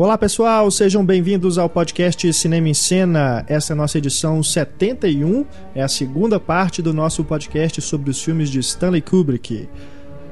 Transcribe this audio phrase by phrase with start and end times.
[0.00, 3.44] Olá pessoal, sejam bem-vindos ao podcast Cinema em Cena.
[3.46, 5.44] Essa é a nossa edição 71,
[5.74, 9.68] é a segunda parte do nosso podcast sobre os filmes de Stanley Kubrick.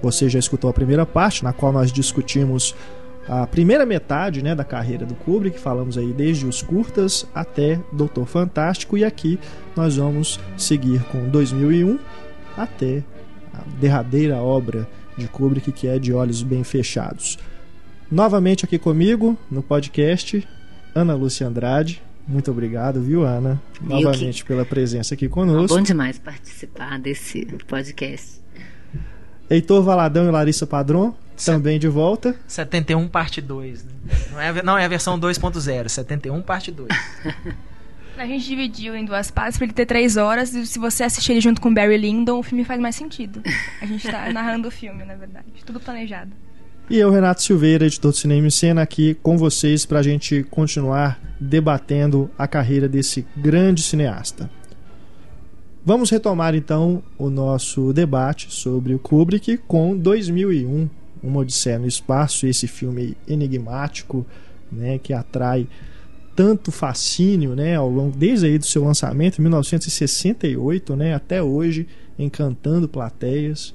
[0.01, 2.75] Você já escutou a primeira parte, na qual nós discutimos
[3.29, 8.25] a primeira metade né, da carreira do Kubrick, falamos aí desde os curtas até Doutor
[8.25, 9.39] Fantástico, e aqui
[9.77, 11.99] nós vamos seguir com 2001
[12.57, 13.05] até
[13.53, 17.37] a derradeira obra de Kubrick, que é De Olhos Bem Fechados.
[18.11, 20.47] Novamente aqui comigo no podcast,
[20.95, 22.03] Ana Lúcia Andrade.
[22.27, 23.61] Muito obrigado, viu, Ana?
[23.83, 24.49] Novamente que...
[24.49, 25.77] pela presença aqui conosco.
[25.77, 28.41] Bom demais participar desse podcast.
[29.51, 31.15] Heitor Valadão e Larissa Padron,
[31.45, 32.35] também de volta.
[32.47, 33.85] 71 parte 2.
[33.85, 33.93] Né?
[34.33, 36.89] Não, é, não é a versão 2.0, 71 parte 2.
[38.17, 41.33] A gente dividiu em duas partes para ele ter três horas e se você assistir
[41.33, 43.41] ele junto com Barry Lyndon, o filme faz mais sentido.
[43.81, 45.47] A gente está narrando o filme, na verdade.
[45.65, 46.33] Tudo planejado.
[46.91, 50.43] E eu, Renato Silveira, editor do Cinema em Cena, aqui com vocês para a gente
[50.45, 54.51] continuar debatendo a carreira desse grande cineasta.
[55.85, 60.89] Vamos retomar então o nosso debate sobre o Kubrick com 2001,
[61.23, 64.25] Uma Odisseia no Espaço, esse filme enigmático,
[64.73, 65.69] né, que atrai
[66.35, 71.87] tanto fascínio, né, ao longo desde aí do seu lançamento em 1968, né, até hoje,
[72.19, 73.75] encantando plateias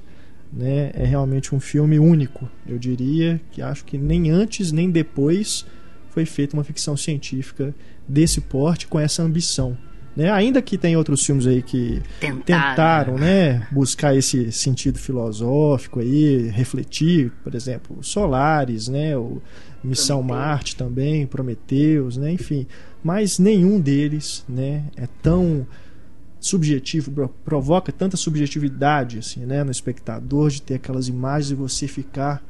[0.56, 2.48] né, é realmente um filme único.
[2.66, 5.66] Eu diria que acho que nem antes nem depois
[6.10, 7.74] foi feita uma ficção científica
[8.06, 9.76] desse porte com essa ambição.
[10.16, 10.30] Né?
[10.30, 16.48] Ainda que tem outros filmes aí que tentaram, tentaram né, buscar esse sentido filosófico aí,
[16.50, 19.42] refletir, por exemplo, Solares, né, o
[19.82, 22.64] Missão Marte também, Prometeus, né, enfim,
[23.02, 25.66] mas nenhum deles, né, é tão
[26.44, 32.44] subjetivo, provoca tanta subjetividade assim, né, no espectador de ter aquelas imagens e você ficar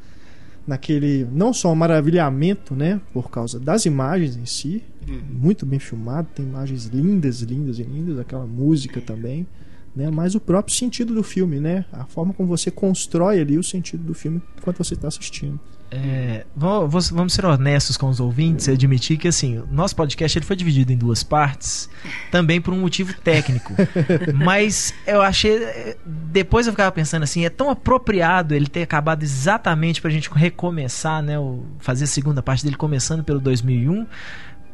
[0.67, 5.23] naquele não só um maravilhamento, né, por causa das imagens em si, uhum.
[5.31, 9.47] muito bem filmado, tem imagens lindas, lindas e lindas, aquela música também,
[9.95, 13.63] né, mas o próprio sentido do filme, né, a forma como você constrói ali o
[13.63, 15.61] sentido do filme enquanto você está assistindo.
[15.97, 20.45] É, vamos ser honestos com os ouvintes e admitir que assim, o nosso podcast ele
[20.45, 21.89] foi dividido em duas partes,
[22.33, 23.73] também por um motivo técnico.
[24.35, 25.97] Mas eu achei.
[26.05, 30.29] Depois eu ficava pensando assim, é tão apropriado ele ter acabado exatamente para a gente
[30.35, 31.39] recomeçar, né?
[31.39, 34.07] O, fazer a segunda parte dele começando pelo 2001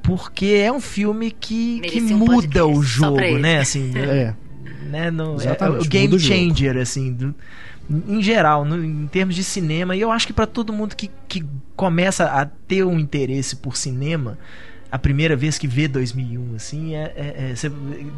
[0.03, 3.59] porque é um filme que, que um muda o jogo, né?
[3.59, 4.35] Assim, é.
[4.89, 5.11] Né?
[5.11, 7.13] No, é, é o game changer, assim.
[7.13, 7.35] Do,
[7.91, 11.11] em geral, no, em termos de cinema, e eu acho que para todo mundo que,
[11.27, 11.45] que
[11.75, 14.39] começa a ter um interesse por cinema,
[14.93, 17.69] a primeira vez que vê 2001, assim, é, é, é cê,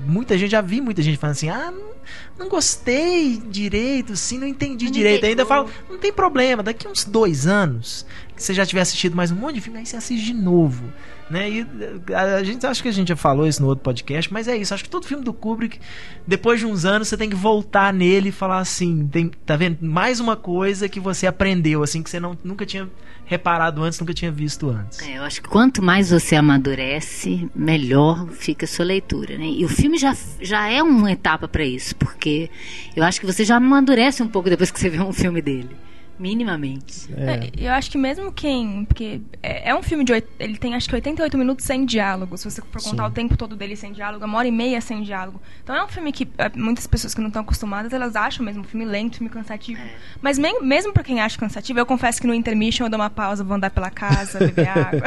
[0.07, 1.93] muita gente, já vi muita gente falando assim, ah, não,
[2.39, 5.25] não gostei direito, assim, não entendi não direito.
[5.25, 9.31] Ainda falo, não tem problema, daqui uns dois anos, que você já tiver assistido mais
[9.31, 10.85] um monte de filme, aí você assiste de novo.
[11.33, 11.51] Né?
[11.51, 11.67] E
[12.15, 14.75] a gente acho que a gente já falou isso no outro podcast, mas é isso.
[14.75, 15.81] Acho que todo filme do Kubrick,
[16.27, 19.79] depois de uns anos, você tem que voltar nele e falar assim, tem, tá vendo?
[19.81, 22.87] Mais uma coisa que você aprendeu, assim, que você não, nunca tinha
[23.25, 24.99] reparado antes, nunca tinha visto antes.
[25.01, 29.47] É, eu acho que quanto mais você amadurece, melhor fica a sua leitura, né?
[29.47, 32.51] E o filme já, já é uma etapa para isso, porque
[32.95, 35.71] eu acho que você já amadurece um pouco depois que você vê um filme dele.
[36.19, 37.09] Minimamente.
[37.17, 37.35] É.
[37.35, 38.85] É, eu acho que mesmo quem.
[38.85, 40.13] Porque é, é, um filme de.
[40.39, 42.37] Ele tem acho que 88 minutos sem diálogo.
[42.37, 43.11] Se você for contar Sim.
[43.11, 45.41] o tempo todo dele sem diálogo, uma hora e meia sem diálogo.
[45.63, 48.63] Então é um filme que é, muitas pessoas que não estão acostumadas, elas acham mesmo
[48.63, 49.81] um filme lento, um filme cansativo.
[49.81, 49.95] É.
[50.21, 53.11] Mas me, mesmo pra quem acha cansativo, eu confesso que no intermission eu dou uma
[53.11, 55.03] pausa, vou andar pela casa, beber água.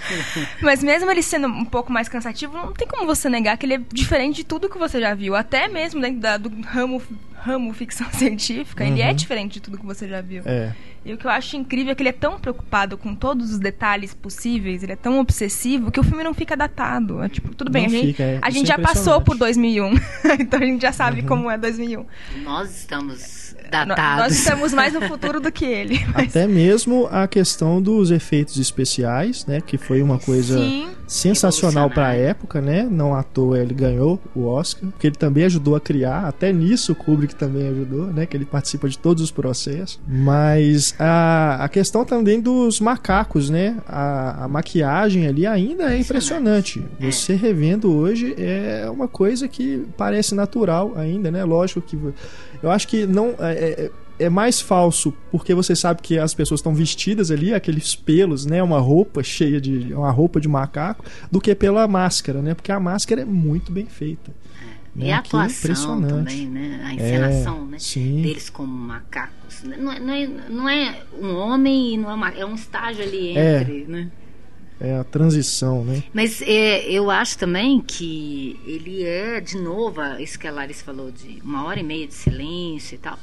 [0.62, 3.74] Mas mesmo ele sendo um pouco mais cansativo, não tem como você negar que ele
[3.74, 5.34] é diferente de tudo que você já viu.
[5.34, 7.02] Até mesmo dentro da, do ramo
[7.48, 8.90] ramo ficção científica, uhum.
[8.90, 9.14] ele é uhum.
[9.14, 10.42] diferente de tudo que você já viu.
[10.44, 10.74] É.
[11.04, 13.58] E o que eu acho incrível é que ele é tão preocupado com todos os
[13.58, 17.22] detalhes possíveis, ele é tão obsessivo que o filme não fica datado.
[17.22, 18.38] É, tipo, tudo bem, a gente, fica, é.
[18.42, 19.94] a gente já passou por 2001,
[20.40, 21.26] então a gente já sabe uhum.
[21.26, 22.04] como é 2001.
[22.42, 24.24] Nós estamos datados.
[24.24, 26.04] Nós estamos mais no futuro do que ele.
[26.12, 26.30] Mas...
[26.30, 29.60] Até mesmo a questão dos efeitos especiais, né?
[29.60, 30.90] Que foi uma coisa Sim.
[31.06, 32.86] sensacional para a época, né?
[32.90, 36.26] Não à toa ele ganhou o Oscar, porque ele também ajudou a criar.
[36.26, 38.26] Até nisso o Kubrick também ajudou, né?
[38.26, 40.00] Que ele participa de todos os processos.
[40.06, 43.76] Mas a, a questão também dos macacos, né?
[43.86, 46.84] A, a maquiagem ali ainda é impressionante.
[47.00, 47.10] É.
[47.10, 51.44] Você revendo hoje é uma coisa que parece natural ainda, né?
[51.44, 51.98] Lógico que
[52.62, 53.34] eu acho que não.
[53.38, 53.90] É, é,
[54.20, 58.62] é mais falso porque você sabe que as pessoas estão vestidas ali, aqueles pelos, né?
[58.62, 59.92] Uma roupa cheia de.
[59.94, 62.54] uma roupa de macaco, do que pela máscara, né?
[62.54, 64.32] Porque a máscara é muito bem feita.
[64.98, 65.04] É.
[65.04, 65.06] Né?
[65.06, 66.80] E a atuação também, né?
[66.84, 67.78] A encenação é, né?
[67.78, 68.22] Sim.
[68.22, 69.62] deles como macacos.
[69.62, 73.04] Não é, não, é, não é um homem e não é uma, é um estágio
[73.04, 73.60] ali é.
[73.60, 74.10] entre, né?
[74.80, 76.04] É a transição, né?
[76.12, 81.10] Mas é, eu acho também que ele é, de novo, isso que a Larissa falou,
[81.10, 83.18] de uma hora e meia de silêncio e tal.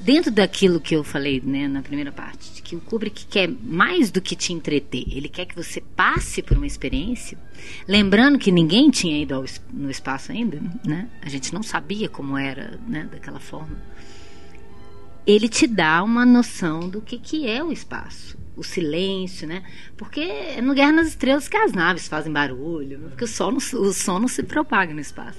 [0.00, 4.10] Dentro daquilo que eu falei né, na primeira parte, de que o Kubrick quer mais
[4.10, 7.36] do que te entreter, ele quer que você passe por uma experiência.
[7.86, 11.08] Lembrando que ninguém tinha ido ao, no espaço ainda, né?
[11.20, 13.76] a gente não sabia como era né, daquela forma.
[15.26, 19.62] Ele te dá uma noção do que, que é o espaço o silêncio, né?
[19.96, 23.92] Porque é no Guerra nas Estrelas que as naves fazem barulho, porque o, não, o
[23.92, 25.38] som não se propaga no espaço.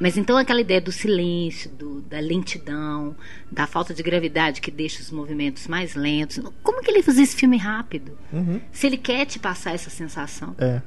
[0.00, 3.14] Mas então aquela ideia do silêncio, do, da lentidão,
[3.50, 6.40] da falta de gravidade que deixa os movimentos mais lentos.
[6.62, 8.12] Como que ele faz esse filme rápido?
[8.32, 8.60] Uhum.
[8.72, 10.54] Se ele quer te passar essa sensação.
[10.58, 10.82] É.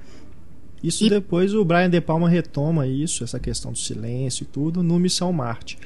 [0.84, 1.10] Isso e...
[1.10, 5.32] depois o Brian De Palma retoma isso, essa questão do silêncio e tudo, no Missão
[5.32, 5.78] Marte.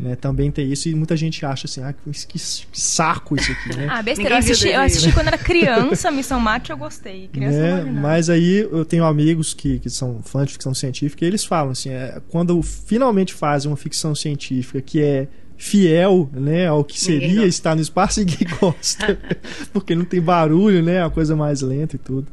[0.00, 2.38] Né, também tem isso e muita gente acha assim, ah, que, que
[2.72, 3.86] saco isso aqui, né?
[3.90, 4.34] ah, besteira.
[4.34, 7.28] Eu assisti, eu assisti quando era criança, Missão Marte, eu gostei.
[7.28, 7.84] Criança né?
[7.84, 11.72] Mas aí eu tenho amigos que, que são fãs de ficção científica e eles falam
[11.72, 17.46] assim, é, quando finalmente fazem uma ficção científica que é fiel né, ao que seria
[17.46, 19.18] estar no espaço, ninguém gosta.
[19.72, 20.96] porque não tem barulho, né?
[20.96, 22.26] É uma coisa mais lenta e tudo.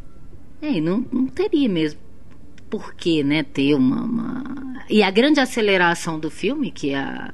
[0.61, 2.06] É, não, não teria mesmo
[2.69, 7.33] por que né, ter uma, uma, E a grande aceleração do filme, que é a,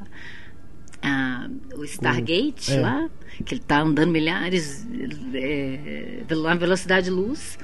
[1.02, 2.80] a o Stargate é.
[2.80, 3.10] lá,
[3.44, 4.88] que ele está andando milhares
[5.34, 7.58] é, na velocidade de luz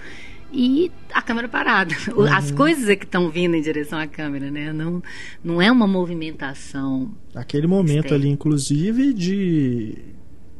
[0.51, 1.95] e a câmera parada.
[2.09, 2.25] Uhum.
[2.25, 4.73] As coisas é que estão vindo em direção à câmera, né?
[4.73, 5.01] Não,
[5.43, 7.11] não é uma movimentação.
[7.33, 8.17] Aquele momento externa.
[8.17, 9.97] ali, inclusive, de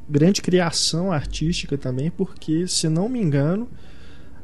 [0.08, 3.68] grande criação artística também, porque, se não me engano,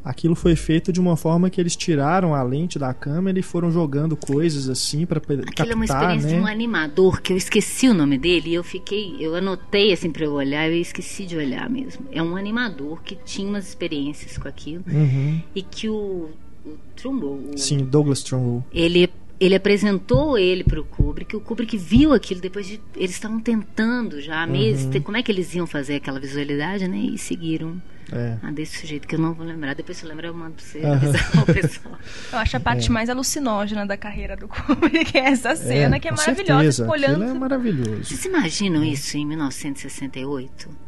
[0.05, 3.71] aquilo foi feito de uma forma que eles tiraram a lente da câmera e foram
[3.71, 6.35] jogando coisas assim para captar, Aquilo é uma experiência né?
[6.35, 10.11] de um animador que eu esqueci o nome dele e eu fiquei, eu anotei assim
[10.11, 12.05] para eu olhar e eu esqueci de olhar mesmo.
[12.11, 15.41] É um animador que tinha umas experiências com aquilo uhum.
[15.55, 16.29] e que o,
[16.63, 21.77] o Trumbull, o, sim, Douglas Trumbull, ele ele apresentou ele para o Kubrick, o Kubrick
[21.77, 25.01] viu aquilo depois de eles estavam tentando já há meses, uhum.
[25.01, 26.97] como é que eles iam fazer aquela visualidade, né?
[26.97, 28.37] E seguiram é.
[28.41, 29.73] Ah, desse jeito que eu não vou lembrar.
[29.73, 31.97] Depois se lembra, eu mando pra você avisar o pessoal.
[32.31, 32.91] Eu acho a parte é.
[32.91, 36.89] mais alucinógena da carreira do Kubrick, é essa cena, é, que é maravilhosa.
[36.89, 37.23] Olhando...
[37.23, 38.03] é maravilhoso.
[38.03, 40.84] Vocês imaginam isso em 1968?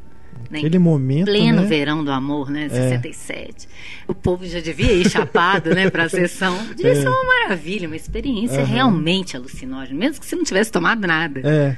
[0.52, 1.26] Aquele momento.
[1.26, 1.68] Pleno né?
[1.68, 2.70] verão do amor, né?
[2.70, 3.68] 67.
[3.68, 4.12] É.
[4.12, 6.58] O povo já devia ir chapado, né, pra sessão.
[6.76, 6.96] Devia é.
[6.96, 8.66] ser uma maravilha, uma experiência uhum.
[8.66, 11.42] realmente alucinógena, mesmo que você não tivesse tomado nada.
[11.44, 11.78] É.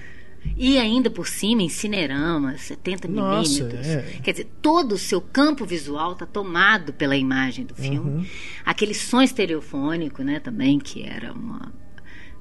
[0.57, 3.87] E ainda por cima, em cinerama, 70 Nossa, milímetros.
[3.87, 4.01] É.
[4.23, 8.09] Quer dizer, todo o seu campo visual está tomado pela imagem do filme.
[8.09, 8.25] Uhum.
[8.65, 11.71] Aquele som estereofônico, né, também, que era uma.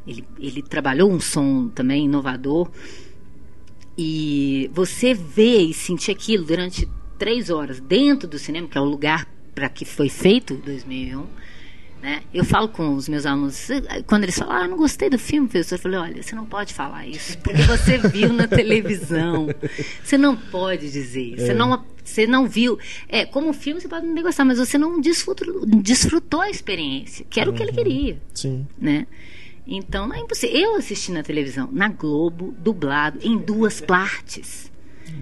[0.06, 2.70] Ele, ele trabalhou um som também inovador.
[3.98, 6.88] E você vê e sentir aquilo durante
[7.18, 11.26] três horas dentro do cinema, que é o lugar para que foi feito 2001
[12.00, 12.22] né?
[12.32, 13.68] Eu falo com os meus alunos,
[14.06, 16.72] quando eles falam, ah, não gostei do filme, professor, eu falei, olha, você não pode
[16.72, 19.48] falar isso, porque você viu na televisão.
[20.02, 21.42] Você não pode dizer isso.
[21.42, 21.46] É.
[21.46, 22.78] Você, não, você não viu.
[23.08, 27.40] É, como filme você pode não gostar, mas você não desfrutou, desfrutou a experiência, que
[27.40, 27.54] era uhum.
[27.54, 28.18] o que ele queria.
[28.32, 28.66] Sim.
[28.78, 29.06] Né?
[29.68, 30.58] Então, não é impossível.
[30.58, 34.72] Eu assisti na televisão, na Globo, dublado, em duas partes.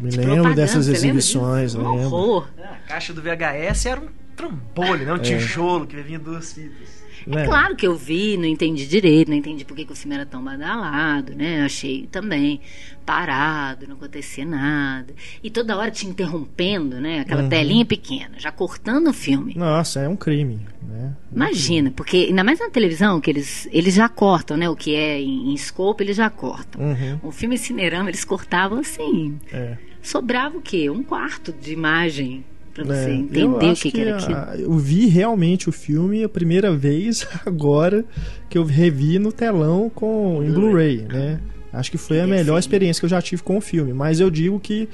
[0.00, 1.74] Me lembro dessas exibições.
[1.74, 2.48] Um horror.
[2.58, 5.12] A caixa do VHS era um trambolho, né?
[5.12, 5.20] Um é.
[5.20, 6.95] tijolo que vinha duas fitas.
[7.28, 7.44] É né?
[7.44, 10.24] claro que eu vi, não entendi direito, não entendi por que, que o filme era
[10.24, 11.62] tão badalado, né?
[11.62, 12.60] Achei também
[13.04, 15.12] parado, não acontecia nada.
[15.42, 17.20] E toda hora te interrompendo, né?
[17.20, 17.48] Aquela uhum.
[17.48, 19.54] telinha pequena, já cortando o filme.
[19.56, 21.16] Nossa, é um crime, né?
[21.32, 21.90] Um Imagina, crime.
[21.90, 24.68] porque ainda mais na televisão, que eles, eles já cortam, né?
[24.68, 26.80] O que é em, em scope, eles já cortam.
[26.80, 27.20] Uhum.
[27.22, 29.38] O filme Cinerama, eles cortavam assim.
[29.52, 29.76] É.
[30.00, 30.88] Sobrava o quê?
[30.88, 32.44] Um quarto de imagem
[32.76, 34.36] para você é, entender o que, que, era aquilo.
[34.36, 38.04] A, eu vi realmente o filme a primeira vez agora
[38.50, 41.40] que eu revi no telão com em Blu-ray, né?
[41.72, 44.30] Acho que foi a melhor experiência que eu já tive com o filme, mas eu
[44.30, 44.88] digo que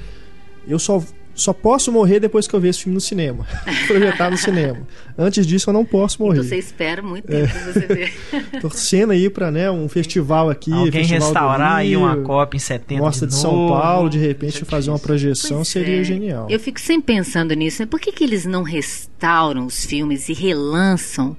[0.66, 1.02] eu só
[1.34, 3.46] só posso morrer depois que eu ver esse filme no cinema.
[3.86, 4.86] projetado no cinema.
[5.16, 6.38] Antes disso, eu não posso morrer.
[6.38, 7.46] Então você espera muito tempo é.
[7.46, 8.12] pra você ver.
[8.60, 10.72] Torcendo aí pra né, um festival aqui.
[10.72, 14.64] Alguém festival restaurar aí uma cópia em 70 Mostra de, de São Paulo, de repente
[14.64, 16.04] fazer uma projeção pois seria é.
[16.04, 16.46] genial.
[16.50, 17.82] Eu fico sempre pensando nisso.
[17.82, 17.86] Né?
[17.86, 21.36] Por que, que eles não restauram os filmes e relançam?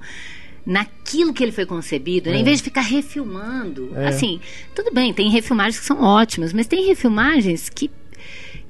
[0.66, 2.36] naquilo que ele foi concebido, né?
[2.36, 2.40] é.
[2.40, 3.92] em vez de ficar refilmando.
[3.94, 4.08] É.
[4.08, 4.40] Assim,
[4.74, 7.90] tudo bem, tem refilmagens que são ótimas, mas tem refilmagens que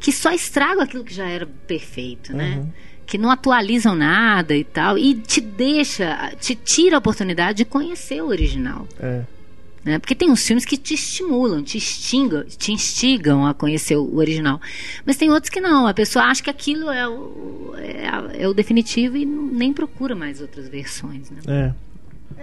[0.04, 2.58] que só estragam aquilo que já era perfeito, né?
[2.58, 2.70] Uhum.
[3.06, 4.99] Que não atualizam nada e tal.
[4.99, 8.87] E te deixa, te tira a oportunidade de conhecer o original.
[9.00, 9.23] É.
[9.82, 9.99] Né?
[9.99, 14.61] Porque tem uns filmes que te estimulam, te instigam, te instigam a conhecer o original.
[15.06, 15.87] Mas tem outros que não.
[15.87, 20.38] A pessoa acha que aquilo é o, é, é o definitivo e nem procura mais
[20.38, 21.30] outras versões.
[21.30, 21.40] Né?
[21.46, 21.75] É.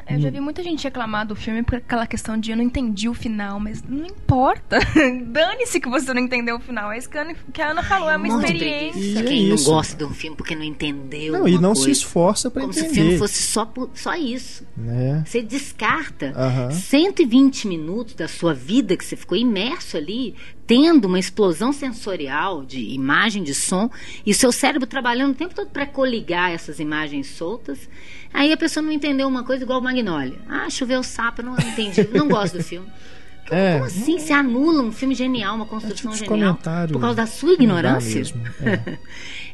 [0.09, 3.07] Eu já vi muita gente reclamar do filme por aquela questão de eu não entendi
[3.07, 4.79] o final, mas não importa.
[5.25, 6.91] Dane-se que você não entendeu o final.
[6.91, 9.19] É isso que a Ana, que a Ana falou, é uma experiência.
[9.19, 9.65] é Quem isso.
[9.69, 11.33] não gosta de um filme porque não entendeu.
[11.33, 11.91] Não, e não se coisa.
[11.91, 12.91] esforça para Como se entender.
[12.91, 14.65] o filme fosse só, por- só isso.
[14.75, 15.23] né?
[15.25, 16.71] Você descarta Aham.
[16.71, 20.35] 120 minutos da sua vida que você ficou imerso ali,
[20.67, 23.89] tendo uma explosão sensorial de imagem, de som,
[24.25, 27.89] e o seu cérebro trabalhando o tempo todo para coligar essas imagens soltas.
[28.33, 30.39] Aí a pessoa não entendeu uma coisa igual o Magnolia.
[30.47, 32.87] Ah, choveu sapo, eu não entendi, não gosto do filme.
[32.87, 33.01] Como,
[33.51, 33.73] É.
[33.73, 36.57] como assim você anula um filme genial, uma construção É tipo genial,
[36.89, 38.21] por causa da sua ignorância?
[38.61, 38.97] é.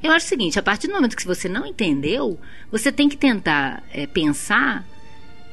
[0.03, 2.39] Eu acho o seguinte, a partir do momento que você não entendeu,
[2.72, 4.86] você tem que tentar é, pensar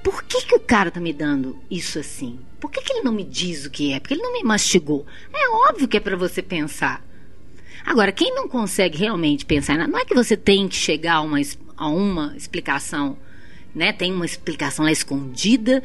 [0.02, 2.38] por que, que o cara tá me dando isso assim?
[2.60, 3.98] Por que, que ele não me diz o que é?
[4.00, 5.06] Porque ele não me mastigou.
[5.32, 7.02] É óbvio que é para você pensar.
[7.86, 11.38] Agora, quem não consegue realmente pensar, não é que você tem que chegar a uma,
[11.76, 13.16] a uma explicação,
[13.74, 13.92] né?
[13.92, 15.82] Tem uma explicação lá escondida.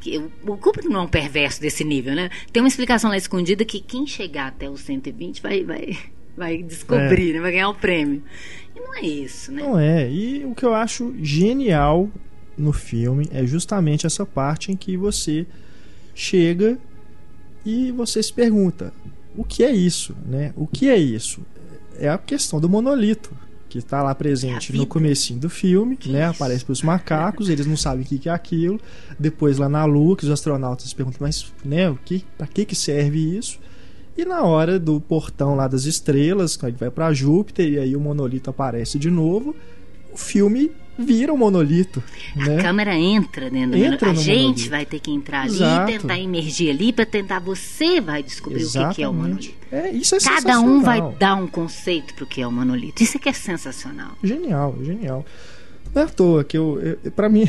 [0.00, 2.30] Que, o- Kubrick não é um perverso desse nível, né?
[2.52, 5.96] Tem uma explicação lá escondida que quem chegar até os 120 vai, vai,
[6.36, 7.40] vai descobrir, né?
[7.40, 8.22] vai ganhar o prêmio.
[8.76, 9.62] E não é isso, né?
[9.62, 10.10] Não é.
[10.10, 12.10] E o que eu acho genial
[12.56, 15.46] no filme é justamente essa parte em que você
[16.14, 16.78] chega
[17.64, 18.92] e você se pergunta:
[19.36, 20.14] o que é isso?
[20.26, 20.52] Né?
[20.56, 21.40] O que é isso?
[21.98, 23.34] É a questão do monolito
[23.74, 26.22] que está lá presente É no comecinho do filme, Que né?
[26.30, 26.30] isso?
[26.36, 28.80] Aparece para os macacos, eles não sabem o que que é aquilo.
[29.18, 32.76] Depois lá na Lua, que os astronautas perguntam, mas né, o que, para que que
[32.76, 33.58] serve isso?
[34.16, 37.96] E na hora do portão lá das estrelas, quando ele vai para Júpiter e aí
[37.96, 39.56] o monolito aparece de novo,
[40.12, 42.02] o filme vira um monolito,
[42.36, 42.62] A né?
[42.62, 44.08] câmera entra dentro do Entra monolito.
[44.08, 44.70] A gente monolito.
[44.70, 45.90] vai ter que entrar ali Exato.
[45.90, 49.54] e tentar emergir ali para tentar você vai descobrir o que que é o monolito.
[49.72, 53.02] É, isso é Cada um vai dar um conceito pro que é o monolito.
[53.02, 54.12] Isso é que é sensacional.
[54.22, 55.24] Genial, genial.
[55.94, 57.44] Não é à toa que eu, eu para mim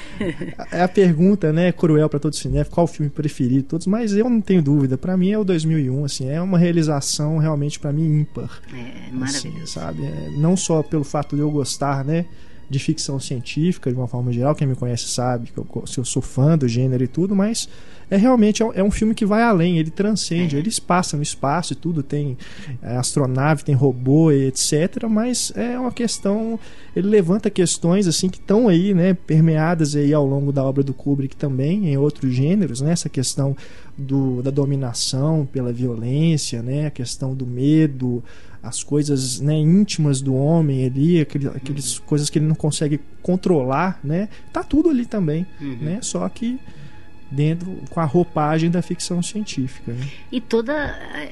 [0.72, 4.28] é a pergunta, né, cruel para todo cinema, qual o filme preferido todos, mas eu
[4.30, 8.20] não tenho dúvida, para mim é o 2001, assim, é uma realização realmente para mim
[8.20, 8.62] ímpar.
[8.72, 9.66] É assim, maravilhoso.
[9.66, 10.02] sabe?
[10.02, 12.24] É, não só pelo fato de eu gostar, né,
[12.70, 16.04] de ficção científica de uma forma geral, quem me conhece sabe que eu, se eu
[16.04, 17.68] sou fã do gênero e tudo, mas
[18.10, 21.22] é realmente é um- é um filme que vai além, ele transcende, eles passam no
[21.22, 22.36] espaço e tudo, tem
[22.82, 26.58] é, astronave, tem robô e etc, mas é uma questão,
[26.94, 30.92] ele levanta questões assim que estão aí, né, permeadas aí ao longo da obra do
[30.92, 33.56] Kubrick também, em outros gêneros, né, essa questão
[33.96, 38.22] do, da dominação pela violência, né, a questão do medo,
[38.64, 44.00] as coisas né, íntimas do homem ali, aquele, aquelas coisas que ele não consegue controlar,
[44.02, 45.76] né, tá tudo ali também, Uhum.
[45.80, 46.58] né, só que
[47.34, 49.92] dentro com a roupagem da ficção científica.
[49.92, 50.06] Né?
[50.32, 50.72] E toda.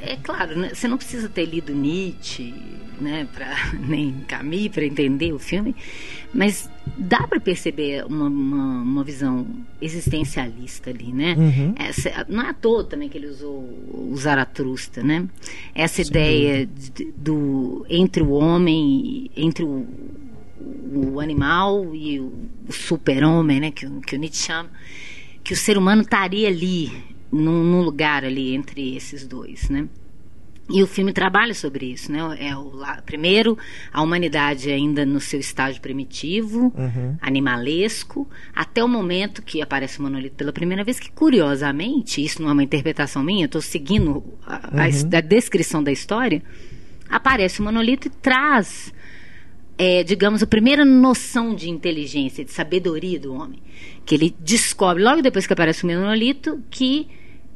[0.02, 2.52] É claro, né, você não precisa ter lido Nietzsche,
[3.00, 3.54] né, pra,
[3.88, 5.74] nem Camus para entender o filme,
[6.34, 6.68] mas
[6.98, 9.46] dá para perceber uma, uma, uma visão
[9.80, 11.34] existencialista ali, né?
[11.38, 11.74] Uhum.
[11.76, 15.26] Essa- não é à toa também que ele usou o Zaratrusta, né?
[15.74, 19.86] Essa Sem ideia de- do entre o homem, entre o,
[20.94, 22.32] o animal e o,
[22.70, 23.70] super-homem, né?
[23.70, 24.70] Que, que o Nietzsche chama,
[25.44, 26.90] que o ser humano estaria ali,
[27.30, 29.86] num, num lugar ali entre esses dois, né?
[30.70, 32.20] E o filme trabalha sobre isso, né?
[32.38, 32.72] É o,
[33.04, 33.58] primeiro,
[33.92, 37.16] a humanidade ainda no seu estágio primitivo, Uhum.
[37.20, 42.48] animalesco, até o momento que aparece o monolito pela primeira vez, que curiosamente, isso não
[42.48, 46.42] é uma interpretação minha, eu estou seguindo a, a his- a descrição da história,
[47.10, 48.94] aparece o monolito e traz,
[49.84, 53.60] é, digamos, a primeira noção de inteligência, de sabedoria do homem.
[54.06, 57.08] Que ele descobre, logo depois que aparece o monolito, que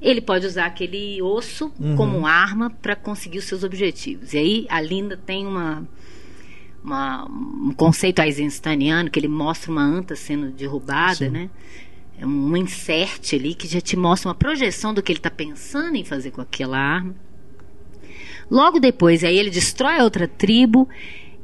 [0.03, 4.33] ele pode usar aquele osso como arma para conseguir os seus objetivos.
[4.35, 5.87] E aí a Linda tem uma
[6.83, 11.31] uma- um conceito eisensteiniano que ele mostra uma anta sendo derrubada, Sim.
[11.31, 11.51] né?
[12.19, 15.97] É um insert ali que já te mostra uma projeção do que ele está pensando
[15.97, 17.15] em fazer com aquela arma.
[18.49, 20.89] Logo depois, aí ele destrói a outra tribo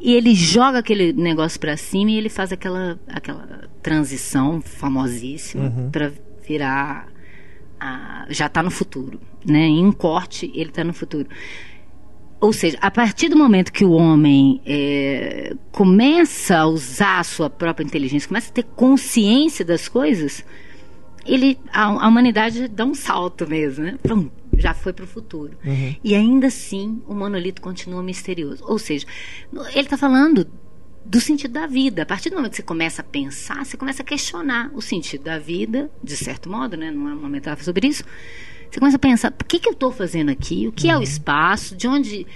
[0.02, 5.90] e ele joga aquele negócio para cima e ele faz aquela, aquela transição famosíssima Uhum.
[5.90, 6.10] para
[6.46, 7.06] virar
[7.80, 9.60] a- já está no futuro, né?
[9.66, 11.28] Em um corte ele está no futuro.
[12.40, 17.48] Ou seja, a partir do momento que o homem é, começa a usar a sua
[17.48, 20.44] própria inteligência, começa a ter consciência das coisas,
[21.24, 23.96] ele a, a humanidade dá um salto mesmo, né?
[24.02, 24.28] Prum,
[24.62, 25.56] já foi para o futuro.
[25.64, 25.96] Uhum.
[26.02, 28.64] E ainda assim o monolito continua misterioso.
[28.66, 29.06] Ou seja,
[29.74, 30.46] ele está falando
[31.04, 32.02] do sentido da vida.
[32.02, 35.24] A partir do momento que você começa a pensar, você começa a questionar o sentido
[35.24, 36.90] da vida, de certo modo, né?
[36.90, 38.04] não é uma metáfora sobre isso.
[38.70, 40.66] Você começa a pensar, por que, que eu estou fazendo aqui?
[40.66, 41.76] O que é o espaço?
[41.76, 42.26] De onde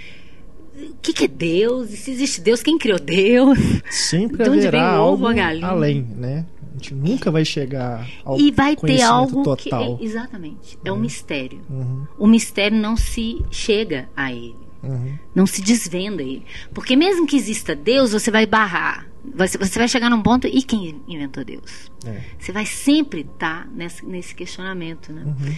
[0.75, 1.91] o que, que, é Deus?
[1.91, 3.57] E se existe Deus, quem criou Deus?
[3.89, 5.65] Sempre de onde vem o ovo, a galinha?
[5.65, 6.45] além, né?
[6.77, 9.97] A gente nunca vai chegar ao E vai ter algo total.
[9.97, 10.05] que...
[10.05, 10.77] Exatamente.
[10.85, 11.59] É um mistério.
[11.67, 12.05] Uhum.
[12.19, 14.55] O mistério não se chega a ele.
[14.83, 15.17] Uhum.
[15.33, 16.45] Não se desvenda ele.
[16.73, 19.07] Porque mesmo que exista Deus, você vai barrar.
[19.35, 20.45] Você, você vai chegar num ponto...
[20.45, 21.91] E quem inventou Deus?
[22.05, 22.21] É.
[22.37, 25.23] Você vai sempre estar tá nesse, nesse questionamento, né?
[25.25, 25.55] Uhum.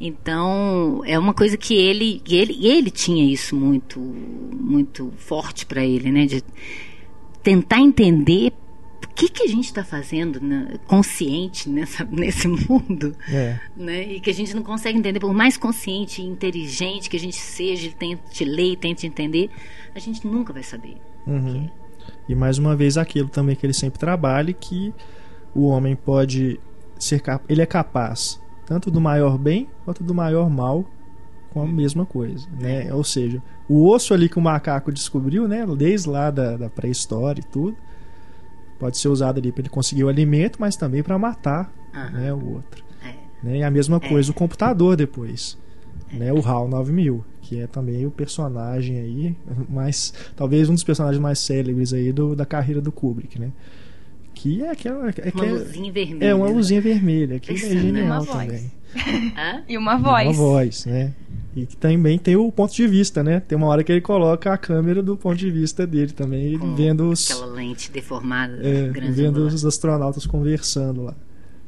[0.00, 6.10] Então, é uma coisa que ele, ele, ele tinha isso muito, muito forte para ele,
[6.10, 6.26] né?
[6.26, 6.42] De
[7.42, 8.52] tentar entender
[9.10, 13.58] o que, que a gente está fazendo né, consciente nessa, nesse mundo, é.
[13.76, 14.02] né?
[14.12, 17.36] E que a gente não consegue entender, por mais consciente e inteligente que a gente
[17.36, 19.50] seja, tente ler e tente entender,
[19.94, 20.96] a gente nunca vai saber.
[21.26, 21.68] Uhum.
[22.28, 24.92] E mais uma vez aquilo também que ele sempre trabalha, que
[25.54, 26.60] o homem pode
[26.98, 30.84] ser ele é capaz tanto do maior bem quanto do maior mal
[31.50, 32.92] com a mesma coisa, né?
[32.92, 37.40] Ou seja, o osso ali que o macaco descobriu, né, desde lá da, da pré-história
[37.40, 37.76] e tudo,
[38.78, 42.10] pode ser usado ali para ele conseguir o alimento, mas também para matar, uhum.
[42.10, 42.84] né, o outro.
[43.02, 43.14] É.
[43.46, 43.58] Né?
[43.58, 44.08] E a mesma é.
[44.08, 45.58] coisa o computador depois,
[46.12, 46.16] é.
[46.16, 49.36] né, o HAL 9000, que é também o personagem aí,
[49.68, 53.50] mais talvez um dos personagens mais célebres aí do, da carreira do Kubrick, né?
[54.36, 55.08] Que é aquela.
[55.08, 56.28] É, uma é, luzinha vermelha.
[56.28, 58.70] É uma luzinha vermelha, que é genial também.
[59.66, 60.26] e uma voz.
[60.26, 61.14] Uma voz, né?
[61.56, 63.40] E que também tem o ponto de vista, né?
[63.40, 66.58] Tem uma hora que ele coloca a câmera do ponto de vista dele também, ele
[66.76, 67.30] vendo os.
[67.30, 71.14] Aquela lente deformada, é, vendo os astronautas conversando lá.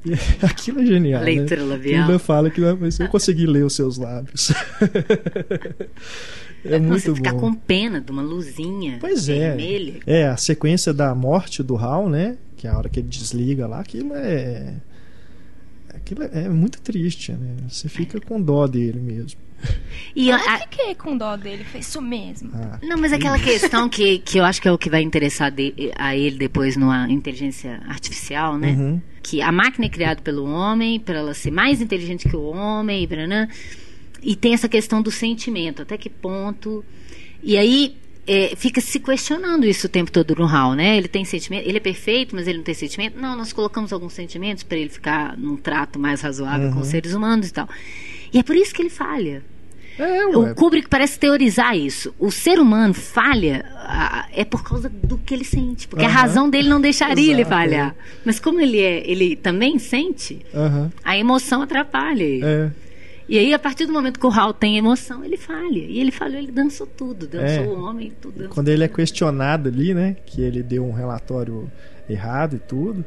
[0.05, 0.13] E
[0.45, 1.21] aquilo é genial.
[1.21, 1.27] Né?
[1.27, 1.71] Leitura né?
[1.71, 2.03] labial.
[2.03, 4.53] Ainda fala que mas eu consegui ler os seus lábios.
[6.63, 7.41] é muito você ficar bom.
[7.41, 10.01] com pena de uma luzinha pois vermelha.
[10.07, 10.21] É.
[10.21, 12.37] é, a sequência da morte do Hal, né?
[12.59, 14.75] Que é a hora que ele desliga lá, aquilo é.
[15.95, 17.57] Aquilo é muito triste, né?
[17.69, 19.41] Você fica com dó dele mesmo.
[20.15, 20.59] E eu a...
[20.59, 22.51] fiquei com dó dele, fez isso mesmo.
[22.55, 25.51] Ah, não, mas aquela questão que, que eu acho que é o que vai interessar
[25.51, 28.73] de, a ele depois numa inteligência artificial, né?
[28.73, 29.01] Uhum.
[29.23, 33.05] Que a máquina é criada pelo homem, para ela ser mais inteligente que o homem,
[33.05, 36.85] e, e tem essa questão do sentimento, até que ponto.
[37.43, 37.97] E aí
[38.29, 40.99] é, fica se questionando isso o tempo todo no Hal, né?
[40.99, 43.19] Ele tem sentimento, ele é perfeito, mas ele não tem sentimento.
[43.19, 46.75] Não, nós colocamos alguns sentimentos para ele ficar num trato mais razoável uhum.
[46.75, 47.67] com os seres humanos e tal.
[48.33, 49.43] E é por isso que ele falha.
[49.99, 52.15] É, o Kubrick parece teorizar isso.
[52.19, 56.11] O ser humano falha a, é por causa do que ele sente, porque uhum.
[56.11, 57.97] a razão dele não deixaria Exato, ele falhar.
[57.99, 58.19] É.
[58.25, 60.91] Mas como ele é, ele também sente, uhum.
[61.03, 62.45] a emoção atrapalha ele.
[62.45, 62.71] É.
[63.29, 65.79] E aí, a partir do momento que o Hal tem emoção, ele falha.
[65.79, 68.49] E ele falhou, ele dançou tudo, dançou é, o homem, tudo.
[68.49, 68.69] Quando tudo.
[68.71, 70.17] ele é questionado ali, né?
[70.25, 71.71] Que ele deu um relatório
[72.09, 73.05] errado e tudo.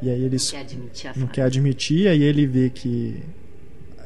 [0.00, 3.22] E aí eles não quer admitir, não quer admitir aí ele vê que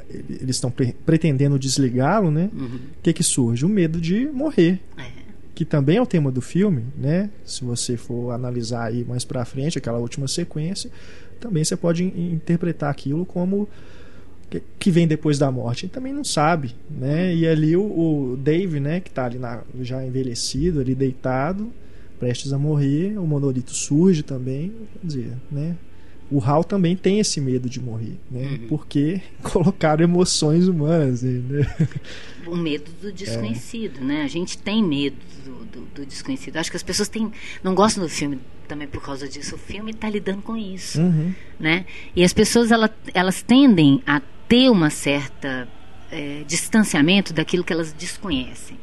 [0.08, 2.50] eles estão pre pretendendo desligá-lo, né?
[2.52, 2.80] O uhum.
[3.02, 3.64] que que surge?
[3.64, 4.80] O medo de morrer.
[4.96, 5.18] É.
[5.54, 7.30] Que também é o tema do filme, né?
[7.44, 10.90] Se você for analisar aí mais para frente aquela última sequência,
[11.40, 13.68] também você pode interpretar aquilo como
[14.78, 17.34] que vem depois da morte, ele também não sabe, né?
[17.34, 21.70] E ali o, o Dave, né, que está ali na, já envelhecido, ali deitado,
[22.18, 25.76] prestes a morrer, o monolito surge também, quer dizer, né?
[26.30, 28.42] O Hal também tem esse medo de morrer, né?
[28.42, 28.68] Uhum.
[28.68, 31.66] Porque colocaram emoções humanas, né?
[32.46, 34.04] O medo do desconhecido, é.
[34.04, 34.22] né?
[34.22, 36.56] A gente tem medo do, do, do, desconhecido.
[36.56, 37.32] Acho que as pessoas têm,
[37.62, 39.54] não gostam do filme também por causa disso.
[39.54, 41.32] O filme está lidando com isso, uhum.
[41.58, 41.86] né?
[42.14, 45.68] E as pessoas elas, elas tendem a ter uma certa
[46.10, 48.78] é, distanciamento daquilo que elas desconhecem.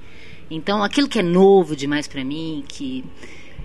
[0.50, 3.04] Então, aquilo que é novo demais para mim, que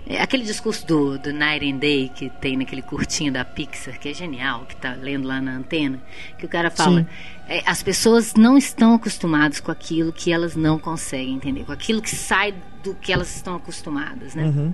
[0.07, 4.09] é aquele discurso do, do Night and Day que tem naquele curtinho da Pixar, que
[4.09, 6.01] é genial, que está lendo lá na antena,
[6.39, 7.07] que o cara fala:
[7.47, 12.01] é, as pessoas não estão acostumadas com aquilo que elas não conseguem entender, com aquilo
[12.01, 14.45] que sai do que elas estão acostumadas, né?
[14.45, 14.73] Uhum.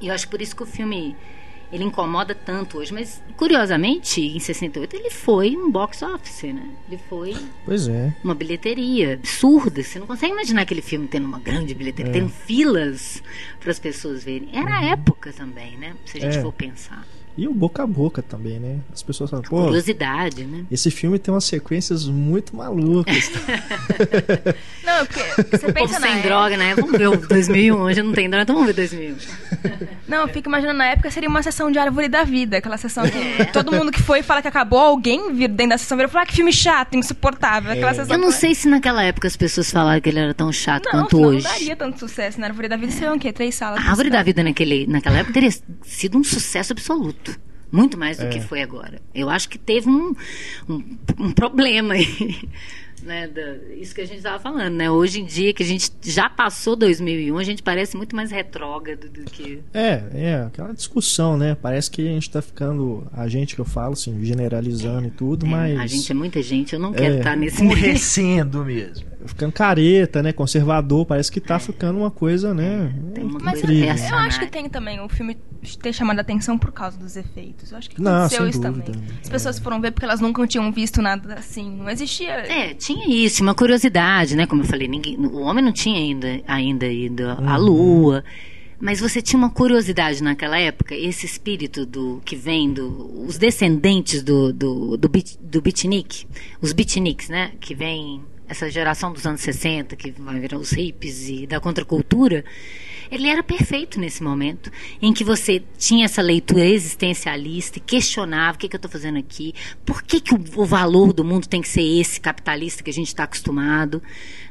[0.00, 1.14] E eu acho por isso que o filme
[1.72, 6.68] ele incomoda tanto hoje, mas curiosamente, em 68 ele foi um box office, né?
[6.88, 8.14] Ele foi pois é.
[8.22, 9.82] uma bilheteria absurda.
[9.82, 12.14] Você não consegue imaginar aquele filme tendo uma grande bilheteria, é.
[12.14, 13.22] tendo filas
[13.60, 14.48] para as pessoas verem.
[14.52, 15.94] Era a época também, né?
[16.04, 16.42] Se a gente é.
[16.42, 17.04] for pensar.
[17.36, 18.78] E o boca a boca também, né?
[18.92, 20.64] As pessoas falam, pô, Curiosidade, né?
[20.70, 23.30] esse filme tem umas sequências muito malucas.
[24.84, 26.74] Não, porque você pensa na sem época- droga, né?
[26.74, 27.76] Vamos ver o 2001.
[27.76, 29.16] Hoje não tem droga, então vamos ver 2001.
[30.08, 33.04] Não, eu fico imaginando na época seria uma sessão de árvore da vida, aquela sessão
[33.08, 36.16] que todo mundo que foi fala que acabou, alguém vir dentro da sessão vira e
[36.16, 37.72] ah, que filme chato, insuportável.
[37.72, 40.52] Aquela sessão Eu não sei se naquela época as pessoas falaram que ele era tão
[40.52, 41.42] chato Não, quanto não hoje.
[41.42, 42.92] daria tanto sucesso na árvore da vida.
[42.92, 43.32] Seriam o quê?
[43.32, 43.84] Três salas.
[43.84, 45.50] A Árvore da Vida naquele, naquela época teria
[45.86, 47.38] sido um sucesso absoluto.
[47.70, 49.00] Muito mais do que foi agora.
[49.14, 50.14] Eu acho que teve um,
[50.68, 50.84] um,
[51.18, 52.48] um problema aí.
[53.02, 54.90] Né, da- isso que a gente estava falando, né?
[54.90, 59.08] Hoje em dia, que a gente já passou 2001, a gente parece muito mais retrógrado
[59.10, 59.60] do que.
[59.72, 61.54] É, é, aquela discussão, né?
[61.54, 65.46] Parece que a gente tá ficando, a gente que eu falo, assim, generalizando e tudo,
[65.46, 65.78] É, mas.
[65.78, 67.18] A gente é muita gente, eu não quero É.
[67.18, 67.74] estar nesse meio.
[67.76, 69.06] Escurecendo mesmo.
[69.26, 70.32] Ficando careta, né?
[70.32, 72.92] Conservador, parece que tá ficando uma coisa, né?
[73.14, 75.36] tem uma Mas coisa eu acho que tem também o filme
[75.74, 77.72] ter chamado a atenção por causa dos efeitos.
[77.72, 78.92] Eu acho que Não, aconteceu sem isso dúvida.
[78.92, 79.08] também.
[79.22, 81.70] As pessoas foram ver porque elas nunca tinham visto nada assim.
[81.76, 82.32] Não existia.
[82.32, 84.46] É, tinha isso, uma curiosidade, né?
[84.46, 88.22] Como eu falei, ninguém, o homem não tinha ainda, ainda ido à lua.
[88.78, 93.24] Mas você tinha uma curiosidade naquela época, esse espírito do que vem do.
[93.26, 96.26] Os descendentes do, do, do, beat- do beatnik,
[96.60, 97.52] os beatniks, né?
[97.58, 102.44] Que vem essa geração dos anos 60, que vai virar os hippies e da contracultura.
[103.10, 108.68] Ele era perfeito nesse momento, em que você tinha essa leitura existencialista questionava o que,
[108.68, 111.68] que eu estou fazendo aqui, por que, que o, o valor do mundo tem que
[111.68, 114.02] ser esse capitalista que a gente está acostumado,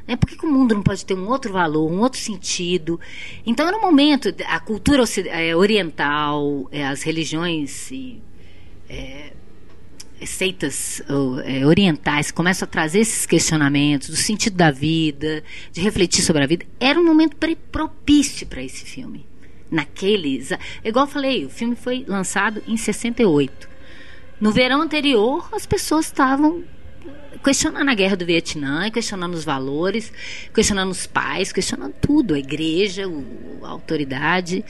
[0.06, 0.16] né?
[0.16, 2.98] por que, que o mundo não pode ter um outro valor, um outro sentido.
[3.44, 8.20] Então era um momento, a cultura eh, oriental, eh, as religiões e,
[8.88, 9.32] eh,
[10.24, 11.02] seitas
[11.44, 16.46] eh, orientais começam a trazer esses questionamentos do sentido da vida, de refletir sobre a
[16.46, 17.36] vida, era um momento
[17.70, 19.26] propício para esse filme.
[19.70, 20.50] Naqueles.
[20.84, 23.68] Igual eu falei, o filme foi lançado em 68.
[24.40, 26.62] No verão anterior, as pessoas estavam
[27.42, 30.12] questionando a guerra do Vietnã, questionando os valores,
[30.54, 33.04] questionando os pais, questionando tudo, a igreja,
[33.62, 34.64] a autoridade.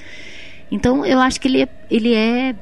[0.71, 2.55] Então, eu acho que ele é, ele é,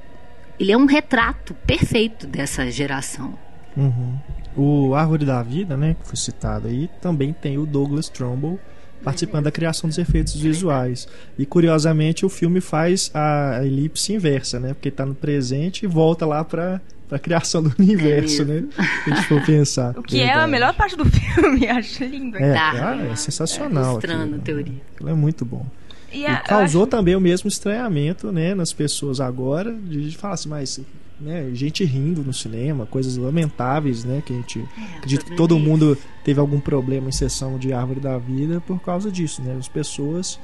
[0.59, 3.35] ele é um retrato perfeito dessa geração.
[3.77, 4.17] Uhum.
[4.57, 8.59] O Árvore da Vida, né, que foi citado aí, também tem o Douglas Trumbull
[9.03, 11.07] participando da criação dos efeitos visuais.
[11.38, 14.73] E curiosamente o filme faz a elipse inversa, né?
[14.73, 18.55] Porque tá no presente e volta lá para a criação do universo, né?
[18.55, 18.73] mesmo.
[18.73, 19.93] Se a gente for pensar.
[19.99, 20.51] O que é a Verdade.
[20.53, 22.38] melhor parte do filme, acho lindo.
[22.38, 22.73] É, Tá.
[22.93, 23.93] ah, é sensacional.
[23.95, 24.83] Ilustrando aquilo, a teoria.
[24.95, 25.67] Aquilo é muito bom.
[26.14, 30.16] E E a- eu causou acho- também o mesmo estranhamento, né, nas pessoas agora, de
[30.16, 30.81] falar assim, mas
[31.20, 34.64] né, gente rindo no cinema, coisas lamentáveis, né, que a gente
[34.96, 38.81] acredito que todo é mundo teve algum problema em sessão de Árvore da Vida por
[38.81, 39.57] causa disso, né?
[39.59, 40.38] As pessoas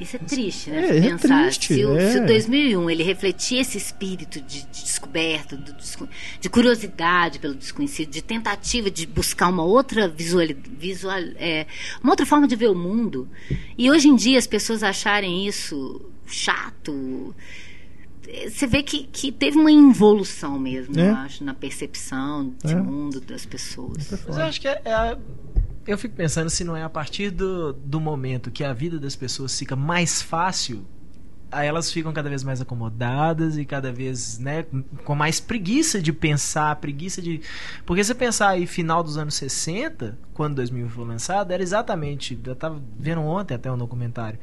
[0.00, 0.84] Isso é triste, né?
[0.84, 1.42] É, se é pensar.
[1.44, 2.12] triste, se, o, é.
[2.12, 6.08] se o 2001 ele refletia esse espírito de, de descoberta, do desco-
[6.40, 10.46] de curiosidade pelo desconhecido, de tentativa de buscar uma outra visual,
[10.78, 11.66] visual é,
[12.02, 13.28] uma outra forma de ver o mundo.
[13.78, 17.34] E hoje em dia as pessoas acharem isso chato.
[18.26, 21.10] é, Você vê que, que teve uma involução mesmo, É.
[21.10, 22.76] eu acho, na percepção de É.
[22.76, 24.08] mundo das pessoas.
[24.26, 25.18] Mas eu acho que é, é a-
[25.86, 29.14] eu fico pensando se não é a partir do, do momento que a vida das
[29.14, 30.86] pessoas fica mais fácil,
[31.54, 34.66] aí elas ficam cada vez mais acomodadas e cada vez, né,
[35.04, 37.40] com mais preguiça de pensar, preguiça de.
[37.86, 42.38] Porque se você pensar aí final dos anos 60, quando 2000 foi lançado, era exatamente,
[42.44, 44.38] eu tava vendo ontem até um documentário.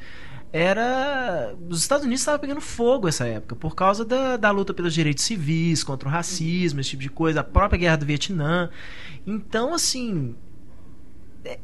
[0.53, 1.55] Era.
[1.69, 5.23] Os Estados Unidos estavam pegando fogo essa época, por causa da, da luta pelos direitos
[5.23, 8.69] civis, contra o racismo, esse tipo de coisa, a própria guerra do Vietnã.
[9.25, 10.35] Então, assim,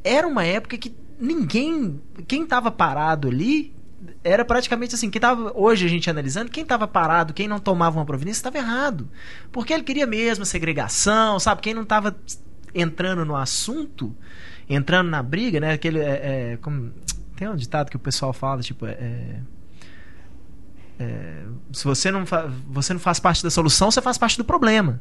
[0.04, 3.76] era uma época que ninguém, quem estava parado ali,
[4.24, 7.98] era praticamente assim, quem tava, hoje a gente analisando, quem estava parado, quem não tomava
[7.98, 9.10] uma providência, estava errado.
[9.52, 11.62] Porque ele queria mesmo a segregação, sabe?
[11.62, 12.16] Quem não estava
[12.74, 14.16] entrando no assunto,
[14.70, 15.74] entrando na briga, né?
[15.74, 16.92] Aquele, é, é, como-
[17.36, 19.42] tem um ditado que o pessoal fala, tipo, é,
[21.00, 22.24] é, se você não,
[22.70, 25.00] você não faz parte da solução, você faz parte do problema.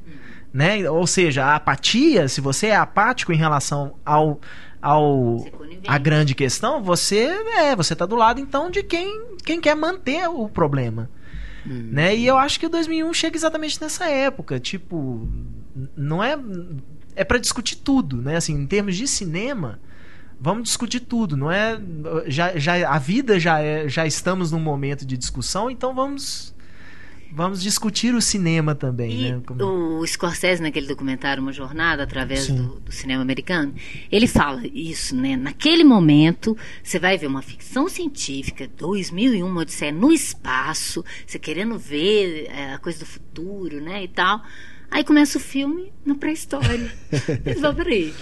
[0.53, 0.89] Né?
[0.91, 4.41] Ou seja, a apatia, se você é apático em relação ao,
[4.81, 5.45] ao
[5.87, 7.29] a grande questão, você
[7.59, 11.11] é, você tá do lado então de quem, quem quer manter o problema.
[11.67, 11.91] Hum.
[11.93, 12.17] Né?
[12.17, 15.29] E eu acho que o 2001 chega exatamente nessa época, tipo,
[15.97, 16.39] não é
[17.17, 18.37] é para discutir tudo, né?
[18.37, 19.81] Assim, em termos de cinema,
[20.39, 21.81] vamos discutir tudo, não é
[22.27, 26.55] já, já a vida já é já estamos num momento de discussão, então vamos
[27.33, 29.43] vamos discutir o cinema também, E né?
[29.45, 33.75] Como- o Scorsese, naquele documentário Uma Jornada, através do, do cinema americano,
[34.11, 35.37] ele fala isso, né?
[35.37, 41.79] Naquele momento, você vai ver uma ficção científica, 2001, uma Odisseia no espaço, você querendo
[41.79, 44.43] ver é, a coisa do futuro, né, e tal.
[44.91, 46.91] Aí começa o filme na pré-história.
[47.77, 48.15] Peraí.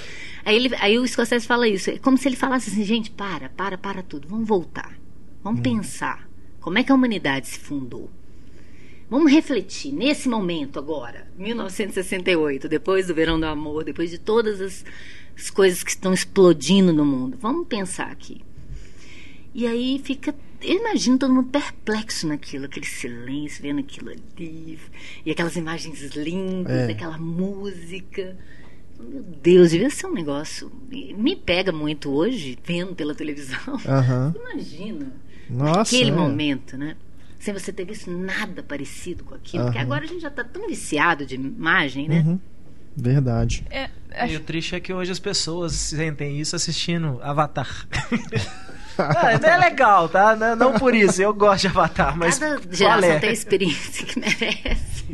[0.44, 3.48] Aí, ele, aí o Scorsese fala isso, é como se ele falasse assim, gente, para,
[3.48, 4.92] para, para tudo, vamos voltar.
[5.42, 6.28] Vamos pensar.
[6.60, 8.10] Como é que a humanidade se fundou?
[9.08, 14.84] Vamos refletir nesse momento agora, 1968, depois do Verão do Amor, depois de todas as,
[15.36, 17.36] as coisas que estão explodindo no mundo.
[17.40, 18.40] Vamos pensar aqui.
[19.54, 20.34] E aí fica.
[20.60, 24.78] Eu imagino todo mundo perplexo naquilo, aquele silêncio, vendo aquilo ali,
[25.24, 26.92] e aquelas imagens lindas, É.
[26.92, 28.36] aquela música.
[28.98, 30.72] Meu Deus, devia ser um negócio.
[30.90, 33.58] Me pega muito hoje, vendo pela televisão.
[34.34, 35.12] Imagina
[35.50, 35.94] Nossa.
[35.94, 36.14] aquele é.
[36.14, 36.96] momento, né?
[37.44, 39.64] Sem você ter visto nada parecido com aquilo.
[39.64, 39.84] Porque Aham.
[39.86, 42.20] agora a gente já está tão viciado de imagem, né?
[42.26, 42.40] Uhum.
[42.96, 43.62] Verdade.
[43.68, 47.86] É, E acho- o triste é que hoje as pessoas sentem isso assistindo Avatar.
[48.98, 50.36] Ah, é legal, tá?
[50.36, 53.18] Não, não por isso, eu gosto de Avatar, mas Cada qual geração é?
[53.18, 55.04] tem a experiência que merece.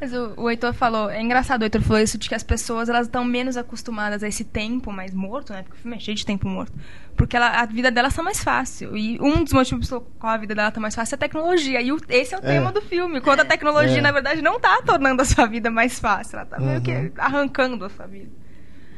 [0.00, 2.88] Mas o, o Heitor falou, é engraçado o Heitor falou isso, de que as pessoas
[2.88, 5.62] elas estão menos acostumadas a esse tempo mais morto, né?
[5.62, 6.72] Porque o filme é cheio de tempo morto.
[7.16, 8.96] Porque ela- a vida delas tá mais fácil.
[8.96, 11.82] E um dos motivos pelo qual a vida dela tá mais fácil é a tecnologia.
[11.82, 12.42] E o- esse é o É.
[12.42, 13.20] tema do filme.
[13.20, 14.00] Quando a tecnologia, É.
[14.00, 16.36] na verdade, não tá tornando a sua vida mais fácil.
[16.38, 17.10] Ela tá meio que Uhum.
[17.18, 18.30] arrancando a sua vida.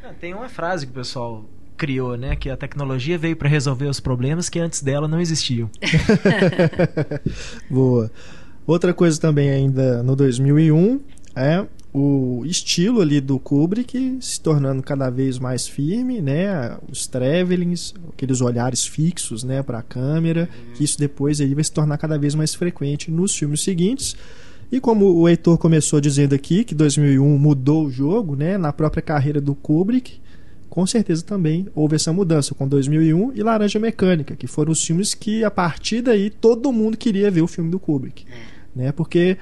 [0.05, 1.45] Ah, Tem uma frase que o pessoal
[1.83, 2.37] criou, né?
[2.37, 5.69] Que a tecnologia veio para resolver os problemas que antes dela não existiam.
[7.69, 8.09] Boa.
[8.65, 11.01] Outra coisa também ainda no 2001
[11.35, 16.77] é o estilo ali do Kubrick se tornando cada vez mais firme, né?
[16.89, 21.73] Os travelings, aqueles olhares fixos, né, para a câmera, que isso depois aí vai se
[21.73, 24.15] tornar cada vez mais frequente nos filmes seguintes.
[24.71, 29.03] E como o Heitor começou dizendo aqui que 2001 mudou o jogo, né, na própria
[29.03, 30.22] carreira do Kubrick,
[30.73, 35.13] com certeza também houve essa mudança com 2001 e Laranja Mecânica, que foram os filmes
[35.13, 38.25] que a partir daí todo mundo queria ver o filme do Kubrick,
[38.75, 38.91] né?
[38.91, 39.37] Porque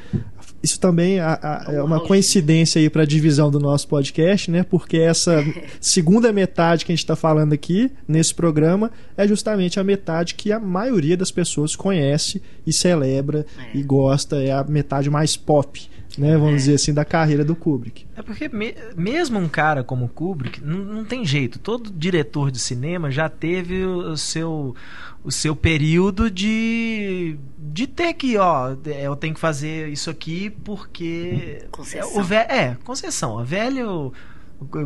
[0.61, 4.64] isso também a- a- é uma coincidência aí para a divisão do nosso podcast, né?
[4.64, 5.43] Porque essa
[5.81, 10.51] segunda metade que a gente está falando aqui nesse programa é justamente a metade que
[10.51, 13.79] a maioria das pessoas conhece e celebra É.
[13.79, 16.33] e gosta, é a metade mais pop, né?
[16.37, 16.57] Vamos É.
[16.57, 18.07] dizer assim, da carreira do Kubrick.
[18.16, 21.59] É porque me- mesmo um cara como Kubrick, não, não tem jeito.
[21.59, 24.75] Todo diretor de cinema já teve o, o seu
[25.23, 30.49] o seu período de de ter que, ó, é, eu tenho que fazer isso aqui
[30.51, 32.11] porque Concessão.
[32.16, 33.37] é, o ve- é concessão.
[33.37, 34.12] O velho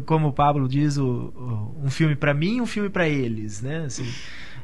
[0.07, 1.05] como o Pablo diz, o,
[1.37, 3.85] o- um filme pra mim, um filme pra eles, né?
[3.87, 4.07] Assim.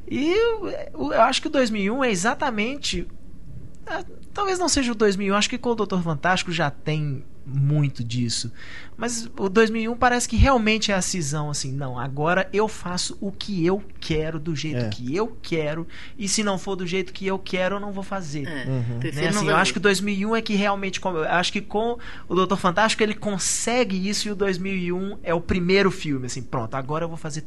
[0.09, 0.69] E eu,
[1.13, 3.07] eu acho que o 2001 é exatamente
[4.41, 8.51] Talvez não seja o 2001, acho que com o Doutor Fantástico já tem muito disso.
[8.97, 13.31] Mas o 2001 parece que realmente é a cisão assim, não, agora eu faço o
[13.31, 14.89] que eu quero do jeito É.
[14.89, 15.87] que eu quero
[16.19, 18.47] e se não for do jeito que eu quero, eu não vou fazer.
[18.49, 18.99] É, Uhum.
[19.15, 20.99] Né, não assim, eu acho que o 2001 é que realmente.
[21.29, 25.91] acho que com o Doutor Fantástico ele consegue isso e o 2001 é o primeiro
[25.91, 26.25] filme.
[26.27, 27.45] Assim, pronto, agora eu vou fazer.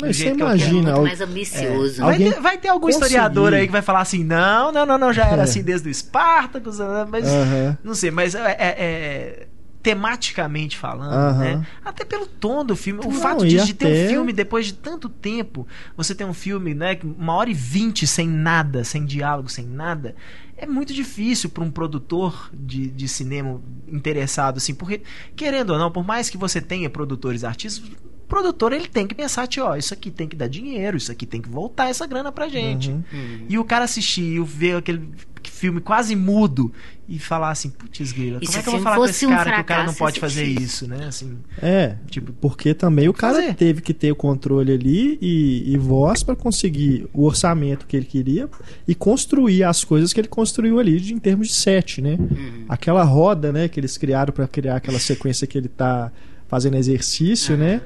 [0.00, 2.00] Mas você é imagina, al- mais ambicioso.
[2.02, 4.70] É, Vai, Alguém ter, vai ter algum conseguir- historiador aí que vai falar assim: não,
[4.72, 5.44] não, não, não, já era É.
[5.44, 6.78] assim desde o Espartacus,
[7.10, 7.26] mas.
[7.26, 7.78] Aham.
[7.82, 9.46] Não sei, mas é, é- é-
[9.82, 11.64] tematicamente falando, né?
[11.84, 13.00] Até pelo tom do filme.
[13.04, 16.24] O Não, fato de, de ter até- um filme depois de tanto tempo, você ter
[16.24, 20.16] um filme, né, uma hora e vinte sem nada, sem diálogo, sem nada,
[20.56, 25.02] é muito difícil para um produtor de, de cinema interessado, assim, porque,
[25.36, 27.88] querendo ou não, por mais que você tenha produtores artistas,
[28.28, 31.26] produtor ele tem que pensar, tio, ó, isso aqui tem que dar dinheiro, isso aqui
[31.26, 32.90] tem que voltar essa grana pra gente.
[32.90, 33.46] Uhum.
[33.48, 35.08] E o cara assistir e ver aquele
[35.44, 36.72] filme quase mudo
[37.08, 39.26] e falar assim, putz, grila, como se é que eu vou falar com fosse esse
[39.26, 41.06] um cara que o cara não fracasso, pode fazer isso, né?
[41.06, 43.54] Assim, É, Tipo, porque também o cara fazer.
[43.54, 48.06] teve que ter o controle ali e, e voz para conseguir o orçamento que ele
[48.06, 48.48] queria
[48.88, 52.16] e construir as coisas que ele construiu ali de, em termos de set, né?
[52.18, 52.64] Uhum.
[52.68, 56.10] Aquela roda, né, que eles criaram para criar aquela sequência que ele tá
[56.48, 57.80] fazendo exercício, né?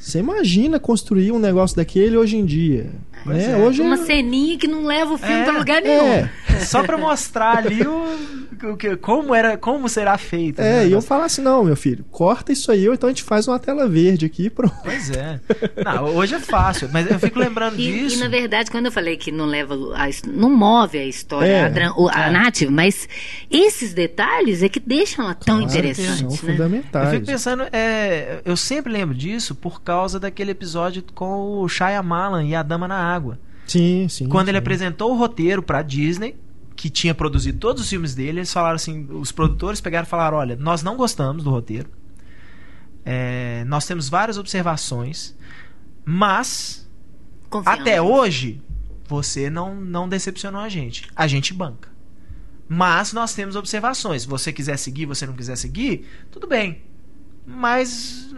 [0.00, 2.90] Você imagina construir um negócio daquele hoje em dia,
[3.26, 3.52] Né?
[3.52, 3.56] é.
[3.56, 6.06] Hoje Uma ceninha que não leva o filme É, pra lugar nenhum.
[6.12, 6.30] é,
[6.64, 10.60] só pra mostrar ali o, o que, como era, como será feito.
[10.60, 10.88] é, né?
[10.88, 13.46] e eu falar assim, não, meu filho, corta isso aí, ou então a gente faz
[13.48, 14.74] uma tela verde aqui e pronto.
[14.82, 15.40] Pois é.
[15.84, 18.20] Não, hoje é fácil, mas eu fico lembrando E, e, disso.
[18.20, 21.68] na verdade, quando eu falei que não leva a, não move a história, É, a,
[21.68, 22.30] dra- o- a é.
[22.30, 23.08] narrativa, mas
[23.50, 26.34] esses detalhes é que deixam ela tão Claro, interessante, são né?
[26.34, 27.10] Eu fundamentais.
[27.10, 32.54] fico pensando, é, eu sempre lembro disso por causa daquele episódio com o Shyamalan e
[32.54, 33.38] a Dama na Água.
[33.66, 34.28] Sim, sim.
[34.28, 34.62] Quando ele sim.
[34.62, 36.36] apresentou o roteiro pra Disney,
[36.74, 40.38] que tinha produzido todos os filmes dele, eles falaram assim, os produtores pegaram e falaram,
[40.38, 41.90] olha, nós não gostamos do roteiro,
[43.04, 45.36] é, nós temos várias observações,
[46.04, 46.88] mas
[47.50, 47.80] Confiamos.
[47.80, 48.62] até hoje
[49.08, 51.08] você não, não decepcionou a gente.
[51.16, 51.88] A gente banca.
[52.68, 54.22] Mas nós temos observações.
[54.22, 56.82] Se você quiser seguir, você não quiser seguir, tudo bem.
[57.46, 58.30] Mas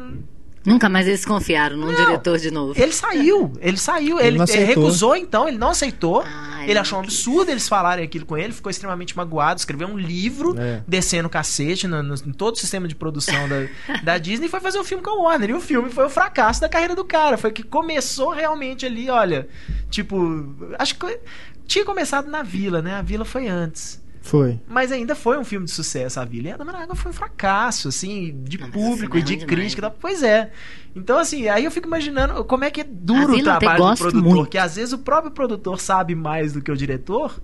[0.65, 1.95] Nunca mais eles confiaram num Não.
[1.95, 2.75] diretor de novo.
[2.81, 6.23] ele saiu, ele saiu, Ele ele, ele recusou então, ele não aceitou.
[6.27, 9.89] Ah, ele ele achou um absurdo eles falarem aquilo com ele, ficou extremamente magoado, escreveu
[9.89, 10.83] um livro É.
[10.87, 13.67] descendo o cacete no, no- em todo o sistema de produção da,
[14.05, 15.51] da Disney e foi fazer um filme com a Warner.
[15.51, 17.39] E o filme foi o fracasso da carreira do cara.
[17.39, 19.49] Foi que começou realmente ali, olha,
[19.89, 21.21] tipo, acho que
[21.67, 22.95] tinha começado na Vila, né?
[22.97, 23.99] A Vila foi antes.
[24.23, 24.61] Foi.
[24.69, 26.49] Mas ainda foi um filme de sucesso, a Vila.
[26.49, 29.51] E a Dama na Água foi um fracasso, assim, de público e de é demais,
[29.51, 29.81] crítica.
[29.81, 29.89] e né?
[29.89, 29.99] tal.
[29.99, 30.51] Pois é.
[30.95, 34.23] Então, assim, aí eu fico imaginando como é que é duro o trabalho do produtor.
[34.23, 34.51] muito.
[34.51, 37.41] Que às vezes o próprio produtor sabe mais do que o diretor.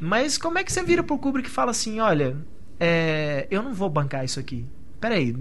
[0.00, 2.36] Mas como é que você vira pro Kubrick e fala assim: olha,
[2.80, 4.66] é, eu não vou bancar isso aqui.
[4.98, 5.36] Peraí,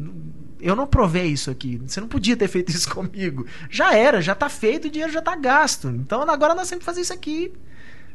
[0.59, 1.81] eu não provei isso aqui.
[1.87, 3.45] Você não podia ter feito isso comigo.
[3.69, 5.87] Já era, já tá feito, o dinheiro já tá gasto.
[5.87, 7.53] Então agora nós temos que fazer isso aqui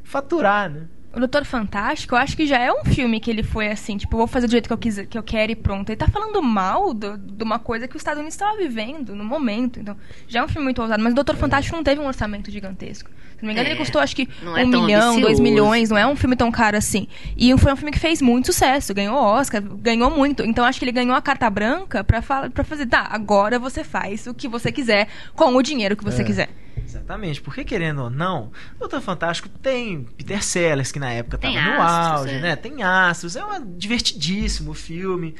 [0.06, 0.86] faturar, né?
[1.16, 4.18] O Doutor Fantástico, eu acho que já é um filme que ele foi assim, tipo,
[4.18, 5.88] vou fazer do jeito que eu, quiser, que eu quero e pronto.
[5.88, 9.24] Ele tá falando mal do- de uma coisa que os Estados Unidos estava vivendo no
[9.24, 9.80] momento.
[9.80, 9.96] Então,
[10.28, 11.02] já é um filme muito ousado.
[11.02, 13.10] Mas o Doutor Fantástico não teve um orçamento gigantesco.
[13.38, 15.38] Se não me engano, É, ele custou acho que não é um tão milhão, dois
[15.38, 15.42] ambicioso.
[15.42, 15.90] milhões.
[15.90, 17.06] Não é um filme tão caro assim.
[17.36, 18.94] E foi um filme que fez muito sucesso.
[18.94, 20.42] Ganhou Oscar, ganhou muito.
[20.42, 23.84] Então, acho que ele ganhou a carta branca pra, fa- pra fazer, tá, agora você
[23.84, 26.24] faz o que você quiser com o dinheiro que você É.
[26.24, 26.48] quiser.
[26.82, 31.54] Exatamente, porque querendo ou não, o Doutor Fantástico tem Peter Sellers, que na época Tem
[31.54, 32.40] tava no auge, é.
[32.40, 32.56] né?
[32.56, 35.34] Tem astros, é um divertidíssimo filme.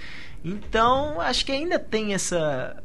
[0.44, 2.82] Então, acho que ainda tem essa.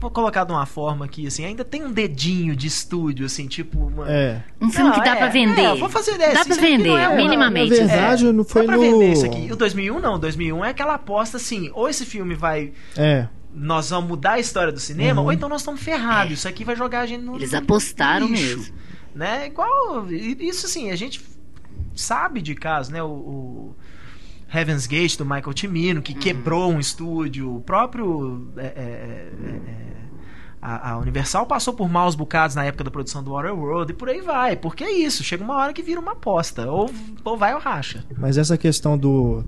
[0.00, 3.78] Vou colocar de uma forma aqui, assim, ainda tem um dedinho de estúdio, assim, tipo.
[3.86, 4.08] Uma...
[4.08, 4.44] É.
[4.60, 5.62] Um filme Não, que dá é, pra vender.
[5.62, 7.70] é, vou fazer dessa, Dá pra vender, é uma- minimamente.
[7.80, 8.82] Na verdade, não foi Dá pra no.
[8.82, 9.50] vender isso aqui.
[9.50, 13.26] O 2001 não, o 2001 é aquela aposta assim, ou esse filme vai É.
[13.52, 15.26] nós vamos mudar a história do cinema, Uhum.
[15.26, 16.34] ou então nós estamos ferrados.
[16.34, 17.34] Isso aqui vai jogar a gente no.
[17.34, 18.74] Eles no apostaram lixo, mesmo.
[19.14, 19.46] Né?
[19.48, 20.08] Igual.
[20.12, 21.20] e Isso assim, a gente
[21.96, 23.02] sabe de casos, né?
[23.02, 23.76] O, o
[24.52, 27.56] Heaven's Gate do Michael Cimino, que quebrou um estúdio.
[27.56, 28.48] O próprio.
[28.56, 29.88] é, é, é, é,
[30.60, 34.08] a, a Universal passou por maus bocados na época da produção do Waterworld e por
[34.08, 34.56] aí vai.
[34.56, 36.70] Porque é isso, chega uma hora que vira uma aposta.
[36.70, 36.90] Ou,
[37.24, 38.04] ou vai ou racha.
[38.16, 39.44] Mas essa questão do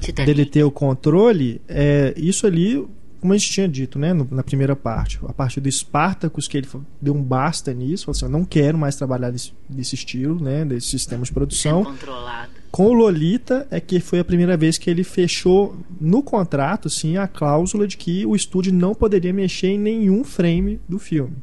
[0.00, 0.26] Titanic.
[0.26, 2.86] dele ter o controle, é isso ali,
[3.20, 6.58] como a gente tinha dito, né, no- na primeira parte, a partir do Spartacus que
[6.58, 6.68] ele
[7.00, 10.64] deu um basta nisso, falou assim, eu não quero mais trabalhar nesse, nesse estilo, né,
[10.64, 11.84] desse sistema de Sendo produção.
[11.84, 12.50] controlado.
[12.74, 17.16] Com o Lolita é que foi a primeira vez que ele fechou no contrato, sim,
[17.16, 21.36] a cláusula de que o estúdio não poderia mexer em nenhum frame do filme.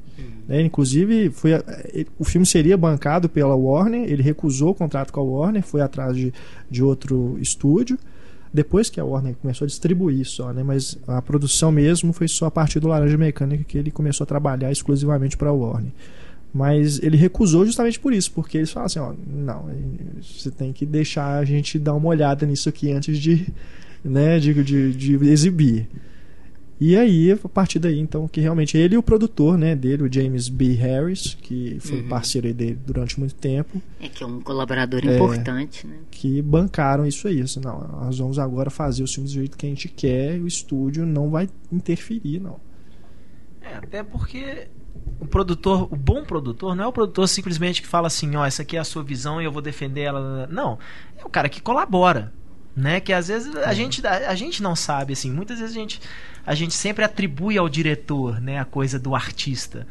[0.46, 1.64] Né, Inclusive, foi a-
[2.20, 6.18] o filme seria bancado pela Warner, ele recusou o contrato com a Warner, foi atrás
[6.18, 6.34] de,
[6.70, 7.98] de outro estúdio.
[8.54, 10.62] Depois que a Warner começou a distribuir só, né?
[10.64, 14.28] Mas a produção mesmo foi só a partir do Laranja Mecânica que ele começou a
[14.28, 15.94] trabalhar exclusivamente para a Warner.
[16.54, 19.70] Mas ele recusou justamente por isso, porque eles falam assim, ó, não,
[20.22, 23.48] você tem que deixar a gente dar uma olhada nisso aqui antes de,
[24.04, 25.88] né, de, de, de exibir.
[26.78, 30.12] E aí, a partir daí, então, que realmente ele e o produtor, né, dele, o
[30.12, 30.74] James B.
[30.74, 32.10] Harris, que foi Uhum.
[32.10, 35.16] parceiro dele durante muito tempo, É que é um colaborador É.
[35.16, 35.98] importante, né?
[36.10, 37.40] que bancaram isso aí.
[37.42, 40.42] Assim, não, nós vamos agora fazer os filmes do jeito que a gente quer e
[40.42, 42.60] o estúdio não vai interferir, não.
[43.62, 44.68] É, até porque
[45.20, 48.64] o produtor, o bom produtor, não é o produtor simplesmente que fala assim, ó, essa
[48.64, 50.48] aqui é a sua visão e eu vou defender ela.
[50.48, 50.80] Não,
[51.18, 52.34] é o cara que colabora,
[52.76, 53.00] né?
[53.00, 56.02] Que às vezes a gente a, a gente não sabe assim, muitas vezes a gente
[56.46, 59.86] a gente sempre atribui ao diretor, né, a coisa do artista.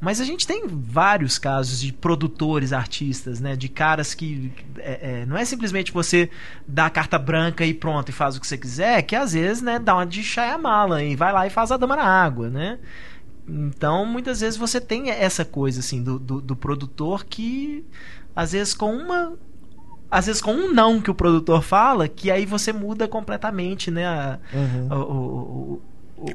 [0.00, 3.56] Mas a gente tem vários casos de produtores artistas, né?
[3.56, 4.52] De caras que.
[4.76, 6.28] é, é, não é simplesmente você
[6.68, 9.62] dar a carta branca e pronto, e faz o que você quiser, que às vezes,
[9.62, 10.22] né, dá uma de
[10.60, 12.78] mala e vai lá e faz a dama na água, né?
[13.48, 17.84] Então, muitas vezes você tem essa coisa, assim, do, do, do produtor que,
[18.34, 19.34] às vezes, com uma.
[20.10, 24.06] Às vezes, com um não que o produtor fala, que aí você muda completamente, né?
[24.06, 24.88] A, Uhum.
[24.98, 25.82] o, o-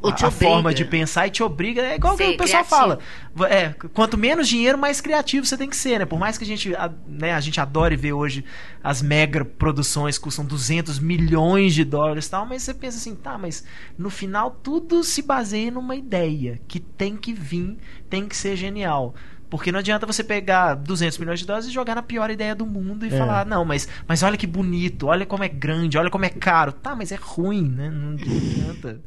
[0.03, 1.81] a, a forma de pensar e te obriga.
[1.81, 2.99] É igual que Ser o pessoal criativo.
[3.35, 3.49] fala.
[3.49, 6.05] É, quanto menos dinheiro, mais criativo você tem que ser, né?
[6.05, 8.43] Por mais que a gente, a, né, a gente adore ver hoje
[8.83, 13.15] as mega produções que custam 200 milhões de dólares e tal, mas você pensa assim,
[13.15, 13.63] tá, mas
[13.97, 17.77] no final tudo se baseia numa ideia que tem que vir,
[18.09, 19.15] tem que ser genial.
[19.49, 22.67] Porque não adianta você pegar 200 milhões de dólares e jogar na pior ideia do
[22.67, 23.17] mundo e É.
[23.17, 26.71] falar, não, mas, mas olha que bonito, olha como é grande, olha como é caro.
[26.71, 27.89] Tá, mas é ruim, né?
[27.89, 29.01] Não adianta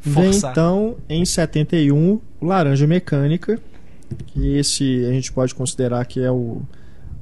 [0.00, 3.58] Vem então em 71 o Laranja Mecânica,
[4.26, 6.62] que esse a gente pode considerar que é o,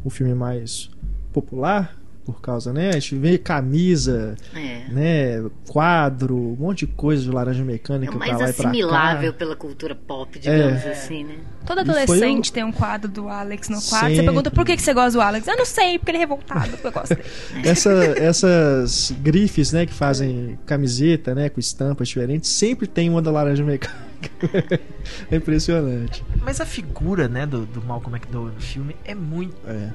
[0.05, 0.91] o filme mais
[1.33, 2.89] popular por causa, né?
[2.91, 4.85] A gente vê camisa, É.
[4.89, 5.51] né?
[5.69, 9.33] Quadro, um monte de coisa de laranja mecânica É o pra mais lá pra assimilável
[9.33, 9.39] cá.
[9.39, 10.93] pela cultura pop, digamos É.
[10.93, 11.35] assim, né?
[11.67, 13.91] Todo adolescente tem um quadro do Alex no quarto.
[14.07, 14.17] Sempre.
[14.17, 15.47] Você pergunta por que, que você gosta do Alex?
[15.47, 17.29] Eu não sei, porque ele é revoltado, porque eu gosto dele.
[17.65, 23.31] Essa, essas grifes, né, que fazem camiseta, né, com estampas diferentes, sempre tem uma da
[23.31, 24.05] laranja mecânica.
[25.31, 26.25] é impressionante.
[26.43, 29.55] Mas a figura, né, do, do Malcolm McDowell no filme é muito.
[29.67, 29.91] É.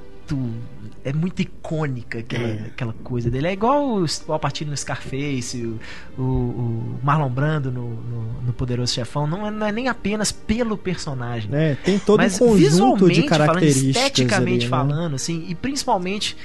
[1.04, 2.66] É muito icônica aquela, É.
[2.68, 3.48] aquela coisa dele.
[3.48, 5.80] É igual o, o Al Pacino no Scarface, o,
[6.22, 9.26] o, o Marlon Brando no, no, no Poderoso Chefão.
[9.26, 11.50] Não é, não é nem apenas pelo personagem.
[11.50, 14.70] Né, tem todo Mas um conjunto visualmente de falando, características esteticamente ali, né?
[14.70, 16.36] falando, assim, e principalmente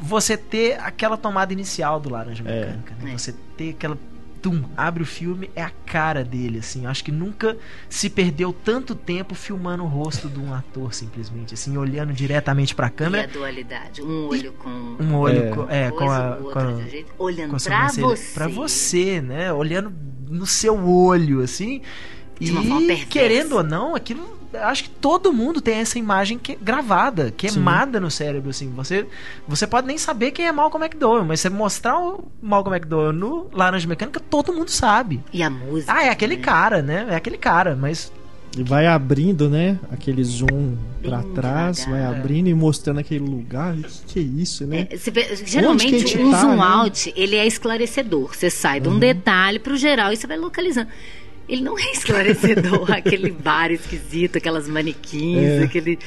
[0.00, 2.66] você ter aquela tomada inicial do Laranja É.
[2.66, 3.12] Mecânica, né?
[3.14, 3.18] É.
[3.18, 3.98] Você ter aquela
[4.40, 6.86] tum, abre o filme, é a cara dele, assim.
[6.86, 7.56] Acho que nunca
[7.88, 12.86] se perdeu tanto tempo filmando o rosto de um ator, simplesmente, assim, olhando diretamente pra
[12.86, 13.26] E a câmera.
[13.28, 14.02] dualidade.
[14.02, 14.68] Um olho com
[15.00, 15.50] Um olho É.
[15.50, 16.32] com, é, com coisa, a.
[16.34, 18.34] o Com outro a de um jeito, olhando com a pra você.
[18.34, 19.52] Pra você, né?
[19.52, 19.92] Olhando
[20.28, 21.82] no seu olho, assim.
[22.40, 24.37] De uma forma E querendo ou não, aquilo.
[24.54, 28.70] Acho que todo mundo tem essa imagem que, gravada, queimada no cérebro, assim.
[28.70, 29.06] Você,
[29.46, 33.48] você pode nem saber quem é Malcolm McDowell, mas você mostrar o Malcolm McDowell no
[33.52, 35.20] Laranja Mecânica, todo mundo sabe.
[35.32, 35.92] E a música.
[35.92, 36.42] Ah, é aquele né?
[36.42, 37.06] cara, né?
[37.10, 38.10] É aquele cara, mas
[38.56, 43.74] E vai abrindo, né, aquele zoom pra Bem trás, vai abrindo e mostrando aquele lugar.
[43.74, 44.88] O que, que é isso, né?
[44.90, 45.12] É, você
[45.44, 46.62] geralmente gente um tá, zoom né?
[46.62, 48.34] out ele é esclarecedor.
[48.34, 50.88] Você sai de um detalhe pro geral e você vai localizando.
[51.48, 55.62] Ele não é esclarecedor, aquele bar esquisito, aquelas manequins, É.
[55.64, 55.98] aquele.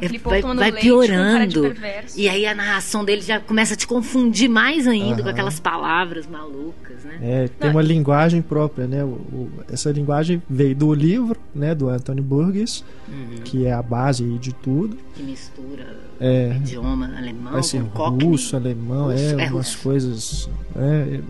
[0.00, 1.60] é, vai, vai leite com cara de piorando.
[1.62, 2.20] perverso.
[2.20, 5.30] E aí a narração dele já começa a te confundir mais ainda com Aham.
[5.30, 7.18] aquelas palavras malucas, né?
[7.20, 9.02] É, tem Não, uma linguagem própria, né?
[9.02, 13.38] O- o- essa linguagem veio do livro, né, do Anthony Burgess, Uhum.
[13.44, 14.96] que é a base aí de tudo.
[15.14, 19.78] Que mistura É, idioma alemão vai ser russo, alemão, Russo, é, é umas russo.
[19.82, 20.50] coisas.
[20.76, 21.20] É,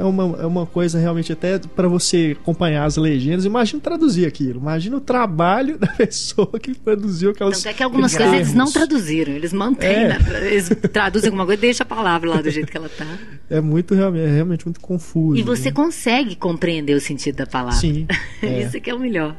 [0.00, 3.44] é, uma, é uma coisa realmente até para você acompanhar as legendas.
[3.44, 4.60] Imagina traduzir aquilo.
[4.60, 7.58] Imagina o trabalho da pessoa que produziu aquelas.
[7.58, 10.08] Tanto é que algumas coisas eles não traduziram, eles mantêm, É.
[10.08, 10.18] né?
[10.50, 13.06] eles traduzem alguma coisa e deixam a palavra lá do jeito que ela tá.
[13.50, 15.38] É muito realmente, é realmente muito confuso.
[15.38, 15.72] E você né?
[15.72, 17.78] consegue compreender o sentido da palavra.
[17.78, 18.06] Sim.
[18.42, 18.62] é.
[18.62, 19.34] Isso que é o melhor.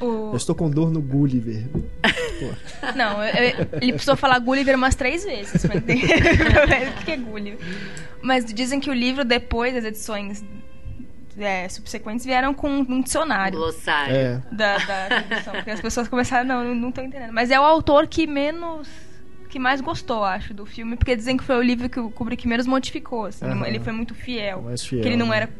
[0.00, 1.64] O- Eu estou com dor no Gulliver.
[2.96, 6.06] Não, eu- eu- ele precisou falar Gulliver umas três vezes pra entender
[7.00, 7.58] o que é Gulliver.
[8.22, 10.44] Mas dizem que o livro, depois das edições
[11.38, 14.14] é, subsequentes, vieram com um dicionário Glossário.
[14.14, 14.42] É.
[14.52, 15.52] da, da tradução.
[15.54, 17.32] Porque as pessoas começaram, não, não tô entendendo.
[17.32, 18.88] Mas é o autor que menos.
[19.48, 22.46] que mais gostou, acho, do filme, porque dizem que foi o livro que o Kubrick
[22.46, 23.26] menos modificou.
[23.26, 23.44] assim.
[23.46, 23.66] Aham.
[23.66, 24.62] Ele foi muito fiel.
[24.62, 25.36] Mais fiel, que ele não né?
[25.38, 25.50] era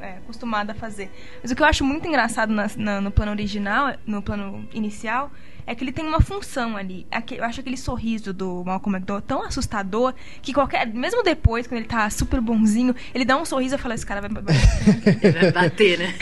[0.00, 1.10] é, acostumado a fazer.
[1.42, 5.30] Mas o que eu acho muito engraçado na- na- no plano original, no plano inicial,
[5.68, 7.04] é que ele tem uma função ali.
[7.36, 10.86] Eu acho aquele sorriso do Malcolm McDowell tão assustador que qualquer.
[10.86, 14.20] Mesmo depois, quando ele tá super bonzinho, ele dá um sorriso e fala: Esse cara
[14.20, 14.30] vai.
[14.30, 14.42] vai-
[15.32, 16.14] vai bater, né?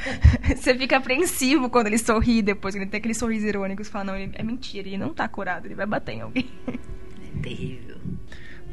[0.56, 3.84] Você fica apreensivo quando ele sorri depois, quando ele tem aquele sorriso irônico.
[3.84, 6.48] Você fala: Não, ele- é mentira, ele não tá curado, ele vai bater em alguém.
[6.66, 7.96] É terrível.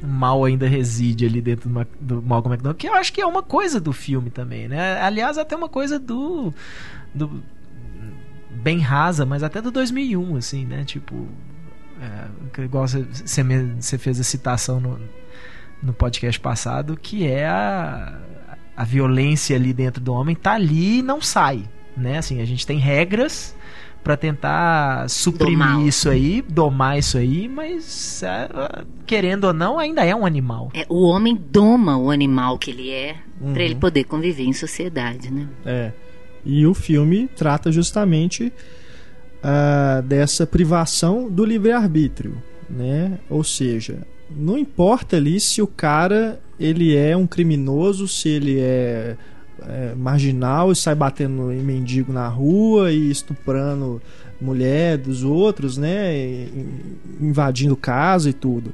[0.04, 3.41] Mal ainda reside ali dentro do, do Malcolm McDowell, que eu acho que é uma
[3.41, 4.99] coisa do filme também, né?
[5.01, 6.54] Aliás, até uma coisa do.
[7.14, 7.41] do
[8.49, 10.84] bem rasa, mas até do 2001, assim, né?
[10.84, 11.28] Tipo.
[12.01, 14.99] É, igual você fez a citação no,
[15.82, 18.20] no podcast passado, que é a,
[18.76, 21.64] a violência ali dentro do homem tá ali e não sai,
[21.95, 22.18] né?
[22.18, 23.56] Assim, a gente tem regras
[24.04, 25.88] pra tentar suprimir Domar.
[25.88, 28.49] isso aí, domar isso aí, mas é,
[29.06, 30.70] querendo ou não, ainda é um animal.
[30.74, 33.54] É, o homem doma o animal que ele é Uhum.
[33.54, 35.47] pra ele poder conviver em sociedade, né?
[35.66, 35.91] É.
[36.45, 38.54] E o filme trata justamente
[39.41, 43.20] ah, dessa privação do livre-arbítrio, né?
[43.30, 43.99] Ou seja,
[44.30, 49.18] não importa ali se o cara ele é um criminoso, se ele é,
[49.68, 54.01] é, marginal e sai batendo em mendigo na rua e estuprando
[54.41, 56.16] mulher dos outros, né?
[56.16, 56.68] E-
[57.22, 58.74] invadindo casa e tudo.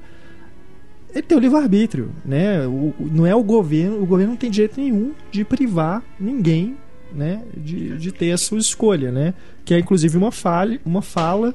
[1.12, 2.66] Ele tem o livre-arbítrio, né?
[2.68, 6.76] O- não é o governo, o governo não tem direito nenhum de privar ninguém,
[7.14, 7.42] né?
[7.58, 9.34] De, de ter a sua escolha, né?
[9.66, 11.54] Que é inclusive uma falha, uma fala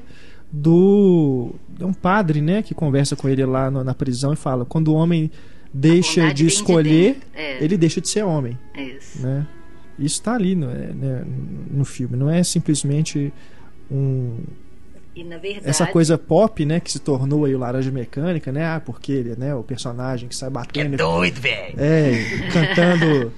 [0.51, 2.61] do é um padre, né?
[2.61, 5.29] Que conversa com ele lá no- na prisão e fala: quando o homem
[5.79, 7.29] deixa de de escolher, dentro.
[7.35, 7.63] É.
[7.63, 9.21] ele deixa de ser homem, É isso.
[9.21, 9.45] né?
[9.97, 11.23] Isso está ali no, é, né,
[11.71, 13.31] no filme, não é simplesmente
[13.89, 14.37] um,
[15.15, 15.69] E na verdade.
[15.69, 18.65] essa coisa pop, né, que se tornou aí o Laranja Mecânica, né?
[18.65, 21.75] Ah, porque ele, né, o personagem que sai batendo, doido, velho!
[21.77, 22.13] é,
[22.51, 23.31] cantando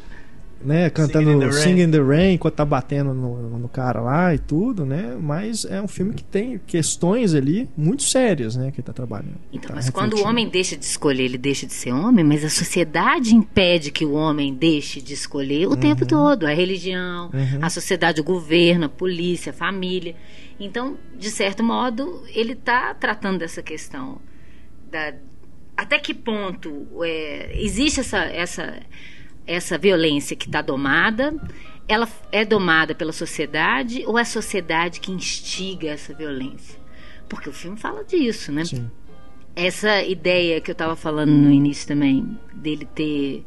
[0.64, 1.64] né, cantando Singing in the Rain.
[1.64, 5.16] Sing in the Rain enquanto tá batendo no, no cara lá e tudo, né?
[5.20, 8.72] Mas é um filme que tem questões ali muito sérias, né?
[8.72, 9.36] Que ele tá trabalhando.
[9.51, 10.30] Então, tá mas quando o refletindo.
[10.30, 14.14] homem deixa de escolher, ele deixa de ser homem, mas a sociedade impede que o
[14.14, 16.45] homem deixe de escolher o tempo todo.
[16.45, 17.60] A religião, Uhum.
[17.62, 20.16] a sociedade, o governo, a polícia, a família.
[20.60, 24.20] Então, de certo modo, ele está tratando dessa questão.
[24.91, 25.14] Da,
[25.76, 28.74] até que ponto é, existe essa, essa,
[29.48, 31.34] essa violência que está domada?
[31.88, 36.78] Ela é domada pela sociedade ou é a sociedade que instiga essa violência?
[37.30, 38.66] Porque o filme fala disso, né?
[38.66, 38.89] Sim.
[39.56, 43.43] essa ideia que eu estava falando no início também, dele ter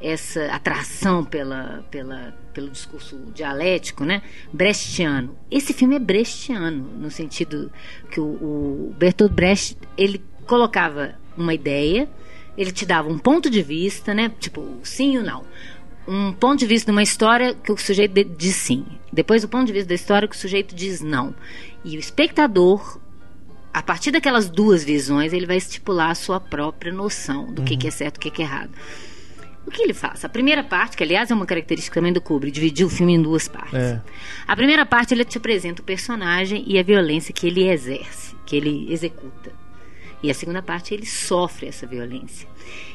[0.00, 4.22] essa atração pela, pela, pelo discurso dialético, né?
[4.52, 5.36] Brechtiano.
[5.50, 7.70] Esse filme é brechtiano, no sentido
[8.10, 12.08] que o, o Bertolt Brecht, ele colocava uma ideia,
[12.56, 14.30] ele te dava um ponto de vista, né?
[14.38, 15.44] Tipo, sim ou não.
[16.08, 18.86] Um ponto de vista de uma história que o sujeito diz sim.
[19.12, 21.34] Depois, o ponto de vista da história que o sujeito diz não.
[21.84, 22.98] E o espectador
[23.76, 27.86] a partir daquelas duas visões, ele vai estipular a sua própria noção do que, que
[27.86, 28.70] é certo e o que, que é errado.
[29.66, 30.24] O que ele faz?
[30.24, 33.20] A primeira parte, que aliás é uma característica também do Kubrick, dividir o filme em
[33.20, 33.74] duas partes.
[33.74, 34.00] É.
[34.48, 38.56] A primeira parte ele te apresenta o personagem e a violência que ele exerce, que
[38.56, 39.52] ele executa.
[40.22, 42.48] E a segunda parte ele sofre essa violência.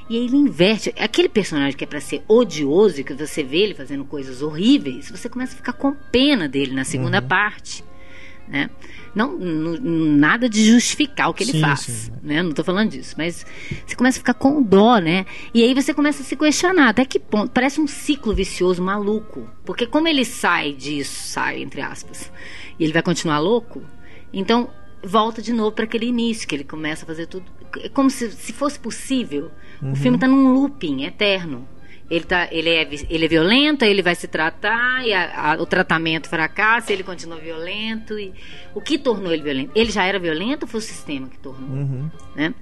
[0.09, 0.93] E ele inverte.
[0.97, 5.29] Aquele personagem que é para ser odioso que você vê ele fazendo coisas horríveis, você
[5.29, 7.83] começa a ficar com pena dele na segunda parte.
[8.47, 8.69] Né?
[9.15, 11.79] Não, nada de justificar o que ele Sim, faz.
[11.81, 12.11] sim.
[12.21, 12.41] Né?
[12.43, 13.45] Não estou falando disso, mas
[13.85, 15.25] você começa a ficar com dó, né?
[15.53, 17.49] E aí você começa a se questionar até que ponto.
[17.51, 19.47] Parece um ciclo vicioso maluco.
[19.63, 22.31] Porque como ele sai disso, sai, entre aspas,
[22.77, 23.81] e ele vai continuar louco,
[24.33, 24.69] então
[25.03, 27.45] volta de novo para aquele início, que ele começa a fazer tudo.
[27.79, 29.51] É como se, se fosse possível.
[29.81, 31.67] O filme está num looping eterno.
[32.09, 35.65] Ele, tá, ele, é, ele é violento, ele vai se tratar, e a- a- o
[35.65, 38.19] tratamento fracassa, ele continua violento.
[38.19, 38.33] E,
[38.75, 39.71] o que tornou ele violento?
[39.73, 41.69] Ele já era violento ou foi o sistema que tornou?
[41.69, 42.11] Uhum.
[42.35, 42.53] né?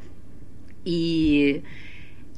[0.85, 1.61] E,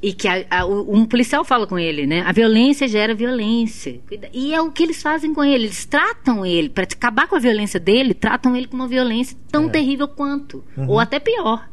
[0.01, 2.21] e que a- a- um policial fala com ele, né?
[2.21, 3.99] A violência gera violência.
[4.33, 5.65] E é o que eles fazem com ele.
[5.65, 9.69] Eles tratam ele, para acabar com a violência dele, tratam ele com uma violência tão
[9.69, 10.63] terrível quanto.
[10.87, 11.69] Ou até pior.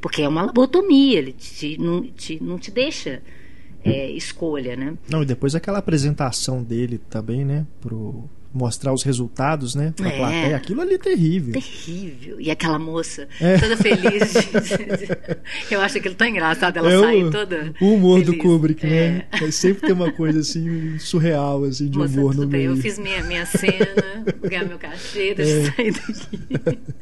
[0.00, 3.22] Porque é uma lobotomia, ele te, não, te, não te deixa
[3.84, 4.94] é, escolha, né?
[5.08, 7.66] Não, e depois aquela apresentação dele também, né?
[7.80, 9.92] Pro mostrar os resultados, né?
[9.96, 10.16] Pra É.
[10.16, 10.56] plateia.
[10.56, 11.52] Aquilo ali é terrível.
[11.52, 12.40] Terrível.
[12.40, 13.58] E aquela moça É.
[13.58, 14.32] toda feliz.
[14.32, 17.74] de- eu acho aquilo tão engraçado ela É sair o, toda.
[17.80, 18.42] o humor do feliz.
[18.42, 18.88] Kubrick, É.
[18.88, 19.24] né?
[19.32, 22.72] É, sempre tem uma coisa assim surreal assim de Moça, humor no bem, meio.
[22.72, 25.58] eu fiz minha, minha cena, ganhar meu cachê, deixa É.
[25.58, 26.78] eu sair daqui.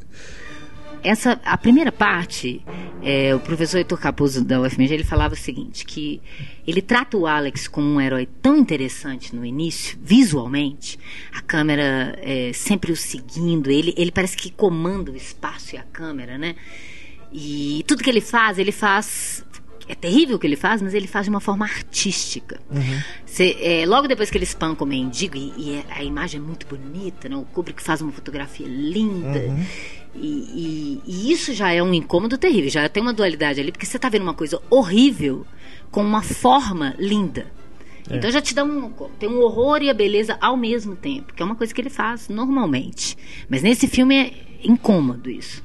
[1.05, 2.65] Essa, a primeira parte,
[3.03, 6.19] é, o professor Heitor Capuzzo da UFMG, ele falava o seguinte, que
[6.65, 10.97] ele trata o Alex como um herói tão interessante no início, visualmente,
[11.31, 15.83] a câmera é, sempre o seguindo, ele, ele parece que comanda o espaço e a
[15.83, 16.55] câmera, né?
[17.31, 19.45] E tudo que ele faz, ele faz.
[19.87, 22.59] É terrível o que ele faz, mas ele faz de uma forma artística.
[23.25, 26.43] Cê, é, logo depois que ele espanca o mendigo, e, e é- a imagem é
[26.43, 27.35] muito bonita, né?
[27.35, 29.39] o Kubrick faz uma fotografia linda.
[30.15, 33.85] E, e- e isso já é um incômodo terrível, já tem uma dualidade ali, porque
[33.85, 35.45] você está vendo uma coisa horrível
[35.91, 37.45] com uma forma linda.
[38.09, 38.89] Então já te dá um.
[39.19, 41.89] Tem um horror e a beleza ao mesmo tempo, que é uma coisa que ele
[41.89, 43.17] faz normalmente.
[43.49, 44.33] Mas nesse filme é
[44.63, 45.63] incômodo isso.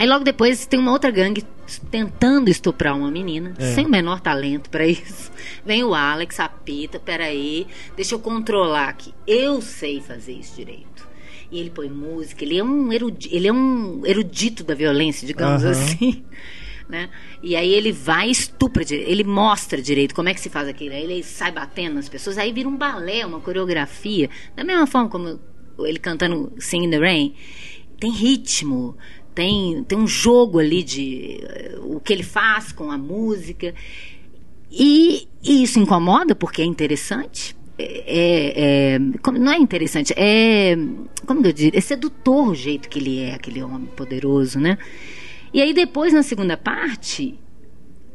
[0.00, 1.44] Aí logo depois tem uma outra gangue
[1.90, 3.74] tentando estuprar uma menina, É.
[3.74, 5.30] sem o menor talento pra isso.
[5.62, 9.12] Vem o Alex, apita, peraí, deixa eu controlar aqui.
[9.26, 11.06] Eu sei fazer isso direito.
[11.52, 15.62] E ele põe música, ele é um erudito, ele é um erudito da violência, digamos
[15.64, 15.70] Aham.
[15.72, 16.24] assim.
[16.88, 17.08] Né?
[17.40, 20.92] E aí ele vai e estupra, ele mostra direito como é que se faz aquilo.
[20.92, 24.28] Aí ele sai batendo nas pessoas, aí vira um balé, uma coreografia.
[24.56, 25.38] Da mesma forma como
[25.86, 27.32] ele cantando Sing in the Rain,
[28.00, 28.96] tem ritmo,
[29.34, 33.74] tem, tem um jogo ali de eh, o que ele faz com a música.
[34.70, 37.56] E, e isso incomoda porque é interessante.
[37.78, 40.76] É, é- como- não é interessante, é.
[41.26, 41.78] Como eu diria?
[41.78, 44.76] É sedutor o jeito que ele é, aquele homem poderoso, né?
[45.52, 47.38] E aí depois, na segunda parte,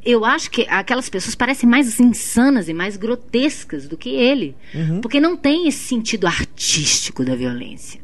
[0.05, 4.55] eu acho que aquelas pessoas parecem mais insanas e mais grotescas do que ele.
[5.01, 7.99] Porque não tem esse sentido artístico da violência.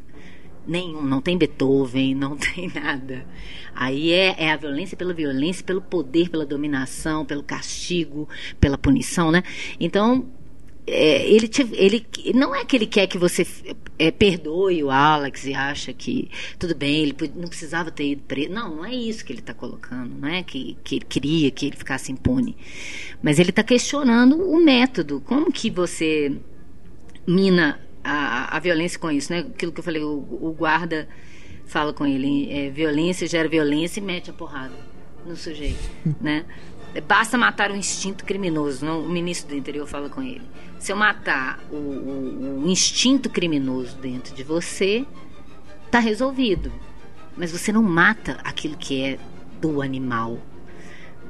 [0.66, 3.26] Nenhum, não tem Beethoven, não tem nada.
[3.74, 8.28] Aí é, é a violência pela violência, pelo poder, pela dominação, pelo castigo,
[8.60, 9.42] pela punição, né?
[9.80, 10.26] Então,
[10.86, 12.04] é, ele, te- ele
[12.34, 13.46] não é que ele quer que você
[13.98, 18.50] é, perdoe o Alex e acha que tudo bem, ele não precisava ter ido preso.
[18.50, 21.66] Não, não é isso que ele está colocando, não é que, que ele queria que
[21.66, 22.56] ele ficasse impune.
[23.22, 26.36] Mas ele está questionando o método, como que você
[27.26, 29.40] mina a, a violência com isso, né?
[29.40, 31.08] Aquilo que eu falei, o, o guarda
[31.66, 34.74] fala com ele, é, violência gera violência e mete a porrada
[35.24, 35.82] no sujeito,
[36.20, 36.44] né?
[37.06, 40.42] Basta matar o instinto criminoso, não, o ministro do interior fala com ele.
[40.78, 45.06] Se eu matar o, o, o instinto criminoso dentro de você,
[45.90, 46.72] tá resolvido.
[47.36, 49.18] Mas você não mata aquilo que é
[49.60, 50.38] do animal.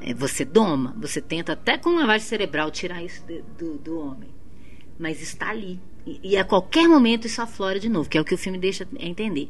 [0.01, 3.23] É, você doma, você tenta até com lavagem cerebral tirar isso
[3.59, 4.31] do, do homem.
[4.99, 5.79] Mas está ali.
[6.07, 8.86] E, a qualquer momento isso aflora de novo, que é o que o filme deixa
[8.98, 9.48] entender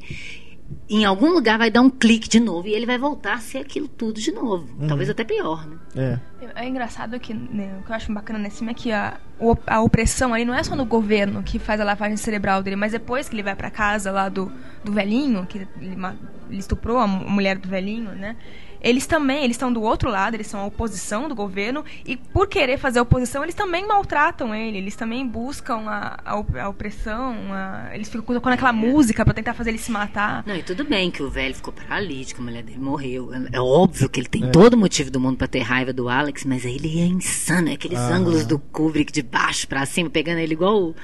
[0.88, 3.58] em algum lugar vai dar um clique de novo e ele vai voltar a ser
[3.58, 4.68] aquilo tudo de novo.
[4.78, 4.86] Uhum.
[4.86, 5.76] Talvez até pior, né?
[5.96, 6.18] É.
[6.56, 9.18] É engraçado que né, o que eu acho bacana nesse filme é que a,
[9.66, 12.92] a opressão aí não é só no governo que faz a lavagem cerebral dele, mas
[12.92, 14.52] depois que ele vai para casa lá do,
[14.84, 18.36] do velhinho, que ele, ele estuprou a mulher do velhinho, né?
[18.82, 22.48] Eles também, eles estão do outro lado, eles são a oposição do governo, e por
[22.48, 27.90] querer fazer oposição, eles também maltratam ele, eles também buscam a, a, a opressão, a,
[27.94, 30.42] eles ficam colocando aquela música para tentar fazer ele se matar.
[30.44, 33.32] Não, e tudo bem que o velho ficou paralítico, a mulher dele morreu.
[33.32, 34.48] É, é óbvio que ele tem é.
[34.48, 37.98] todo motivo do mundo para ter raiva do Alex, mas ele é insano, é aqueles
[37.98, 38.14] ah.
[38.14, 40.94] ângulos do Kubrick de baixo para cima, pegando ele igual.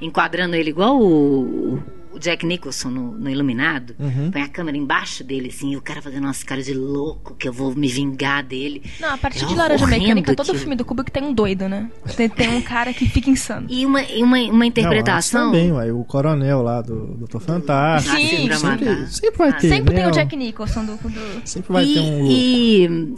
[0.00, 1.82] enquadrando ele igual o
[2.14, 4.30] o Jack Nicholson no, no Iluminado, uhum.
[4.30, 7.48] põe a câmera embaixo dele, assim, e o cara fazendo umas caras de louco, que
[7.48, 8.82] eu vou me vingar dele.
[9.00, 11.90] Não, a partir é de Laranja Mecânica, todo filme do Kubrick tem um doido, né?
[12.16, 13.66] Tem, tem um cara que fica insano.
[13.68, 15.46] E uma, uma, uma interpretação...
[15.46, 18.16] Não, também, ué, o coronel lá do Doutor Fantástico.
[18.16, 20.00] Sim, sempre, sempre vai ter, Sempre né?
[20.00, 20.96] tem o Jack Nicholson do...
[20.96, 21.42] do...
[21.44, 22.26] Sempre vai e, ter um...
[22.26, 23.14] E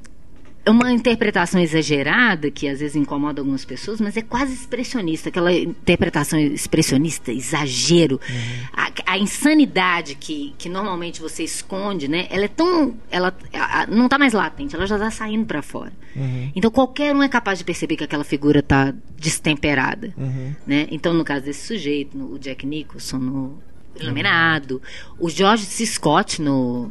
[0.67, 5.53] é uma interpretação exagerada que às vezes incomoda algumas pessoas, mas é quase expressionista, aquela
[5.53, 8.67] interpretação expressionista, exagero, uhum.
[8.73, 12.27] a, a, insanidade que, que normalmente você esconde, né?
[12.31, 15.93] Ela é tão, ela a, não está mais latente, ela já está saindo para fora.
[16.17, 16.51] Uhum.
[16.57, 20.53] Então qualquer um é capaz de perceber que aquela figura está destemperada, uhum.
[20.67, 20.89] né?
[20.91, 23.63] Então no caso desse sujeito, no, o Jack Nicholson no
[24.01, 24.83] Iluminado,
[25.17, 25.87] o George C.
[25.87, 26.91] Scott no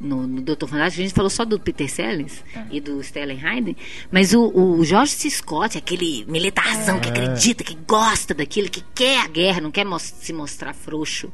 [0.00, 2.64] no, no Doutor Fantástico, a gente falou só do Peter Sellers é.
[2.70, 3.76] e do Stellan Hayden,
[4.10, 5.30] mas o, o George C.
[5.30, 7.00] Scott, aquele militarzão é.
[7.00, 11.32] que acredita, que gosta daquilo, que quer a guerra, não quer se mostrar frouxo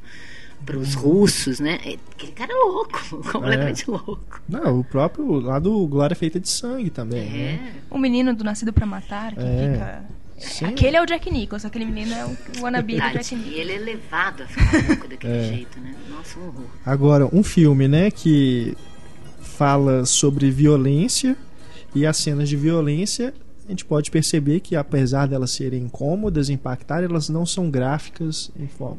[0.64, 1.78] para os russos, né?
[1.84, 2.98] É, aquele cara é louco,
[3.30, 3.92] completamente é.
[3.92, 4.40] louco.
[4.48, 7.26] Não, o próprio lá do Glória Feita de Sangue também.
[7.26, 7.52] É.
[7.52, 7.74] Né?
[7.90, 9.72] O menino do Nascido para Matar, que é.
[9.72, 10.04] fica
[10.38, 10.66] Sim.
[10.66, 13.50] Aquele é o Jack Nicholson, aquele menino é o wannabe do Jack Nicholson.
[13.50, 15.44] E ele é levado a ficar louco daquele é.
[15.44, 15.94] jeito, né?
[16.10, 16.66] Nossa, um horror.
[16.84, 18.76] Agora, um filme, né, que
[19.40, 21.36] fala sobre violência
[21.94, 23.32] e as cenas de violência,
[23.66, 28.50] a gente pode perceber que apesar delas serem incômodas, impactar, elas não são gráficas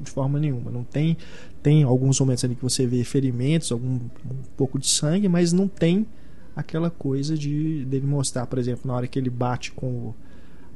[0.02, 0.72] de forma nenhuma.
[0.72, 1.18] Não tem
[1.62, 5.68] tem alguns momentos ali que você vê ferimentos, algum um pouco de sangue, mas não
[5.68, 6.06] tem
[6.56, 10.16] aquela coisa de dele mostrar, por exemplo, na hora que ele bate com o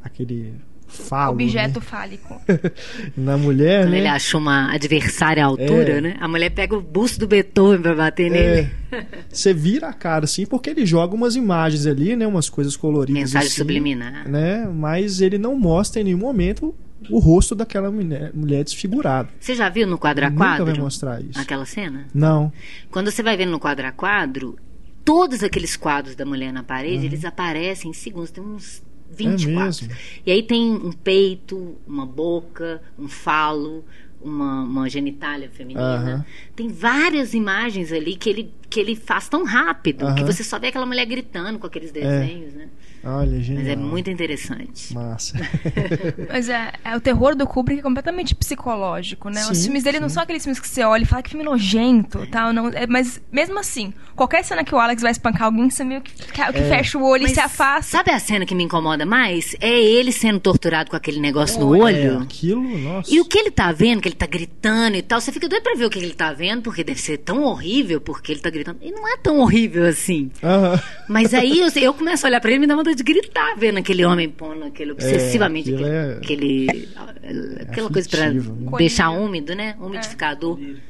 [0.04, 0.54] aquele
[0.90, 1.34] falo.
[1.34, 1.86] Objeto né?
[1.86, 2.42] fálico.
[3.16, 3.84] Na mulher.
[3.84, 3.98] Quando né?
[4.00, 6.02] ele achou uma adversária à altura, é.
[6.02, 6.18] né?
[6.20, 8.72] A mulher pega o busto do Beethoven pra bater nele.
[8.92, 9.06] É.
[9.30, 12.26] Você vira a cara, assim, porque ele joga umas imagens ali, né?
[12.26, 13.22] Umas coisas coloridas.
[13.22, 14.28] Mensagem assim, subliminar.
[14.28, 14.68] Né?
[14.68, 16.76] Mas ele não mostra em nenhum momento
[17.10, 19.30] o rosto daquela mulher, mulher desfigurada.
[19.40, 20.66] Você já viu no quadro a quadro?
[20.66, 21.40] Nunca vai mostrar isso.
[21.40, 22.08] Aquela cena?
[22.14, 22.52] Não.
[22.92, 24.58] Quando você vai vendo no quadro a quadro,
[25.06, 27.06] todos aqueles quadros da mulher na parede, uhum.
[27.06, 28.32] eles aparecem em segundos.
[28.32, 29.86] Tem uns 24.
[29.86, 29.96] É
[30.26, 33.84] e aí tem um peito, uma boca, um falo,
[34.22, 36.26] uma, uma genitália feminina.
[36.56, 40.68] Tem várias imagens ali que ele, que ele faz tão rápido que você só vê
[40.68, 41.94] aquela mulher gritando com aqueles é.
[41.94, 42.58] desenhos, é.
[42.58, 42.70] né?
[43.04, 43.64] Olha, genial.
[43.64, 44.94] Mas é muito interessante.
[44.94, 45.38] Massa.
[46.30, 49.42] Mas é, é, o terror do Kubrick é completamente psicológico, né?
[49.42, 50.02] Sim, Os filmes dele sim.
[50.02, 52.86] não são aqueles filmes que você olha e fala que filme nojento, tal, não, é,
[52.88, 56.42] mas mesmo assim, qualquer cena que o Alex vai espancar alguém, você meio que, que
[56.42, 56.52] é.
[56.52, 57.98] fecha o olho mas e se afasta.
[57.98, 59.56] Sabe a cena que me incomoda mais?
[59.62, 62.20] É ele sendo torturado com aquele negócio oh, no é, olho.
[62.20, 63.14] aquilo, nossa.
[63.14, 65.64] E o que ele tá vendo, que ele tá gritando e tal, você fica doido
[65.64, 68.50] pra ver o que ele tá vendo, porque deve ser tão horrível porque ele tá
[68.50, 68.80] gritando.
[68.82, 70.32] E não é tão horrível assim.
[70.44, 70.84] Uh -huh.
[71.08, 73.04] Mas aí eu, eu começo a olhar pra ele e me dá uma vontade de
[73.04, 76.72] gritar vendo aquele homem pondo aquele obsessivamente, é, aquele, é...
[76.72, 78.42] aquele, aquela coisa para né?
[78.78, 79.76] deixar úmido, né?
[79.80, 80.60] Umidificador.
[80.62, 80.89] É.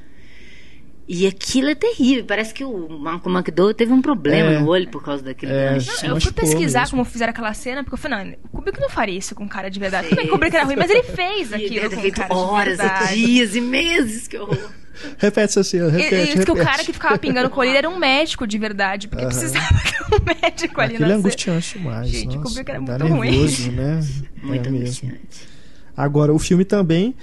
[1.12, 2.24] E aquilo é terrível.
[2.24, 5.80] Parece que o Marco McDowell teve um problema é, no olho por causa daquele é,
[6.04, 6.98] Eu fui pesquisar mesmo.
[6.98, 9.72] como fizeram aquela cena, porque eu falei, não, o Kubrick não faria isso com cara
[9.72, 10.08] de verdade.
[10.08, 12.32] Tudo bem que o Kubrick era ruim, mas ele fez aquilo ele com feito cara
[12.32, 13.16] horas, de verdade.
[13.16, 14.70] dias e meses, que horror.
[15.18, 16.46] Repete essa cena, repete, e, repete.
[16.46, 19.32] que o cara que ficava pingando colírio era um médico de verdade, porque uhum.
[19.32, 22.08] precisava ter um médico ali Aquilo é angustiante demais.
[22.08, 23.76] Gente, Nossa, que era dá muito nervoso, ruim.
[23.76, 24.08] né?
[24.44, 25.50] Muito é angustiante.
[25.98, 27.16] Agora, o filme também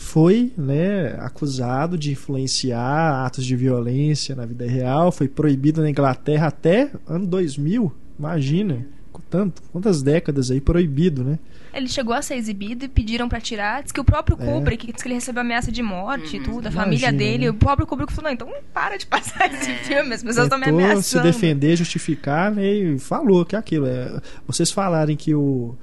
[0.00, 6.46] foi né, acusado de influenciar atos de violência na vida real, foi proibido na Inglaterra
[6.46, 8.86] até ano 2000, imagina,
[9.28, 11.38] tanto, quantas décadas aí proibido, né?
[11.72, 13.82] Ele chegou a ser exibido e pediram para tirar.
[13.82, 14.44] Diz que o próprio é.
[14.44, 16.44] Kubrick, diz que ele recebeu ameaça de morte e uhum.
[16.44, 17.44] tudo, a Imagina, família dele.
[17.44, 17.50] Né?
[17.50, 19.74] O próprio Kubrick falou: não, então para de passar esse é.
[19.76, 21.02] filme, as pessoas estão me ameaçando.
[21.02, 23.86] se defender, justificar, né, e falou que é aquilo.
[23.86, 25.76] É, vocês falarem que o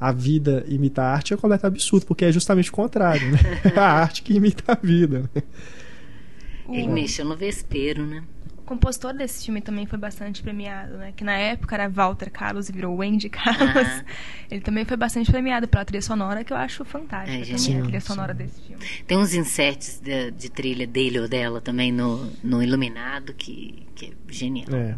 [0.00, 3.38] a vida imita a arte é completamente absurdo, porque é justamente o contrário, né?
[3.76, 5.28] a arte que imita a vida.
[5.34, 5.42] Né?
[6.70, 8.22] Ele mexeu no vespeiro, né?
[8.68, 11.12] compositor desse filme também foi bastante premiado, né?
[11.16, 13.88] Que na época era Walter Carlos e virou Wendy Carlos.
[13.88, 14.04] Ah.
[14.50, 17.82] Ele também foi bastante premiado pela trilha sonora, que eu acho fantástica é, também, a
[17.82, 18.38] trilha sonora sim.
[18.38, 18.84] desse filme.
[19.06, 24.06] Tem uns inserts de, de, trilha dele ou dela também no, no Iluminado, que, que
[24.06, 24.68] é genial.
[24.74, 24.94] É.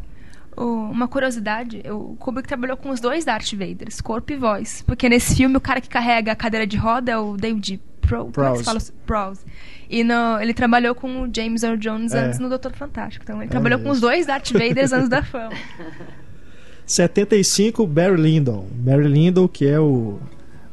[0.64, 4.82] uma curiosidade, o Kubrick trabalhou com os dois Darth Vaders, corpo e voz.
[4.86, 8.28] Porque nesse filme o cara que carrega a cadeira de roda é o David Pro,
[8.28, 8.92] é Prowse.
[9.06, 9.40] Prowse.
[9.88, 12.26] E no, ele trabalhou com o James Earl Jones é.
[12.26, 13.24] antes no Doutor Fantástico.
[13.24, 15.56] Então ele é trabalhou com os dois Darth Vaders antes da fama.
[16.86, 18.66] 75, Barry Lyndon.
[18.72, 20.18] Barry Lyndon, que é o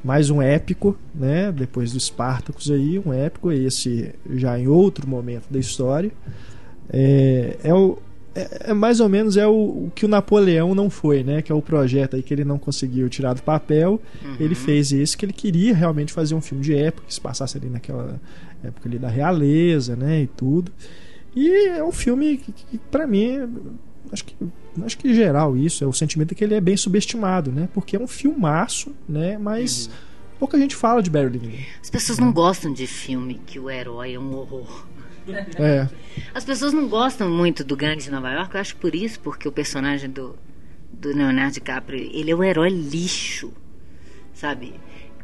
[0.04, 1.52] mais um épico, né?
[1.52, 6.12] Depois do Spartacus aí, um épico, esse já em outro momento da história.
[6.90, 8.00] É, é o,
[8.38, 11.42] é, é, mais ou menos é o, o, que o Napoleão não foi, né?
[11.42, 14.00] Que é o projeto aí que ele não conseguiu tirar do papel.
[14.24, 14.36] Uhum.
[14.40, 17.58] Ele fez esse que ele queria realmente fazer um filme de época que se passasse
[17.58, 18.22] ali naquela
[18.64, 20.22] época ali da realeza, né?
[20.22, 20.72] E tudo.
[21.36, 23.50] E é um filme que, que para mim
[24.12, 24.36] acho que
[24.86, 27.68] acho que em geral isso é o sentimento que ele é bem subestimado, né?
[27.74, 29.38] Porque é um filmaço, né?
[29.38, 29.94] Mas uhum.
[30.40, 31.58] pouca gente fala de Barry Lyndon.
[31.82, 34.86] As pessoas não gostam de filme que o herói é um horror.
[35.58, 35.88] É.
[36.34, 39.48] As pessoas não gostam muito do Gangue de Nova York, eu acho por isso, porque
[39.48, 40.36] o personagem do,
[40.92, 43.52] do Leonardo DiCaprio, ele é o herói lixo,
[44.34, 44.74] sabe?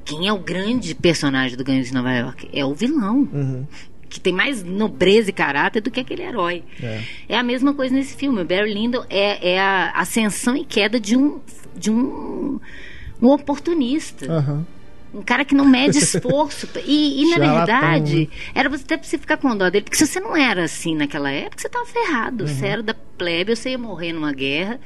[0.06, 2.50] Quem é o grande personagem do Gangue de Nova York?
[2.54, 3.28] É o vilão.
[3.32, 3.66] Uhum.
[4.10, 6.64] Que tem mais nobreza e caráter do que aquele herói.
[6.82, 8.42] É, é a mesma coisa nesse filme.
[8.42, 11.40] O Barry Lyndon é, é a ascensão e queda de um,
[11.76, 12.60] de um,
[13.20, 14.32] um oportunista.
[14.32, 14.66] Uhum.
[15.14, 16.68] Um cara que não mede esforço.
[16.86, 18.28] E, e na verdade, né?
[18.56, 20.96] era você até pra você ficar com dó dele, porque se você não era assim
[20.96, 22.44] naquela época, você tava ferrado.
[22.44, 22.50] Uhum.
[22.50, 24.80] Você era da plebe, ou você ia morrer numa guerra,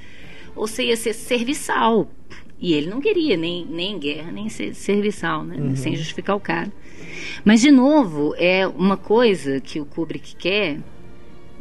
[0.56, 2.10] ou você ia ser serviçal.
[2.60, 5.58] E ele não queria nem, nem guerra, nem ser serviçal, né?
[5.58, 5.76] Uhum.
[5.76, 6.72] Sem justificar o cara.
[7.46, 10.80] Mas, de novo, é uma coisa que o Kubrick quer,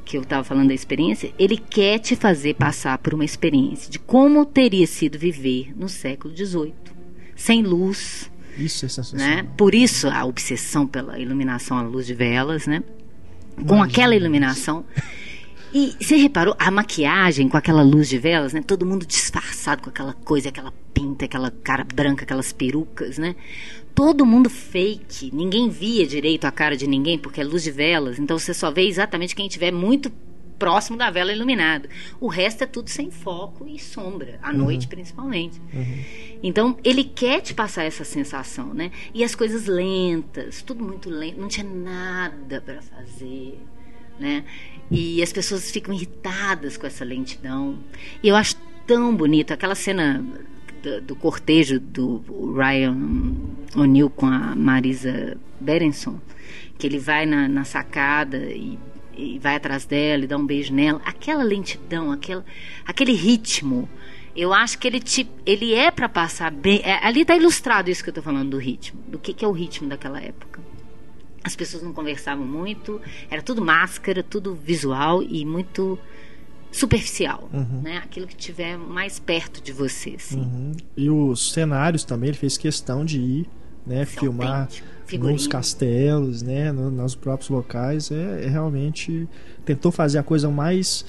[0.05, 3.99] que eu estava falando da experiência, ele quer te fazer passar por uma experiência de
[3.99, 6.73] como teria sido viver no século XVIII.
[7.35, 9.27] Sem luz, isso é sensacional.
[9.27, 9.49] Né?
[9.57, 12.83] Por isso a obsessão pela iluminação à luz de velas, né?
[13.67, 14.85] Com aquela iluminação.
[15.73, 18.63] E você reparou a maquiagem com aquela luz de velas, né?
[18.63, 23.37] Todo mundo disfarçado com aquela coisa, aquela pinta, aquela cara branca, aquelas perucas, né?
[23.95, 25.31] Todo mundo fake.
[25.35, 28.19] Ninguém via direito a cara de ninguém porque é luz de velas.
[28.19, 30.11] Então você só vê exatamente quem tiver muito
[30.59, 31.89] próximo da vela iluminada.
[32.21, 34.59] O resto é tudo sem foco e sombra, à uhum.
[34.59, 35.61] noite principalmente.
[35.73, 36.05] Uhum.
[36.43, 38.91] Então, ele quer te passar essa sensação, né?
[39.15, 43.59] E as coisas lentas, tudo muito lento, não tinha nada para fazer,
[44.19, 44.45] né?
[44.91, 47.79] E as pessoas ficam irritadas com essa lentidão.
[48.23, 50.25] E eu acho tão bonito aquela cena
[50.83, 52.23] do, do cortejo do
[52.55, 52.97] Ryan
[53.75, 56.21] O'Neill com a Marisa Berenson,
[56.79, 58.79] que ele vai na, na sacada e
[59.17, 62.45] e vai atrás dela e dá um beijo nela, aquela lentidão, aquela,
[62.85, 63.89] aquele ritmo,
[64.37, 66.81] eu acho que ele te, ele é para passar bem.
[66.85, 69.49] É, ali está ilustrado isso que eu estou falando do ritmo, do que, que é
[69.49, 70.61] o ritmo daquela época.
[71.43, 73.01] As pessoas não conversavam muito,
[73.31, 75.99] era tudo máscara, tudo visual e muito
[76.71, 77.81] superficial, uhum.
[77.83, 77.99] né?
[77.99, 80.17] Aquilo que tiver mais perto de você.
[80.17, 80.41] Assim.
[80.41, 80.73] Uhum.
[80.97, 83.49] E os cenários também, ele fez questão de ir,
[83.87, 84.69] né, filmar.
[85.07, 85.35] Figurinho.
[85.35, 89.29] nos castelos, né, no, nos próprios locais, é, é, realmente
[89.65, 91.05] tentou fazer a coisa mais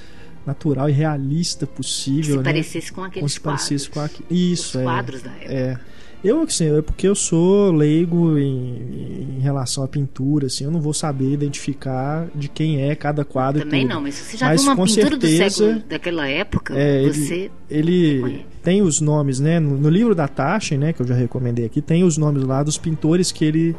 [0.45, 2.43] natural e realista possível, que se né?
[2.43, 3.63] parecesse com aqueles se quadros.
[3.63, 4.23] Parecesse com aqu...
[4.29, 5.53] Isso, Os é, quadros da época.
[5.53, 5.79] É.
[6.23, 10.81] Eu, assim, é porque eu sou leigo em, em, relação à pintura, assim, eu não
[10.81, 13.63] vou saber identificar de quem é cada quadro.
[13.63, 17.03] Também não, mas você já mas, viu uma pintura certeza, do século daquela época, é,
[17.03, 17.51] você.
[17.69, 19.61] Ele, ele tem os nomes, né?
[19.61, 22.61] No, no, livro da Taschen, né, que eu já recomendei aqui, tem os nomes lá
[22.61, 23.73] dos pintores que ele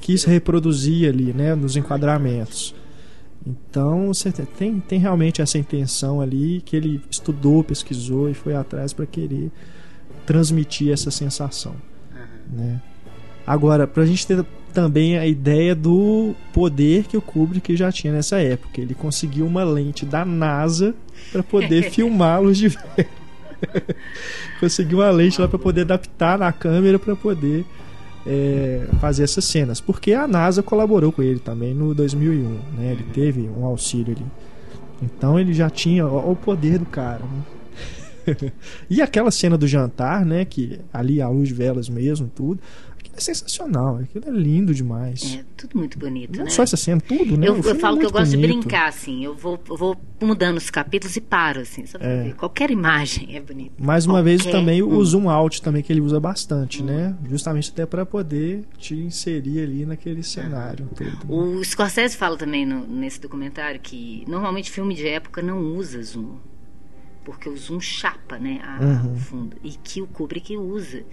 [0.00, 2.72] quis reproduzir ali, né, nos enquadramentos.
[3.44, 8.92] Então, você tem, tem realmente essa intenção ali que ele estudou, pesquisou e foi atrás
[8.92, 9.50] para querer
[10.24, 11.74] transmitir essa sensação.
[12.12, 12.58] Uhum.
[12.58, 12.80] Né?
[13.44, 18.12] Agora, para a gente ter também a ideia do poder que o Kubrick já tinha
[18.12, 18.80] nessa época.
[18.80, 20.94] Ele conseguiu uma lente da NASA
[21.32, 22.68] para poder filmá-los de
[24.60, 27.64] conseguiu uma lente lá para poder adaptar na câmera para poder
[28.26, 32.92] é, fazer essas cenas, porque a NASA colaborou com ele também no 2001, né?
[32.92, 34.26] Ele teve um auxílio ali.
[35.02, 37.22] Então ele já tinha ó, o poder do cara.
[37.24, 38.52] Né?
[38.88, 40.44] e aquela cena do jantar, né?
[40.44, 42.60] Que ali a luz velas mesmo, tudo
[43.16, 45.36] é sensacional, aquilo é lindo demais.
[45.38, 46.50] É, tudo muito bonito, Não né?
[46.50, 47.48] só essa cena, tudo, né?
[47.48, 48.60] Eu, O eu filme falo é que eu gosto de bonito.
[48.60, 49.24] brincar, assim.
[49.24, 51.84] Eu vou, eu vou mudando os capítulos e paro, assim.
[51.86, 52.24] Só É.
[52.24, 52.34] ver.
[52.34, 53.72] Qualquer imagem é bonita.
[53.78, 55.04] Mais uma vez Qualquer também o um.
[55.04, 57.14] zoom out também que ele usa bastante, né?
[57.28, 61.32] Justamente até para poder te inserir ali naquele cenário todo.
[61.58, 66.36] O Scorsese fala também no- nesse documentário que normalmente filme de época não usa zoom.
[67.24, 69.12] Porque o zoom chapa, né, a- Uhum.
[69.12, 69.56] o fundo.
[69.62, 71.04] E que o Kubrick usa.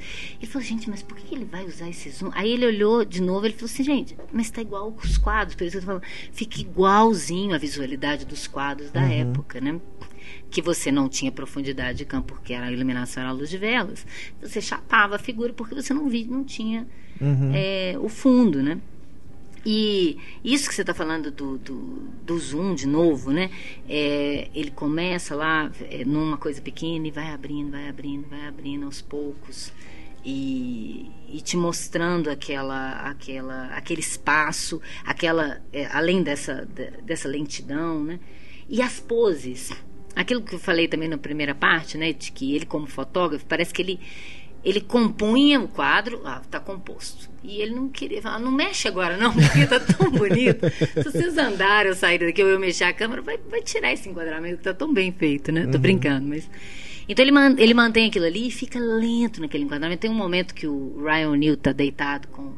[0.41, 2.31] Ele falou, gente, mas por que ele vai usar esse zoom?
[2.33, 5.55] Aí ele olhou de novo ele falou assim, gente, mas tá igual os quadros.
[5.55, 9.79] Por isso que eu tô falando, fica igualzinho a visualidade dos quadros da época, né?
[10.49, 13.57] Que você não tinha profundidade de campo, porque era a iluminação era a luz de
[13.59, 14.05] velas.
[14.41, 16.87] Você chapava a figura porque você não via, não tinha
[17.21, 17.51] Uhum.
[17.53, 18.79] é, o fundo, né?
[19.65, 21.75] E isso que você está falando do, do,
[22.25, 23.49] do zoom de novo, né?
[23.87, 28.85] É, ele começa lá é, numa coisa pequena e vai abrindo, vai abrindo, vai abrindo
[28.85, 29.71] aos poucos
[30.23, 38.03] e, e te mostrando aquela, aquela, aquele espaço, aquela, é, além dessa, de- dessa lentidão,
[38.03, 38.19] né?
[38.69, 39.71] E as poses,
[40.15, 42.13] aquilo que eu falei também na primeira parte, né?
[42.13, 43.99] De que ele como fotógrafo parece que ele
[44.63, 47.29] ele compunha o quadro, ah, tá composto.
[47.43, 50.65] E ele não queria falar, não mexe agora não, porque tá tão bonito.
[50.69, 54.09] Se vocês andarem ou saírem daqui, ou eu mexer a câmera, vai, vai tirar esse
[54.09, 55.65] enquadramento, que tá tão bem feito, né?
[55.67, 56.49] Tô brincando, mas...
[57.07, 60.01] Então ele, man- ele mantém aquilo ali e fica lento naquele enquadramento.
[60.01, 62.53] Tem um momento que o Ryan O'Neill tá deitado com,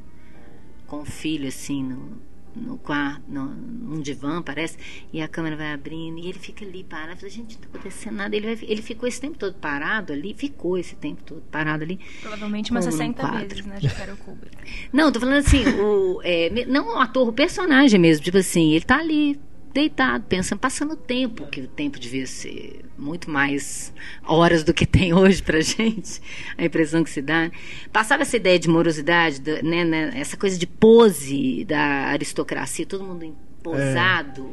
[0.88, 2.20] com o filho, assim, no,
[2.56, 4.78] no quarto, no, num divã, parece,
[5.14, 7.18] e a câmera vai abrindo, e ele fica ali parado.
[7.18, 8.36] Falei, gente, não tá acontecendo nada.
[8.36, 12.00] Ele, vai- ele ficou esse tempo todo parado ali, ficou esse tempo todo parado ali.
[12.22, 13.48] Provavelmente umas Como num 60 quadro.
[13.50, 13.78] vezes, né?
[13.80, 14.58] De Carol Kubrick.
[14.92, 18.24] Não, tô falando assim, o, é, não o ator, o personagem mesmo.
[18.24, 19.40] Tipo assim, ele tá ali,
[19.74, 23.94] deitado, pensando, passando o tempo, que o tempo devia ser muito mais
[24.26, 26.22] horas do que tem hoje pra gente,
[26.58, 27.52] a impressão que se dá.
[27.92, 33.04] Passava essa ideia de morosidade, da- né, né, essa coisa de pose da aristocracia, todo
[33.04, 34.50] mundo posado,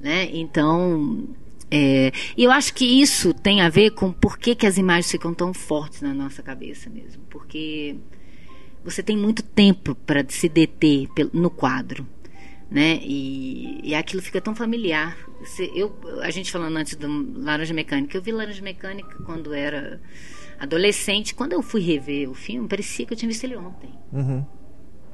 [0.00, 0.28] né?
[0.32, 1.28] Então,
[1.70, 5.10] é, e eu acho que isso tem a ver com por que, que as imagens
[5.10, 7.96] ficam tão fortes na nossa cabeça mesmo, porque
[8.84, 12.06] você tem muito tempo para se deter no quadro,
[12.70, 12.98] né?
[13.02, 15.16] E, e aquilo fica tão familiar.
[15.74, 17.06] Eu, a gente falando antes do
[17.40, 20.00] Laranja Mecânica, eu vi Laranja Mecânica quando era
[20.58, 21.34] adolescente.
[21.34, 23.90] Quando eu fui rever o filme, parecia que eu tinha visto ele ontem.
[24.12, 24.38] Uhum.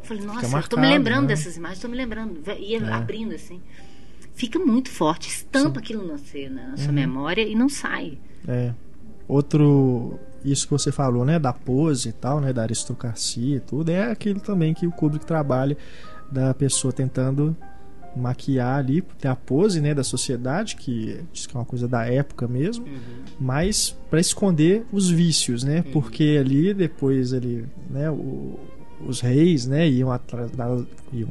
[0.00, 1.28] Eu falei, nossa, eu tô me marcado, lembrando né?
[1.28, 2.40] dessas imagens, tô me lembrando.
[2.58, 2.92] Ia É.
[2.92, 3.60] abrindo assim.
[4.34, 6.76] Fica muito forte, estampa aquilo na, você- na Uhum.
[6.76, 8.18] sua memória e não sai.
[8.48, 8.72] É.
[9.28, 10.18] Outro.
[10.44, 11.38] Isso que você falou, né?
[11.38, 12.52] Da pose e tal, né?
[12.52, 13.90] Da aristocracia e tudo.
[13.90, 15.76] É aquilo também que o Kubrick trabalha
[16.32, 17.56] da pessoa tentando
[18.14, 22.04] maquiar ali, tem a pose, né, da sociedade, que diz que é uma coisa da
[22.04, 22.84] época mesmo,
[23.40, 25.82] mas para esconder os vícios, né?
[25.92, 28.58] Porque ali depois ele, né, o-
[29.06, 30.10] os reis, né, iam
[31.12, 31.28] iam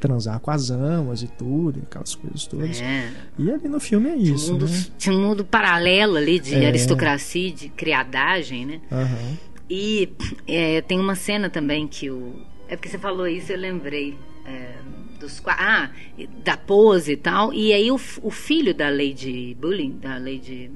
[0.00, 2.80] transar com as amas e tudo, aquelas coisas todas.
[2.80, 3.10] É.
[3.38, 4.84] E ali no filme é Tinha um, isso, mundo, né?
[4.96, 6.66] tinha um mundo paralelo ali de É.
[6.68, 8.80] aristocracia, de criadagem, né?
[8.92, 9.36] Aham.
[9.70, 10.08] E
[10.46, 12.32] é, tem uma cena também que o.
[12.68, 14.16] É porque você falou isso, eu lembrei.
[14.48, 14.74] É,
[15.20, 15.90] dos Ah,
[16.44, 17.52] da pose e tal.
[17.52, 20.70] E aí o, o filho da Lady Bullying, da Lady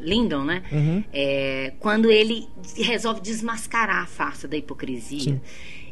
[0.00, 0.62] Lyndon, né?
[0.72, 1.04] Uhum.
[1.12, 5.20] É, quando ele resolve desmascarar a farsa da hipocrisia.
[5.20, 5.40] Sim.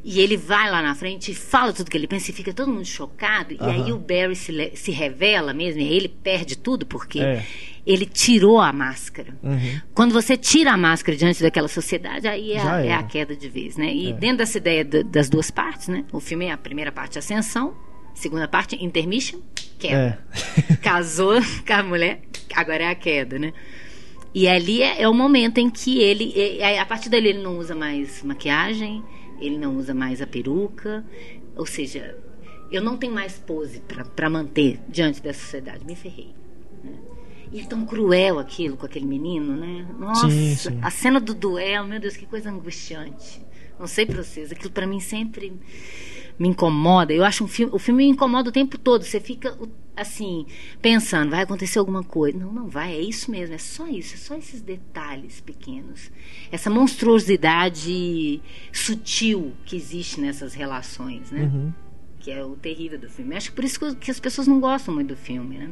[0.09, 2.71] E ele vai lá na frente e fala tudo que ele pensa e fica todo
[2.73, 3.55] mundo chocado.
[3.55, 7.45] E aí o Barry se, se revela mesmo, e aí ele perde tudo porque É.
[7.87, 9.37] ele tirou a máscara.
[9.43, 9.81] Uhum.
[9.95, 13.49] Quando você tira a máscara diante daquela sociedade, aí é, a, é a queda de
[13.49, 13.93] vez, né?
[13.95, 14.13] E É.
[14.13, 16.05] dentro dessa ideia da- das duas partes, né?
[16.13, 17.75] O filme é a primeira parte ascensão,
[18.15, 19.39] segunda parte intermission,
[19.79, 20.19] queda.
[20.69, 20.75] É.
[20.83, 22.23] Casou com a mulher,
[22.55, 23.53] agora é a queda, né?
[24.35, 27.43] E ali é, é o momento em que ele, é- é- a partir dali ele
[27.43, 29.03] não usa mais maquiagem,
[29.41, 31.05] ele não usa mais a peruca,
[31.55, 32.17] ou seja,
[32.71, 33.81] eu não tenho mais pose
[34.17, 36.35] para manter diante da sociedade, me ferrei.
[36.83, 36.93] né?
[37.53, 39.87] E é tão cruel aquilo com aquele menino, né?
[39.99, 40.79] Nossa, Sim, sim.
[40.83, 43.41] a cena do duelo, meu Deus, que coisa angustiante.
[43.79, 45.53] Não sei pra vocês, aquilo pra mim sempre
[46.39, 47.13] me incomoda.
[47.13, 49.05] Eu acho um filme, o filme me incomoda o tempo todo.
[49.05, 49.57] Você fica
[49.95, 50.47] assim,
[50.83, 52.39] pensando, vai acontecer alguma coisa.
[52.39, 56.11] Não, não vai, é isso mesmo, é só isso, é só esses detalhes pequenos.
[56.53, 58.43] Essa monstruosidade
[58.73, 61.43] sutil que existe nessas relações, né?
[61.43, 61.73] Uhum.
[62.21, 63.37] Que é o terrível do filme.
[63.37, 65.71] Acho que por isso que as pessoas não gostam muito do filme, né?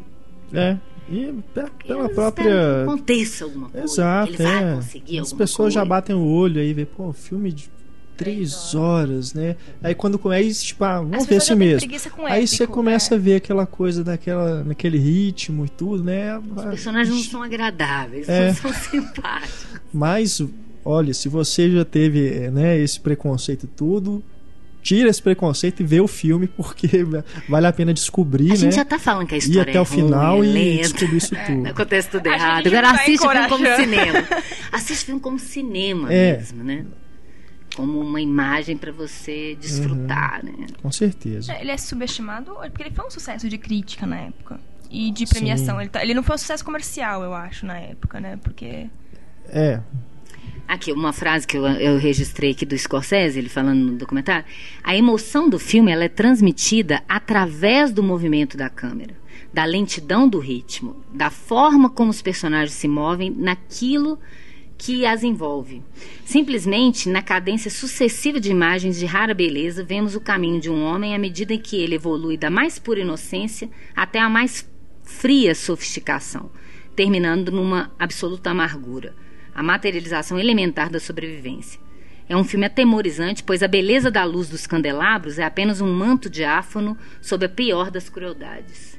[0.53, 0.77] É.
[1.09, 2.83] E pe- pela que própria.
[2.85, 3.85] aconteça alguma coisa.
[3.87, 4.75] Exato, é.
[4.77, 5.89] conseguir As pessoas já coisa.
[5.91, 7.69] batem o olho aí e vê, pô, filme de
[8.17, 9.57] três horas, né?
[9.83, 11.91] Aí quando começa, tipo, ah, vamos As ver já têm mesmo.
[12.27, 13.19] Aí você começa é.
[13.19, 16.39] a ver aquela coisa daquela, naquele ritmo e tudo, né?
[16.39, 18.49] Os personagens não são agradáveis, É.
[18.49, 19.67] não são simpáticos.
[19.93, 20.41] Mas,
[20.85, 24.23] olha, se você já teve né, esse preconceito e tudo,
[24.85, 26.89] tira esse preconceito e vê o filme, porque
[27.49, 28.57] vale a pena descobrir, A né?
[28.57, 30.53] gente já tá falando que a Ir história até é o final ruim, é e
[30.77, 30.83] lenta.
[30.93, 31.67] descobrir isso tudo.
[31.69, 32.67] Acontece tudo errado.
[32.67, 34.25] Agora assiste o filme como cinema.
[34.71, 36.37] Assiste filme como cinema É.
[36.37, 36.85] mesmo, né?
[37.77, 40.53] Como uma imagem pra você desfrutar, né?
[40.83, 41.57] Com certeza.
[41.61, 44.61] Ele é subestimado porque ele foi um sucesso de crítica na época.
[44.91, 45.81] E de premiação.
[45.81, 48.39] Ele, tá- ele não foi um sucesso comercial, eu acho, na época, né?
[48.43, 48.87] Porque.
[49.49, 49.81] É,
[50.67, 54.47] Aqui, uma frase que eu, eu registrei aqui do Scorsese, ele falando no documentário.
[54.83, 59.15] A emoção do filme ela é transmitida através do movimento da câmera,
[59.53, 64.19] da lentidão do ritmo, da forma como os personagens se movem naquilo
[64.79, 65.83] que as envolve.
[66.25, 71.15] Simplesmente, na cadência sucessiva de imagens de rara beleza, vemos o caminho de um homem
[71.15, 74.69] à medida em que ele evolui da mais pura inocência até a mais
[75.03, 76.51] fria sofisticação,
[76.97, 79.15] terminando numa absoluta amargura
[79.55, 81.81] a materialização elementar da sobrevivência.
[82.29, 86.31] É um filme atemorizante, pois a beleza da luz dos candelabros é apenas um manto
[86.31, 88.99] diáfano sob a pior das crueldades.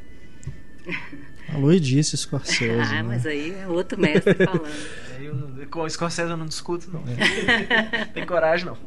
[1.51, 2.71] falou e disse Scorsese.
[2.71, 3.03] ah, né?
[3.03, 4.65] mas aí é outro mestre falando.
[5.19, 7.03] Eu não- com o Scorsese eu não discuto, não.
[7.07, 8.05] É.
[8.13, 8.77] Tem coragem, não.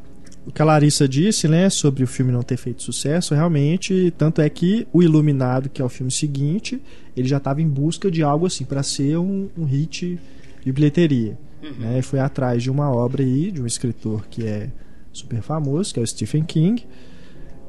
[0.45, 4.41] O que a Larissa disse, né, sobre o filme não ter feito sucesso, realmente, tanto
[4.41, 6.81] é que o Iluminado, que é o filme seguinte,
[7.17, 10.17] ele já estava em busca de algo assim para ser um, um hit
[10.63, 11.99] de bilheteria, né?
[11.99, 14.69] E foi atrás de uma obra aí de um escritor que é
[15.11, 16.85] super famoso, que é o Stephen King,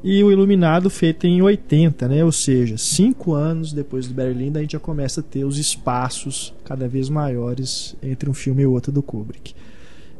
[0.03, 2.25] e o Iluminado feito em 80, né?
[2.25, 6.53] Ou seja, cinco anos depois do Lyndon, a gente já começa a ter os espaços
[6.63, 9.53] cada vez maiores entre um filme e outro do Kubrick.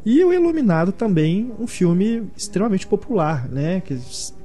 [0.05, 3.81] E o Iluminado também, um filme extremamente popular, né?
[3.81, 3.97] Que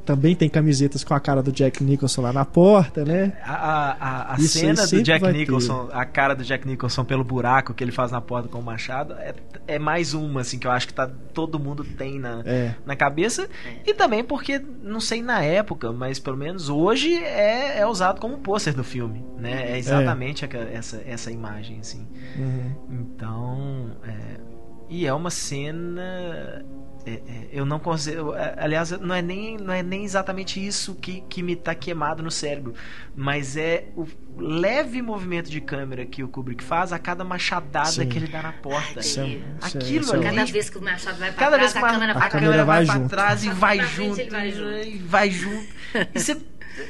[0.06, 3.36] também tem camisetas com a cara do Jack Nicholson lá na porta, né?
[3.42, 7.74] A, a, a- a cena do Jack Nicholson, a cara do Jack Nicholson pelo buraco
[7.74, 9.34] que ele faz na porta com o machado, é,
[9.66, 12.74] é mais uma, assim, que eu acho que tá, todo mundo tem na, É.
[12.86, 13.48] na cabeça.
[13.84, 18.38] E também porque, não sei na época, mas pelo menos hoje é, é usado como
[18.38, 19.72] pôster do filme, né?
[19.72, 22.06] É exatamente aca- essa, essa imagem, assim.
[22.38, 22.70] Uhum.
[22.90, 24.40] Então, é,
[24.88, 26.64] e é uma cena.
[27.06, 28.32] É, é, eu não consigo.
[28.56, 32.30] Aliás, não é nem, não é nem exatamente isso que, que me tá queimado no
[32.30, 32.74] cérebro,
[33.14, 38.08] mas é o leve movimento de câmera que o Kubrick faz a cada machadada Sim.
[38.08, 39.00] que ele dá na porta.
[39.00, 41.78] É- Aquilo é- ali- Cada vez que o machado vai pra Cada trás, vez que
[41.78, 43.08] a uma- câmera a vai pra câmera vai, vai pra junto.
[43.08, 44.88] trás e Passa vai junto, vai junto.
[44.88, 45.66] e vai junto.
[46.14, 46.36] E você,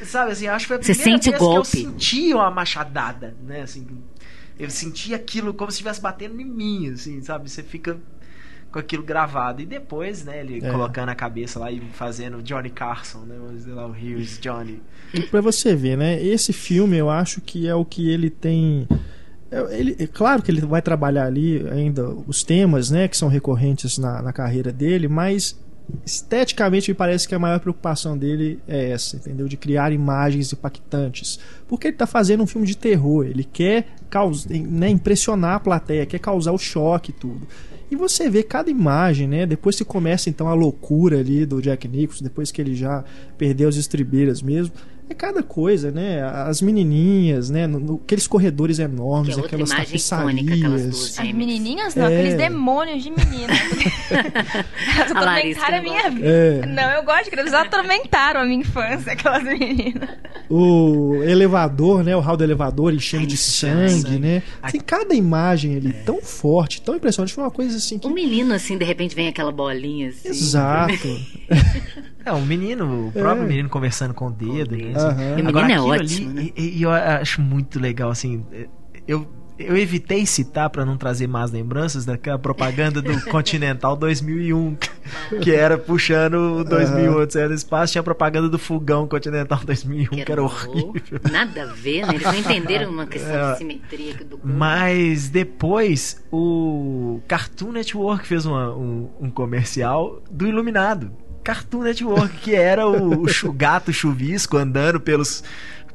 [0.05, 1.69] sabe assim, acho que foi a Você primeira sente o vez que eu golpe.
[1.69, 3.61] senti uma machadada, né?
[3.61, 3.87] Assim,
[4.59, 7.51] eu senti aquilo como se estivesse batendo em mim, assim, sabe?
[7.51, 7.99] Você fica
[8.77, 9.62] com aquilo gravado.
[9.62, 10.70] E depois, né, ele É.
[10.70, 13.35] colocando a cabeça lá e fazendo Johnny Carson, né?
[13.55, 14.83] Dizer lá, o Here's Johnny.
[15.14, 16.22] E pra você ver, né?
[16.22, 18.87] Esse filme eu acho que é o que ele tem.
[19.51, 23.29] é- Ele, é claro que ele vai trabalhar ali ainda os temas, né, que são
[23.29, 25.59] recorrentes na, na carreira dele, mas
[26.05, 29.47] esteticamente me parece que a maior preocupação dele é essa, entendeu?
[29.49, 31.39] De criar imagens impactantes.
[31.68, 36.05] Porque ele está fazendo um filme de terror, ele quer caus- né, impressionar a plateia,
[36.05, 37.47] quer causar o choque e tudo.
[37.91, 39.47] E você vê cada imagem, né?
[39.47, 43.05] Depois que começa então a loucura ali do Jack Nicholson, depois que ele já
[43.39, 44.72] perdeu as estribeiras mesmo,
[45.09, 46.23] é cada coisa, né?
[46.23, 47.67] As menininhas, né?
[47.67, 49.85] No, no- aqueles corredores enormes, é aquelas icônica,
[50.55, 51.19] aquelas tapeçarias.
[51.19, 52.15] As menininhas não, É.
[52.19, 53.53] aqueles demônios de menina.
[54.97, 56.27] Elas A Larissa atormentaram a minha vida.
[56.29, 56.67] É.
[56.67, 60.09] Não, eu gosto que eles atormentaram a minha infância, aquelas meninas.
[60.51, 62.17] O elevador, né?
[62.17, 63.91] O hall do elevador enchendo Ai, de sangue.
[64.03, 64.43] sangue, né?
[64.71, 68.07] Tem cada imagem ali tão forte, tão impressionante, foi uma coisa assim que.
[68.07, 70.29] O menino, assim, de repente vem aquela bolinha, assim.
[70.29, 71.21] Exato.
[72.27, 73.49] É, um menino, o próprio É.
[73.49, 74.85] menino conversando com o dedo, o né?
[74.87, 74.97] dedo.
[74.99, 75.07] assim.
[75.07, 75.22] Aham.
[75.22, 76.51] E o menino Agora, é aquilo ótimo, ali, né?
[76.57, 78.45] E, e eu acho muito legal, assim.
[79.07, 79.27] Eu,
[79.59, 84.77] eu evitei citar para não trazer más lembranças daquela propaganda do Continental 2001,
[85.41, 90.24] que era puxando o 2008 saiu do espaço, tinha a propaganda do fogão Continental 2001,
[90.24, 90.89] que era, um horror.
[90.89, 91.20] horrível.
[91.31, 92.14] Nada a ver, né?
[92.16, 93.53] Eles não entenderam uma questão É.
[93.53, 94.47] de simetria do corpo.
[94.47, 101.11] Mas depois o Cartoon Network fez uma- um, um comercial do Iluminado.
[101.47, 105.44] Cartoon Network, que era o, o gato chuvisco andando pelos,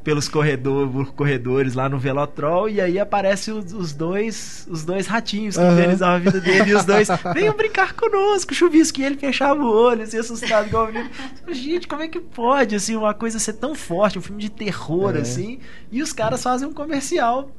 [0.01, 5.57] pelos corredor, corredores lá no Velotrol, e aí aparece os, os dois os dois ratinhos
[5.57, 9.61] que infelizavam a vida dele, e os dois venham brincar conosco, chuvisco, e ele fechava
[9.61, 11.09] o olho, assim, assustado igual o menino.
[11.51, 15.15] Gente, como é que pode, assim, uma coisa ser tão forte, um filme de terror,
[15.17, 15.19] É.
[15.19, 15.59] assim,
[15.91, 17.51] e os caras fazem um comercial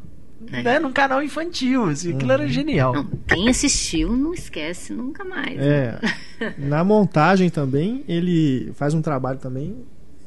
[0.51, 0.63] é.
[0.63, 1.85] né, num canal infantil.
[1.85, 2.49] Assim, aquilo era uhum.
[2.49, 2.93] genial.
[2.93, 5.59] Não, quem assistiu não esquece nunca mais.
[5.59, 5.99] É.
[6.41, 6.55] Né?
[6.59, 9.77] Na montagem também, ele faz um trabalho também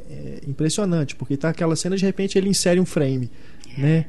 [0.10, 3.30] é, impressionante, porque tá aquela cena, de repente ele insere um frame,
[3.78, 3.82] é.
[3.82, 4.06] né?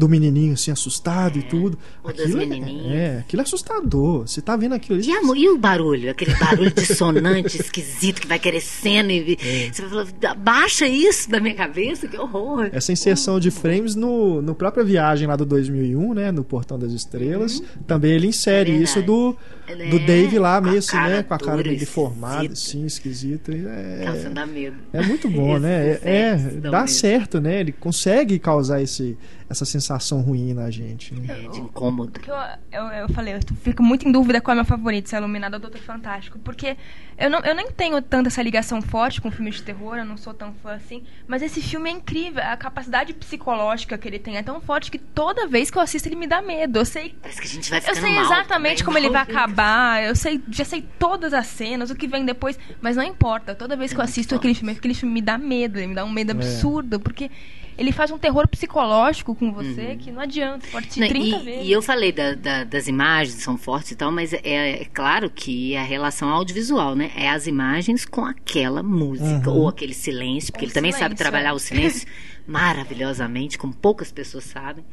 [0.00, 1.78] Do menininho assim assustado é, e tudo.
[2.02, 4.26] Aquilo é, é, aquilo é assustador.
[4.26, 5.06] Você tá vendo aquilo ali.
[5.38, 6.10] E, o barulho?
[6.10, 9.70] Aquele barulho dissonante, esquisito que vai crescendo e é.
[9.70, 12.70] você vai falar, baixa isso da minha cabeça, que horror.
[12.72, 16.92] Essa inserção de frames no, no própria viagem lá do 2001, né, no Portão das
[16.92, 17.66] Estrelas, uhum.
[17.86, 19.36] também ele insere é isso do
[19.76, 23.52] do é, Dave lá meio assim, né, com a cara dele deformada, assim, esquisita.
[23.52, 24.76] É, dá medo.
[24.92, 25.98] É muito bom, né?
[26.02, 27.60] É, é dá certo, né?
[27.60, 29.16] Ele consegue causar esse
[29.50, 31.12] essa sensação ruim na gente.
[31.12, 31.44] Né?
[31.44, 32.20] É, de incômodo.
[32.24, 35.16] Eu, eu, eu, falei, eu fico muito em dúvida qual é a minha favorita, se
[35.16, 36.38] é Iluminada ou Doutor Fantástico.
[36.38, 36.76] Porque
[37.18, 40.16] eu, não, eu nem tenho tanta essa ligação forte com filmes de terror, eu não
[40.16, 41.02] sou tão fã assim.
[41.26, 42.40] Mas esse filme é incrível.
[42.44, 46.06] A capacidade psicológica que ele tem é tão forte que toda vez que eu assisto
[46.06, 46.78] ele me dá medo.
[46.78, 47.16] Eu sei.
[47.20, 50.04] Parece que a gente vai ficar Eu sei exatamente como ele vai acabar.
[50.04, 52.56] Eu sei, já sei todas as cenas, o que vem depois.
[52.80, 53.52] Mas não importa.
[53.52, 55.76] Toda vez que eu assisto aquele filme, aquele filme me dá medo.
[55.76, 56.34] Ele me dá um medo é.
[56.34, 57.00] absurdo.
[57.00, 57.28] Porque
[57.76, 59.98] ele faz um terror psicológico com você uhum.
[59.98, 61.66] que não adianta, pode te 30 e, vezes.
[61.66, 65.30] E eu falei da, da, das imagens, são fortes e tal, mas é, é, claro
[65.30, 67.10] que a relação audiovisual, né?
[67.16, 69.58] É as imagens com aquela música, uhum.
[69.58, 71.52] ou aquele silêncio, porque o ele silêncio, também sabe trabalhar é.
[71.52, 72.06] o silêncio
[72.46, 74.84] maravilhosamente, como poucas pessoas sabem.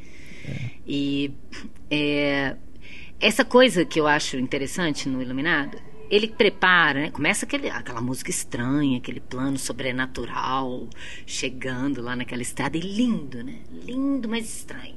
[0.47, 0.69] É.
[0.87, 1.31] E
[1.91, 2.55] é,
[3.19, 5.77] essa coisa que eu acho interessante no Iluminado
[6.09, 7.11] ele prepara, né?
[7.11, 10.87] começa aquele, aquela música estranha, aquele plano sobrenatural
[11.25, 13.59] chegando lá naquela estrada, e lindo, né?
[13.71, 14.95] Lindo, mas estranho.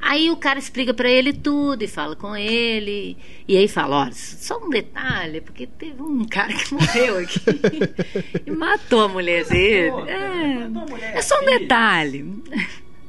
[0.00, 3.16] Aí o cara explica para ele tudo e fala com ele.
[3.48, 7.40] E aí fala: olha, só um detalhe, porque teve um cara que morreu aqui
[8.44, 9.96] e matou a mulher dele.
[10.10, 12.42] É, é só um detalhe.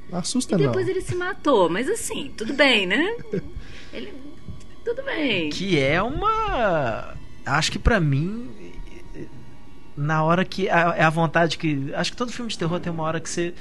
[0.09, 0.93] Assusta e depois não.
[0.93, 3.13] ele se matou, mas assim, tudo bem, né?
[3.91, 4.13] Ele
[4.85, 5.49] tudo bem.
[5.49, 7.15] Que é uma.
[7.45, 8.51] Acho que para mim.
[9.97, 10.67] Na hora que.
[10.69, 11.91] É a vontade que.
[11.95, 13.53] Acho que todo filme de terror tem uma hora que você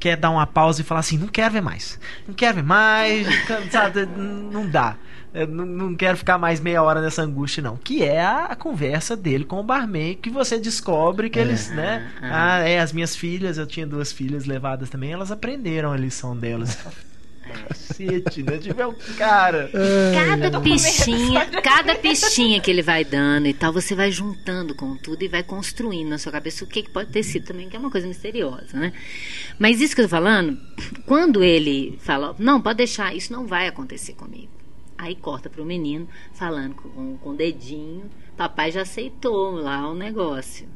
[0.00, 2.00] quer dar uma pausa e falar assim: não quero ver mais.
[2.26, 3.26] Não quero ver mais.
[3.70, 4.96] sabe, não dá.
[5.48, 7.76] Não, não, quero ficar mais meia hora nessa angústia, não.
[7.76, 11.42] Que é a, a conversa dele com o barman, que você descobre que é.
[11.42, 12.08] eles, né?
[12.22, 16.36] Ah, é, as minhas filhas, eu tinha duas filhas levadas também, elas aprenderam a lição
[16.36, 16.78] delas.
[17.44, 18.58] Cacete, né?
[18.76, 19.70] É o cara.
[20.14, 25.22] Cada pistinha, cada pistinha que ele vai dando e tal, você vai juntando com tudo
[25.22, 27.78] e vai construindo na sua cabeça o que, que pode ter sido também, que é
[27.78, 28.92] uma coisa misteriosa, né?
[29.58, 30.58] Mas isso que eu tô falando,
[31.06, 34.52] quando ele fala, não, pode deixar, isso não vai acontecer comigo.
[34.96, 40.66] Aí corta pro menino falando com, com o dedinho, papai já aceitou lá o negócio.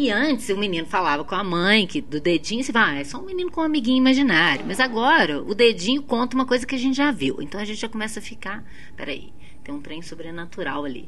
[0.00, 3.04] E antes o menino falava com a mãe que do dedinho você vai, ah, é
[3.04, 4.64] só um menino com um amiguinho imaginário.
[4.66, 7.42] Mas agora o dedinho conta uma coisa que a gente já viu.
[7.42, 8.64] Então a gente já começa a ficar,
[8.96, 9.30] peraí,
[9.62, 11.06] tem um trem sobrenatural ali.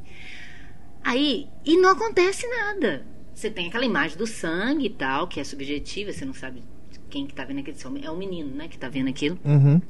[1.02, 3.06] Aí, e não acontece nada.
[3.32, 6.62] Você tem aquela imagem do sangue e tal, que é subjetiva, você não sabe
[7.08, 7.78] quem que tá vendo aquilo.
[8.04, 9.38] É o menino, né, que tá vendo aquilo.
[9.42, 9.80] Uhum.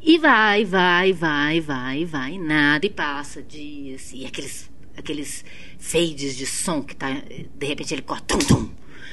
[0.00, 5.44] E vai, vai, vai, vai, vai, nada, e passa dias, e aqueles aqueles
[5.78, 7.10] fades de som que tá.
[7.54, 8.70] De repente ele corta tum, tum,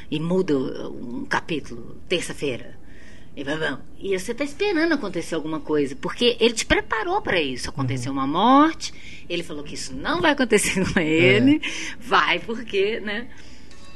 [0.10, 2.80] e muda um capítulo, terça-feira.
[3.36, 3.44] E,
[4.00, 7.70] e você está esperando acontecer alguma coisa, porque ele te preparou para isso.
[7.70, 8.18] Aconteceu uhum.
[8.18, 8.94] uma morte,
[9.30, 11.96] ele falou que isso não vai acontecer com ele, é.
[12.00, 13.28] vai porque, né?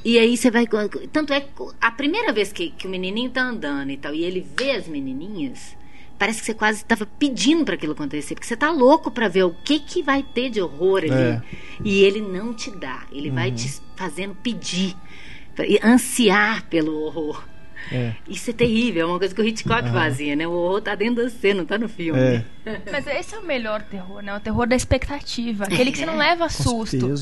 [0.04, 0.68] E aí você vai.
[1.12, 1.50] Tanto é que
[1.82, 4.88] a primeira vez que, que o menininho tá andando e tal, e ele vê as
[4.88, 5.76] menininhas,
[6.18, 9.44] parece que você quase estava pedindo para aquilo acontecer, porque você tá louco para ver
[9.44, 11.12] o que que vai ter de horror ali.
[11.12, 11.42] É.
[11.84, 13.36] E ele não te dá, ele uhum.
[13.36, 14.96] vai te fazendo pedir,
[15.84, 17.44] ansiar pelo horror.
[17.92, 18.14] É.
[18.28, 20.48] Isso é terrível, é uma coisa que o Hitchcock fazia, né?
[20.48, 22.20] O horror tá dentro de você, não tá no filme.
[22.20, 22.46] É.
[22.92, 24.36] Mas esse é o melhor terror, né?
[24.36, 25.66] O terror da expectativa.
[25.66, 27.14] Aquele que você não leva susto.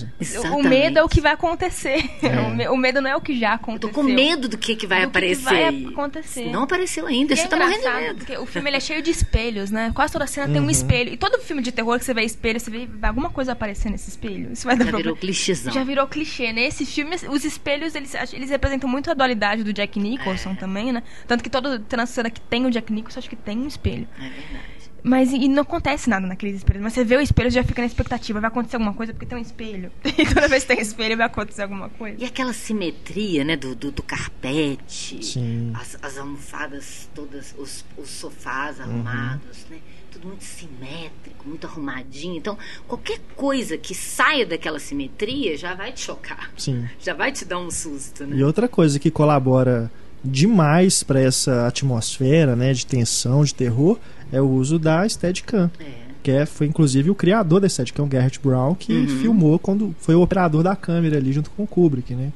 [0.53, 2.09] O medo é o que vai acontecer.
[2.21, 2.43] É.
[2.73, 3.89] O medo não é o que já aconteceu.
[3.89, 5.71] Eu tô com medo do que, que vai do aparecer.
[5.71, 6.49] Que, vai acontecer.
[6.49, 8.15] Não apareceu ainda, e você é tá morrendo de medo.
[8.17, 9.91] Porque o filme ele é cheio de espelhos, né?
[9.93, 10.53] Quase toda cena uhum.
[10.53, 10.71] tem um uhum.
[10.71, 11.13] espelho.
[11.13, 14.09] E todo filme de terror que você vê espelho, você vê alguma coisa aparecer nesse
[14.09, 14.53] espelho.
[14.53, 15.15] Isso vai dar já problema.
[15.15, 15.73] virou clichêzão.
[15.73, 16.51] Já virou clichê.
[16.53, 21.03] Nesse filme, os espelhos, eles, eles representam muito a dualidade do Jack Nicholson também, né?
[21.27, 24.07] Tanto que toda cena que tem o Jack Nicholson, acho que tem um espelho.
[24.17, 24.73] É verdade.
[25.03, 26.81] Mas e não acontece nada naqueles espelhos.
[26.81, 28.39] Mas você vê o espelho e já fica na expectativa.
[28.39, 29.91] Vai acontecer alguma coisa porque tem um espelho.
[30.23, 32.15] E toda vez que tem espelho vai acontecer alguma coisa.
[32.21, 33.57] E aquela simetria, né?
[33.57, 35.23] Do, do, do carpete.
[35.25, 35.73] Sim.
[35.75, 38.85] As, as almofadas todas, os, os sofás uhum.
[38.85, 39.77] arrumados, né?
[40.11, 42.37] Tudo muito simétrico, muito arrumadinho.
[42.37, 42.57] Então,
[42.87, 46.51] qualquer coisa que saia daquela simetria já vai te chocar.
[46.55, 46.87] Sim.
[46.99, 48.37] Já vai te dar um susto, né?
[48.37, 49.91] E outra coisa que colabora
[50.23, 53.99] demais para essa atmosfera, né, de tensão, de terror,
[54.31, 55.69] é o uso da Steadicam.
[55.79, 56.03] É.
[56.23, 59.07] Que é, foi inclusive o criador da Steadicam, o Garrett Brown, que Uhum.
[59.19, 62.31] filmou quando foi o operador da câmera ali junto com o Kubrick, né?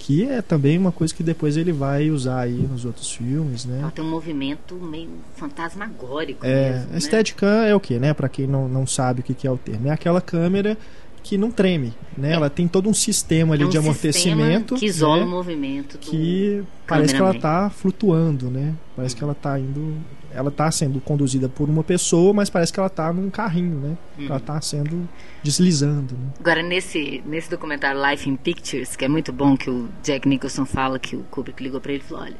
[0.00, 3.78] Que é também uma coisa que depois ele vai usar aí nos outros filmes, né?
[3.82, 7.00] Ela tem um movimento meio fantasmagórico É, mesmo, a né?
[7.00, 8.12] Steadicam é o que, né?
[8.12, 10.76] Para quem não, não sabe o que, que é o termo, é aquela câmera
[11.22, 12.32] que não treme, né?
[12.32, 15.24] Ela tem todo um sistema ali É um de amortecimento que isola né?
[15.24, 17.68] o movimento que parece que ela cameraman.
[17.68, 18.74] tá flutuando, né?
[18.96, 19.96] Parece que ela tá indo,
[20.34, 23.96] ela tá sendo conduzida por uma pessoa, mas parece que ela tá num carrinho, né?
[24.18, 24.26] Uhum.
[24.26, 25.08] Ela tá sendo
[25.42, 26.30] deslizando, né?
[26.40, 30.66] Agora, nesse, nesse documentário Life in Pictures, que é muito bom, que o Jack Nicholson
[30.66, 32.36] fala que o Kubrick ligou pra ele e falou: Olha,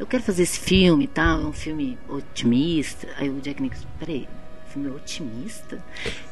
[0.00, 3.06] eu quero fazer esse filme e tal, é um filme otimista.
[3.18, 4.26] Aí o Jack Nicholson, peraí.
[4.72, 5.84] Filme otimista?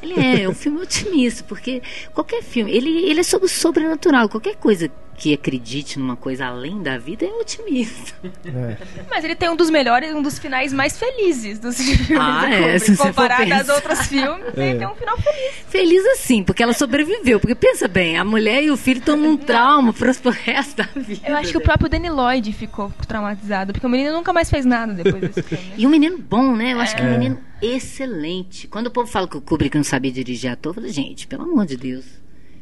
[0.02, 1.82] Ele é, é um filme otimista, porque
[2.14, 4.30] qualquer filme, ele, ele é sobre o sobrenatural.
[4.30, 4.90] Qualquer coisa
[5.20, 8.14] que acredite numa coisa além da vida é otimista.
[8.42, 8.76] É.
[9.10, 12.46] Mas ele tem um dos melhores, um dos finais mais felizes dos filmes Ah, do
[12.46, 12.78] é, Kubrick.
[12.80, 13.74] você for Comparado às pensar.
[13.74, 14.70] outros filmes, É.
[14.70, 15.52] ele tem um final feliz.
[15.68, 17.38] Feliz assim, porque ela sobreviveu.
[17.38, 20.88] Porque pensa bem, a mulher e o filho estão num trauma pro pro resto da
[20.96, 21.20] vida.
[21.28, 24.64] Eu acho que o próprio Danny Lloyd ficou traumatizado, porque o menino nunca mais fez
[24.64, 25.64] nada depois desse filme.
[25.76, 26.72] E um menino bom, né?
[26.72, 27.18] Eu acho que é um É.
[27.18, 28.66] menino excelente.
[28.68, 31.42] Quando o povo fala que o Kubrick não sabia dirigir ator, eu falo, gente, pelo
[31.42, 32.04] amor de Deus.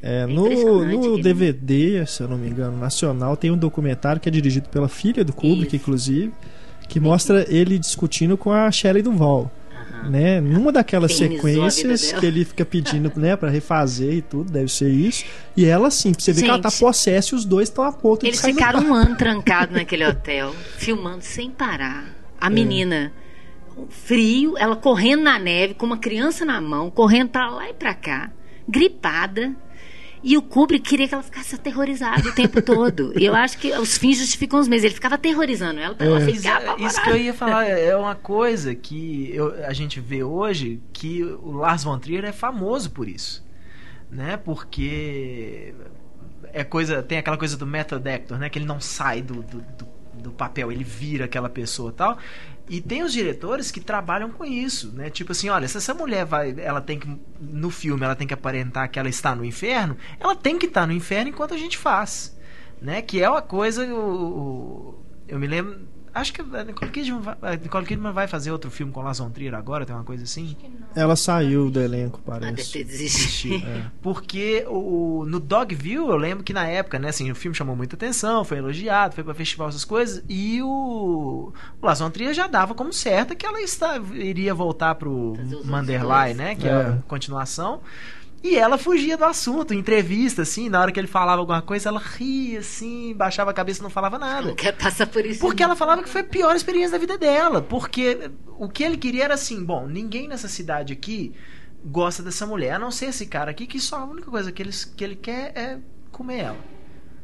[0.02, 4.28] É, É no, no DVD, se eu não me engano, nacional, tem um documentário que
[4.28, 5.76] é dirigido pela filha do Kubrick, Isso.
[5.76, 6.32] inclusive,
[6.88, 9.50] que mostra ele discutindo com a Shelley Duval.
[10.08, 10.40] Né?
[10.40, 14.88] Numa daquelas vida sequências que ele fica pedindo né, para refazer e tudo, deve ser
[14.88, 15.24] isso.
[15.56, 17.84] E ela, sim, pra você ver que ela tá Gente, possessa e os dois estão
[17.84, 22.04] a ponto Eles de do ficaram um ano trancados naquele hotel, filmando sem parar.
[22.04, 22.28] É.
[22.40, 23.12] A menina,
[23.88, 27.92] frio, ela correndo na neve, com uma criança na mão, correndo pra lá e pra
[27.92, 28.30] cá,
[28.68, 29.52] gripada.
[30.22, 33.12] E o Kubrick queria que ela ficasse aterrorizada o tempo todo.
[33.18, 34.84] E eu acho que os fins justificam os meios.
[34.84, 36.26] Ele ficava aterrorizando ela pra ela É.
[36.26, 40.22] ficar Isso, isso que eu ia falar é uma coisa que eu- a gente vê
[40.24, 43.44] hoje que o Lars von Trier é famoso por isso,
[44.10, 44.36] né?
[44.36, 45.74] Porque
[46.52, 48.48] é coisa tem aquela coisa do method actor, né?
[48.48, 52.18] Que ele não sai do, do, do- do papel, ele vira aquela pessoa e tal.
[52.68, 55.08] E tem os diretores que trabalham com isso, né?
[55.10, 57.08] Tipo assim, olha, se essa mulher vai, ela tem que
[57.40, 60.86] no filme ela tem que aparentar que ela está no inferno, ela tem que estar
[60.86, 62.36] no inferno enquanto a gente faz,
[62.80, 63.00] né?
[63.02, 65.80] Que é uma coisa o, o- eu me lembro,
[66.18, 69.18] acho que a Nicole Kidman, vai, a Nicole Kidman vai fazer outro filme com Lars
[69.18, 70.56] von Trier agora, tem uma coisa assim.
[70.94, 72.72] Ela saiu do elenco, Ah, deve parece.
[72.72, 73.66] ter desistido.
[73.66, 73.82] É.
[74.02, 77.96] Porque o, no Dogville, eu lembro que na época, né, assim, o filme chamou muita
[77.96, 82.46] atenção, foi elogiado, foi pra festival, essas coisas, e o, o Lars von Trier já
[82.46, 85.34] dava como certa que ela está, iria voltar pro
[85.64, 86.70] Manderlei, né, que É.
[86.70, 87.80] é a continuação.
[88.42, 91.88] E ela fugia do assunto, em entrevista, assim, na hora que ele falava alguma coisa,
[91.88, 94.48] ela ria, assim, baixava a cabeça e não falava nada.
[94.48, 95.40] Não quero passar por isso.
[95.40, 95.70] Porque não.
[95.70, 97.60] ela falava que foi a pior experiência da vida dela.
[97.60, 101.34] Porque o que ele queria era assim: bom, ninguém nessa cidade aqui
[101.84, 104.62] gosta dessa mulher, a não ser esse cara aqui, que só a única coisa que
[104.62, 105.78] ele, que ele quer é
[106.12, 106.58] comer ela.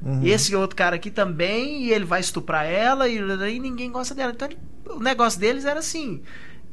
[0.02, 0.22] Uhum.
[0.22, 4.14] E esse outro cara aqui também, e ele vai estuprar ela, e, e ninguém gosta
[4.14, 4.32] dela.
[4.32, 4.58] Então ele-
[4.90, 6.22] o negócio deles era assim.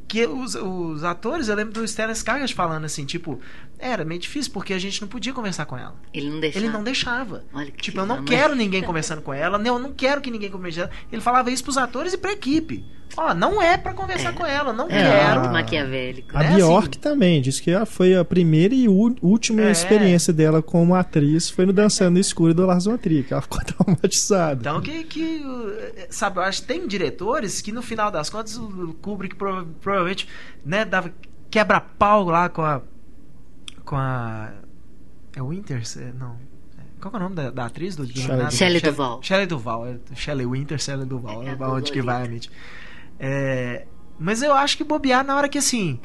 [0.07, 3.39] Que os, os atores, eu lembro do Stellan Skarsgård falando assim, tipo,
[3.82, 5.95] era meio difícil porque a gente não podia conversar com ela.
[6.14, 6.66] Ele não deixava.
[6.66, 7.44] Ele não deixava.
[7.53, 8.26] Olha que tipo, eu não mamãe.
[8.30, 10.88] quero ninguém conversando com ela, não, eu não quero que ninguém converse.
[11.12, 12.86] Ele falava isso pros atores e pra equipe.
[13.18, 14.32] Ó, não é pra conversar É.
[14.32, 15.41] com ela, não É, quero.
[15.41, 16.30] muito maquiavélico.
[16.38, 19.72] A né, Bjork assim- também disse que foi a primeira e última É.
[19.72, 23.41] experiência dela como atriz foi no Dançando no Escuro do Lars von Trier, que ela
[23.41, 24.62] ficou traumatizada.
[24.62, 25.44] Então que, que
[26.10, 30.26] sabe, eu acho que tem diretores que no final das contas o Kubrick prova- provavelmente,
[30.66, 31.12] né, dava
[31.49, 32.82] quebra-pau lá com a
[33.91, 34.49] com a
[35.35, 36.38] é Winters, É, não.
[36.77, 38.49] É, Qual que é o nome da, da atriz do, Shelley?
[38.49, 39.19] Shelley Duval.
[39.22, 42.49] Shelley Duval, é, Shelley Winter, Shelley Duval, É, é, onde que vai a mente.
[43.19, 43.85] É,
[44.18, 45.99] mas eu acho que bobear na hora que assim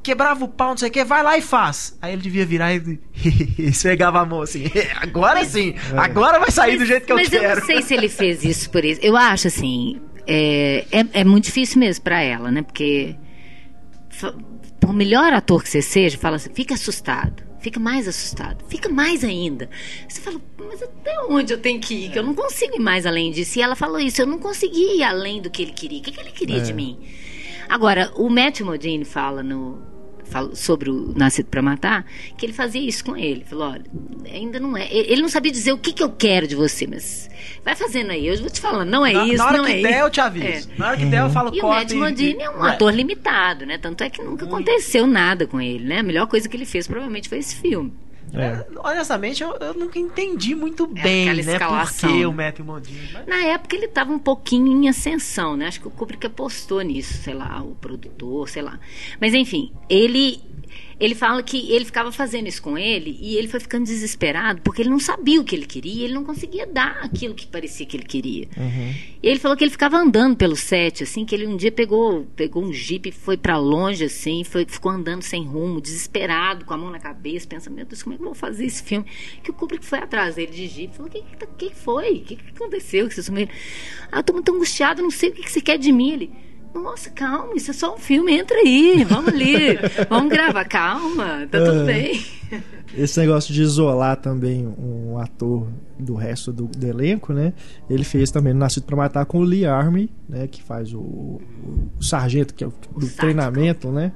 [0.00, 1.98] quebrava o pau, não sei o que, vai lá e faz.
[2.00, 3.00] Aí ele devia virar e
[3.58, 4.66] esfregava a mão assim.
[5.02, 7.44] Agora sim, agora vai sair do jeito que eu Mas quero.
[7.44, 9.00] eu não sei se ele fez isso por isso.
[9.02, 12.62] Eu acho assim, é, é, é muito difícil mesmo pra ela, né?
[12.62, 13.16] Porque
[14.88, 19.22] por melhor ator que você seja, fala assim, fica assustado, fica mais assustado, fica mais
[19.22, 19.68] ainda.
[20.08, 22.10] Você fala, mas até onde eu tenho que ir?
[22.10, 23.58] Que eu não consigo ir mais além disso.
[23.58, 25.98] E ela falou isso, eu não consegui ir além do que ele queria.
[25.98, 26.60] O que, que ele queria É.
[26.60, 26.98] de mim?
[27.68, 29.82] Agora, o Matthew Modine fala no
[30.54, 32.06] sobre o Nascido para Matar,
[32.36, 33.44] que ele fazia isso com ele.
[33.44, 33.84] Falou, olha,
[34.32, 34.88] ainda não é.
[34.90, 37.28] Ele não sabia dizer o que, que eu quero de você, mas
[37.64, 38.26] vai fazendo aí.
[38.26, 39.98] Eu vou te falando, não é na, isso, na hora não que é der, isso.
[39.98, 40.70] eu te aviso.
[40.76, 43.78] Na hora que der, eu falo E o Matt Modine é um ator limitado, né?
[43.78, 45.98] Tanto é que nunca aconteceu nada com ele, né?
[45.98, 47.92] A melhor coisa que ele fez provavelmente foi esse filme.
[48.34, 48.66] É.
[48.78, 51.40] Honestamente, eu, eu, nunca entendi muito bem, né?
[51.40, 52.10] Escalação.
[52.10, 53.10] Por que o Matthew Modine.
[53.12, 53.26] Mas...
[53.26, 55.66] Na época ele estava um pouquinho em ascensão, né?
[55.66, 58.78] Acho que o Kubrick apostou nisso, sei lá, o produtor, sei lá.
[59.20, 60.42] Mas enfim, ele
[61.00, 64.82] ele fala que ele ficava fazendo isso com ele e ele foi ficando desesperado porque
[64.82, 67.96] ele não sabia o que ele queria, ele não conseguia dar aquilo que parecia que
[67.96, 68.48] ele queria.
[68.56, 68.94] Uhum.
[69.22, 72.26] E ele falou que ele ficava andando pelo set, assim, que ele um dia pegou,
[72.34, 76.76] pegou um jipe, foi para longe, assim, foi, ficou andando sem rumo, desesperado, com a
[76.76, 79.06] mão na cabeça, pensando, meu Deus, como é que eu vou fazer esse filme?
[79.42, 82.12] Que o Kubrick foi atrás dele de jipe, falou, o que, que, que foi?
[82.14, 83.08] O que, que aconteceu?
[83.08, 83.48] Que você sumiu?
[84.10, 86.12] Ah, eu tô muito angustiado, não sei o que, que você quer de mim.
[86.12, 86.30] Ele,
[86.74, 89.78] nossa, calma, isso é só um filme, entra aí, vamos ali,
[90.08, 92.24] vamos gravar, calma, tá tudo bem.
[92.96, 95.68] Esse negócio de isolar também um ator
[95.98, 97.52] do resto do, do elenco, né?
[97.88, 100.46] Ele fez também Nascido para Matar com o Lee Army, né?
[100.46, 101.40] Que faz o, o,
[101.98, 104.12] o sargento, que é o do o treinamento, né?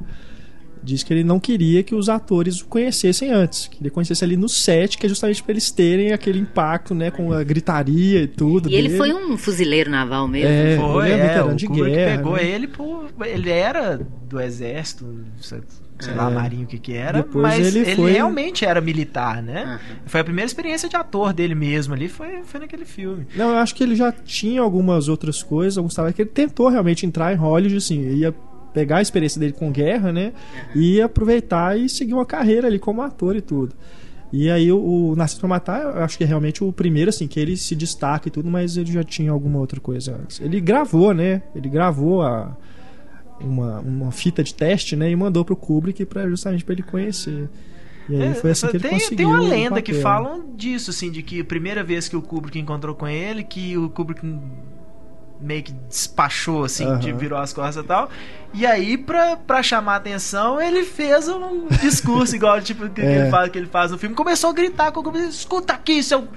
[0.82, 4.36] Diz que ele não queria que os atores o conhecessem antes, que ele conhecesse ali
[4.36, 8.26] no set, que é justamente para eles terem aquele impacto, né, com a gritaria e
[8.26, 8.68] tudo.
[8.68, 8.88] E dele.
[8.88, 10.50] ele foi um fuzileiro naval mesmo.
[10.50, 12.16] É, foi, ele é, é de guerra.
[12.16, 12.44] pegou né?
[12.44, 15.06] ele por, ele era do exército,
[15.40, 15.60] sei
[16.12, 16.16] é.
[16.16, 18.12] lá, marinho o que que era, Depois mas ele, ele foi...
[18.12, 19.78] realmente era militar, né?
[19.80, 19.96] Uhum.
[20.06, 23.26] Foi a primeira experiência de ator dele mesmo ali, foi, foi naquele filme.
[23.36, 26.68] Não, eu acho que ele já tinha algumas outras coisas, alguns trabalhos que ele tentou
[26.68, 28.34] realmente entrar em Hollywood, assim, ia
[28.72, 30.32] pegar a experiência dele com guerra, né?
[30.74, 30.82] Uhum.
[30.82, 33.74] E aproveitar e seguir uma carreira ali como ator e tudo.
[34.32, 37.28] E aí o, o Nascido pra Matar, eu acho que é realmente o primeiro, assim,
[37.28, 40.40] que ele se destaca e tudo, mas ele já tinha alguma outra coisa antes.
[40.40, 41.42] Ele gravou, né?
[41.54, 42.56] Ele gravou a,
[43.38, 45.10] uma, uma fita de teste, né?
[45.10, 47.50] E mandou pro Kubrick para justamente para ele conhecer.
[48.08, 49.16] E aí é, foi assim que ele tem, conseguiu.
[49.16, 52.58] Tem uma lenda que falam disso, assim, de que a primeira vez que o Kubrick
[52.58, 54.24] encontrou com ele, que o Kubrick
[55.42, 56.98] meio que despachou, assim, uhum.
[56.98, 58.10] de virou as costas e tal.
[58.54, 63.22] E aí, pra, pra chamar a atenção, ele fez um discurso igual tipo que, é.
[63.22, 64.14] ele faz, que ele faz no filme.
[64.14, 66.28] Começou a gritar com o escuta aqui, seu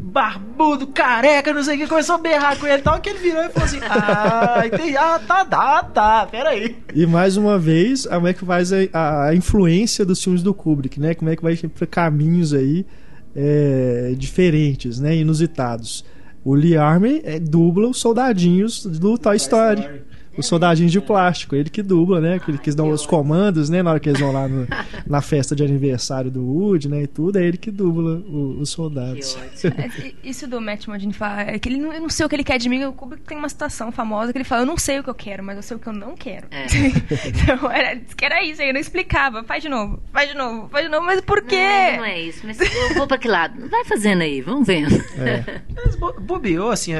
[0.00, 3.18] barbudo, careca, não sei o que, começou a berrar com ele e tal, que ele
[3.18, 6.76] virou e falou assim, ah, entendi, ah, tá, tá, tá, peraí.
[6.94, 11.00] E mais uma vez, como é que faz a, a influência dos filmes do Kubrick,
[11.00, 12.86] né, como é que vai para caminhos aí
[13.34, 16.04] é, diferentes, né, inusitados.
[16.48, 19.80] O Lee Armey é, dubla os soldadinhos do Toy Story.
[19.80, 20.00] Story
[20.38, 22.38] o soldadinho de plástico, ele que dubla, né?
[22.38, 23.82] Que ele quis dar os comandos, né?
[23.82, 24.68] Na hora que eles vão lá no,
[25.04, 27.02] na festa de aniversário do Woody, né?
[27.02, 29.36] E tudo, é ele que dubla o, os soldados.
[29.64, 32.36] É, isso do Matt Modine fala, é que ele não, eu não sei o que
[32.36, 32.84] ele quer de mim.
[32.84, 35.14] O Kubrick tem uma situação famosa que ele fala, eu não sei o que eu
[35.14, 36.46] quero, mas eu sei o que eu não quero.
[36.52, 36.66] É.
[37.26, 39.42] então, era, que era isso, ele não explicava.
[39.42, 41.56] Faz de novo, faz de novo, faz de novo, mas por quê?
[41.92, 43.68] Não, não é isso, mas eu vou pra que lado?
[43.68, 44.94] Vai fazendo aí, vamos vendo.
[45.18, 45.62] É.
[45.78, 46.92] Mas bobeou, assim,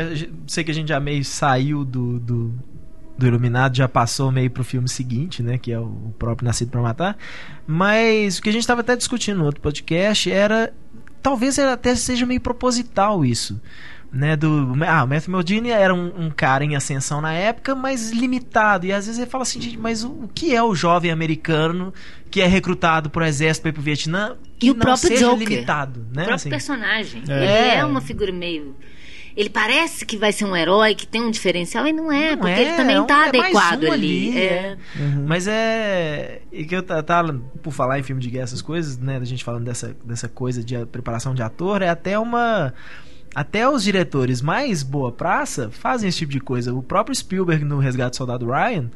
[0.46, 2.54] sei que a gente já meio saiu do, do
[3.18, 5.58] do Iluminado já passou meio pro filme seguinte, né?
[5.58, 7.18] Que é o próprio Nascido para Matar.
[7.66, 10.72] Mas o que a gente estava até discutindo no outro podcast era.
[11.20, 13.60] Talvez até seja meio proposital isso.
[14.10, 18.10] Né, do, ah, o Matthew Modine era um, um, cara em ascensão na época, mas
[18.10, 18.86] limitado.
[18.86, 21.92] E às vezes ele fala assim, gente, mas o, o que é o jovem americano
[22.30, 25.26] que é recrutado pro exército para ir pro Vietnã que e o não próprio seja
[25.26, 26.00] Joker, limitado?
[26.04, 26.06] Né?
[26.08, 26.48] O próprio assim.
[26.48, 27.22] personagem.
[27.28, 27.34] É.
[27.34, 28.74] Ele é uma figura meio
[29.38, 32.38] ele parece que vai ser um herói, que tem um diferencial, e não é, não
[32.38, 34.30] porque é, ele também está é adequado um ali.
[34.30, 34.38] ali.
[34.40, 34.76] É.
[34.98, 35.26] Uhum.
[35.28, 36.42] Mas é.
[36.50, 39.16] E que eu tava, por falar em filme de guerra, essas coisas, né?
[39.16, 42.74] Da gente falando dessa, dessa coisa de preparação de ator, é até uma.
[43.32, 46.74] Até os diretores mais boa praça fazem esse tipo de coisa.
[46.74, 48.90] O próprio Spielberg no Resgate do Soldado Ryan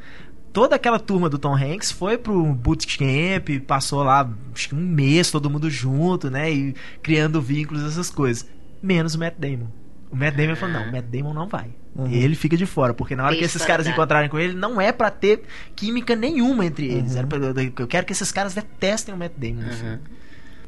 [0.53, 5.31] toda aquela turma do Tom Hanks foi pro bootcamp, passou lá acho que um mês
[5.31, 8.47] todo mundo junto, né, e criando vínculos essas coisas,
[8.83, 9.82] menos o Matt Damon.
[10.13, 11.71] O Matt Damon falou: não, o Matt Damon não vai.
[11.97, 12.07] Uhum.
[12.07, 14.93] Ele fica de fora, porque na hora que esses caras encontrarem com ele, não é
[14.93, 15.43] para ter
[15.75, 17.15] química nenhuma entre eles.
[17.15, 17.73] Uhum.
[17.79, 19.63] eu quero que esses caras detestem o Matt Damon.
[19.63, 19.99] Uhum.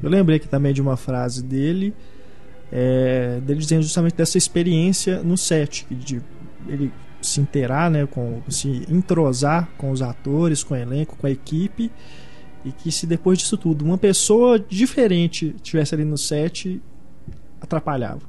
[0.01, 1.93] Eu lembrei aqui também de uma frase dele,
[2.71, 6.21] é, dele dizendo justamente dessa experiência no set, de
[6.67, 6.91] ele
[7.21, 11.91] se inteirar, né, com, se entrosar com os atores, com o elenco, com a equipe,
[12.63, 16.81] e que se depois disso tudo uma pessoa diferente tivesse ali no set,
[17.61, 18.21] atrapalhava.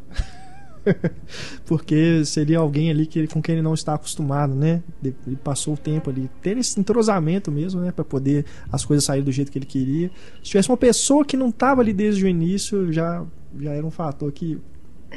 [1.67, 4.83] porque seria alguém ali que, com quem ele não está acostumado, né?
[5.03, 7.93] Ele passou o tempo ali, ter esse entrosamento mesmo, né?
[7.93, 10.11] Para poder as coisas saírem do jeito que ele queria.
[10.43, 13.25] Se tivesse uma pessoa que não estava ali desde o início, já,
[13.61, 14.59] já era um fator que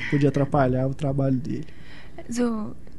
[0.09, 1.65] podia atrapalhar o trabalho dele.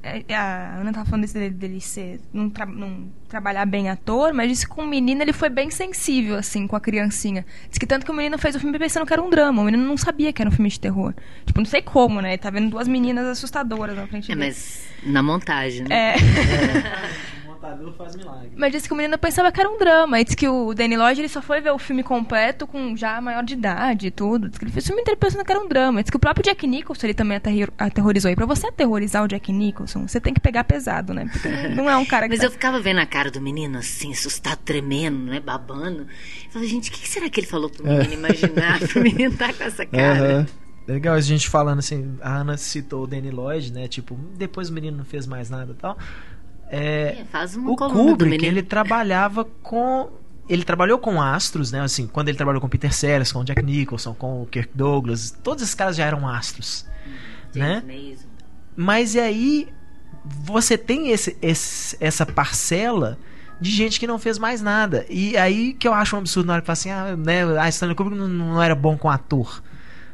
[0.02, 4.66] A Ana tava falando dele, dele ser, não, tra não, trabalhar bem ator, mas disse
[4.66, 7.44] que com o menino ele foi bem sensível, assim, com a criancinha.
[7.68, 9.64] Diz que tanto que o menino fez o filme pensando que era um drama, o
[9.66, 11.14] menino não sabia que era um filme de terror.
[11.44, 12.30] Tipo, não sei como, né?
[12.30, 14.46] Ele tá vendo duas meninas assustadoras na frente é, dele.
[14.48, 16.14] Mas na montagem, né?
[16.14, 16.16] É.
[17.62, 17.92] é.
[17.96, 18.50] faz milagre.
[18.56, 20.20] Mas disse que o menino pensava que era um drama.
[20.20, 23.20] E disse que o Danny Lloyd ele só foi ver o filme completo com já
[23.20, 24.48] maior de idade e tudo.
[24.48, 26.00] Diz que ele fez o filme inteiro pensando que era um drama.
[26.00, 28.30] E disse que o próprio Jack Nicholson ele também aterri- aterrorizou.
[28.30, 31.28] E pra você aterrorizar o Jack Nicholson, você tem que pegar pesado, né?
[31.32, 32.30] Porque não é um cara que.
[32.30, 35.40] Mas tá- eu ficava vendo a cara do menino assim, assustado, tremendo, né?
[35.40, 36.02] Babando.
[36.46, 38.78] Eu falava, gente, o que será que ele falou pro menino imaginar?
[38.80, 40.34] pro menino tá com essa cara.
[40.38, 40.46] Aham.
[40.88, 43.86] Legal a gente falando assim, a Ana citou o Danny Lloyd, né?
[43.86, 45.96] Tipo, depois o menino não fez mais nada e tal.
[46.70, 48.44] É, É, faz uma o Kubrick, menino.
[48.44, 50.10] ele trabalhava com.
[50.48, 51.80] Ele trabalhou com astros, né?
[51.80, 55.62] Assim, quando ele trabalhou com Peter Sellers, com Jack Nicholson, com o Kirk Douglas, todos
[55.62, 56.86] esses caras já eram astros.
[57.54, 57.94] James né?
[58.10, 58.26] Mason.
[58.76, 59.68] Mas e aí
[60.24, 63.18] você tem esse, esse- essa parcela
[63.60, 65.04] de gente que não fez mais nada.
[65.08, 67.68] E aí que eu acho um absurdo na hora que fala assim, ah, né, a
[67.68, 69.62] Stanley Kubrick não, não era bom com ator.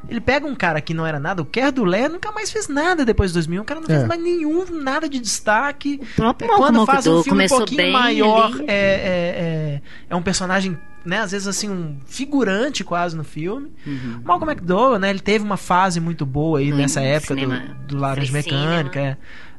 [0.09, 3.05] Ele pega um cara que não era nada, o Kerr Dulé nunca mais fez nada
[3.05, 3.97] depois de 2001, o cara não É.
[3.97, 6.01] fez mais nenhum, nada de destaque.
[6.03, 8.70] O próprio É, quando Malcolm faz um filme um começou pouquinho bem maior, é, é,
[8.70, 13.70] é, é um personagem, né, às vezes assim, um figurante quase no filme.
[13.87, 14.20] Uhum.
[14.24, 17.99] Malcolm McDowell, né, ele teve uma fase muito boa aí nessa época cinema do, do
[17.99, 19.16] Laranja Mecânica, é.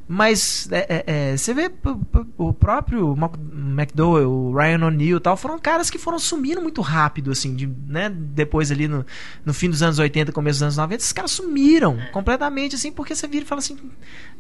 [0.08, 1.04] Mas é, é,
[1.34, 1.70] é, você vê
[2.38, 3.14] o próprio
[3.54, 7.68] McDowell, o Ryan O'Neill e tal, foram caras que foram sumindo muito rápido, assim, de,
[7.88, 9.06] né, depois ali no,
[9.46, 12.06] no fim dos anos 80, começo dos anos 90, esses caras sumiram É.
[12.08, 13.78] completamente, assim, porque você vira e fala assim,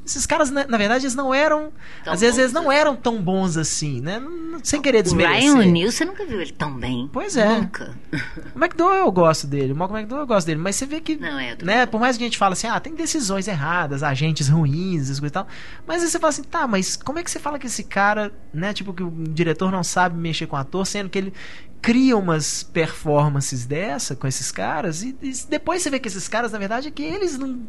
[0.06, 1.72] esses caras, na, na verdade, eles não eram,
[2.03, 2.80] Tão às vezes eles não assim.
[2.80, 5.41] eram tão bons assim, né, não- sem querer O desmerecer.
[5.52, 7.10] Ryan O'Neill, você nunca viu ele tão bem.
[7.11, 7.60] Pois é.
[7.60, 7.94] Nunca.
[8.56, 11.15] O McDowell eu gosto dele, o Malcolm McDowell eu gosto dele, mas você vê que,
[11.18, 14.48] Não, é, né, por mais que a gente fale assim, ah, tem decisões erradas, agentes
[14.48, 15.48] ruins, essas coisas e tal,
[15.86, 18.32] mas aí você fala assim, tá, mas como é que você fala que esse cara,
[18.54, 21.34] né, tipo, que o diretor não sabe mexer com o ator, sendo que ele
[21.82, 26.52] cria umas performances dessa com esses caras, e, e depois você vê que esses caras,
[26.52, 27.60] na verdade, é que eles não,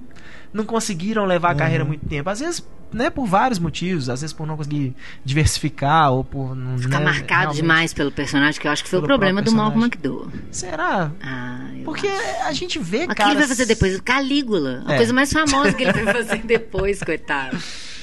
[0.52, 4.32] não conseguiram levar a carreira muito tempo, às vezes, né, por vários motivos, às vezes
[4.35, 4.94] por não conseguir
[5.24, 6.78] diversificar, ou por não...
[6.78, 9.85] Ficar né, marcado demais pelo personagem, que eu acho que foi o problema do Malcolm.
[9.85, 10.32] McDowell.
[10.51, 11.10] Será?
[11.22, 12.47] Ah, eu Porque acho.
[12.48, 13.30] a gente vê, o que cara.
[13.30, 14.01] ele vai fazer depois?
[14.01, 14.82] Calígula.
[14.86, 14.97] A É.
[14.97, 17.56] coisa mais famosa que ele vai fazer depois, coitado.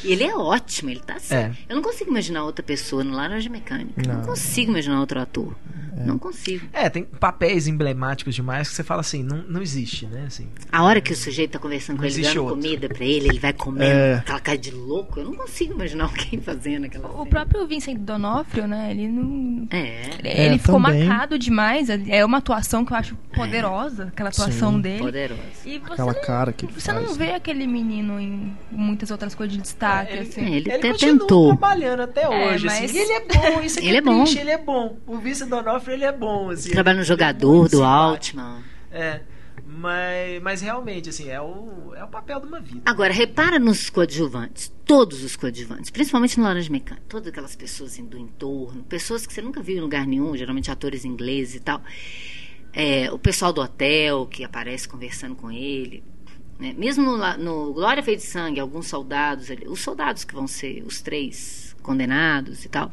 [0.06, 1.54] E ele é ótimo, ele tá certo.
[1.54, 1.58] É.
[1.70, 4.02] Eu não consigo imaginar outra pessoa no Laranja Mecânica.
[4.08, 4.22] Não, Não.
[4.26, 5.56] consigo imaginar outro ator.
[5.98, 6.68] Não consigo.
[6.74, 10.26] É, tem papéis emblemáticos demais que você fala assim, não, não existe, né?
[10.28, 12.56] Assim, A hora que o sujeito tá conversando Não com ele, dando outro.
[12.62, 14.16] comida pra ele, ele vai comendo É.
[14.16, 15.18] aquela cara de louco.
[15.22, 17.26] Eu não consigo imaginar alguém fazendo aquela O cena.
[17.28, 18.92] próprio Vincent D'Onofrio, né?
[18.92, 19.68] Ele não.
[19.72, 21.06] É, Ele É, ficou também.
[21.08, 21.88] marcado demais.
[21.90, 24.82] É uma atuação que eu acho poderosa, aquela atuação Sim.
[24.82, 25.00] dele.
[25.00, 25.42] poderoso.
[25.66, 27.16] E você Aquela não, cara que ele você não faz.
[27.18, 30.42] vê aquele menino em muitas outras coisas de destaque, ele- assim.
[30.42, 31.48] É, ele, ele tentou.
[31.58, 32.98] trabalhando até É, hoje, mas- assim.
[32.98, 34.24] E ele é bom, isso aqui Ele é, é bom.
[34.24, 34.98] triste, ele é bom.
[35.08, 36.70] O Vincent D'Onofrio, ele é bom, assim.
[36.70, 37.84] Trabalha no Ele é jogador muito do.
[37.84, 38.64] Altman.
[38.92, 39.22] É,
[39.68, 42.82] mas, mas realmente, assim, é o, é o papel de uma vida.
[42.86, 44.74] Agora, repara nos coadjuvantes.
[44.86, 47.04] Todos os coadjuvantes, principalmente no Laranja Mecânica.
[47.10, 50.70] Todas aquelas pessoas assim, do entorno, pessoas que você nunca viu em lugar nenhum, geralmente
[50.72, 51.82] atores ingleses e tal.
[52.72, 56.04] É, o pessoal do hotel que aparece conversando com ele.
[56.60, 56.74] Né?
[56.78, 61.02] Mesmo no, no Glória Feita de Sangue, alguns soldados, os soldados que vão ser os
[61.02, 62.92] três condenados e tal.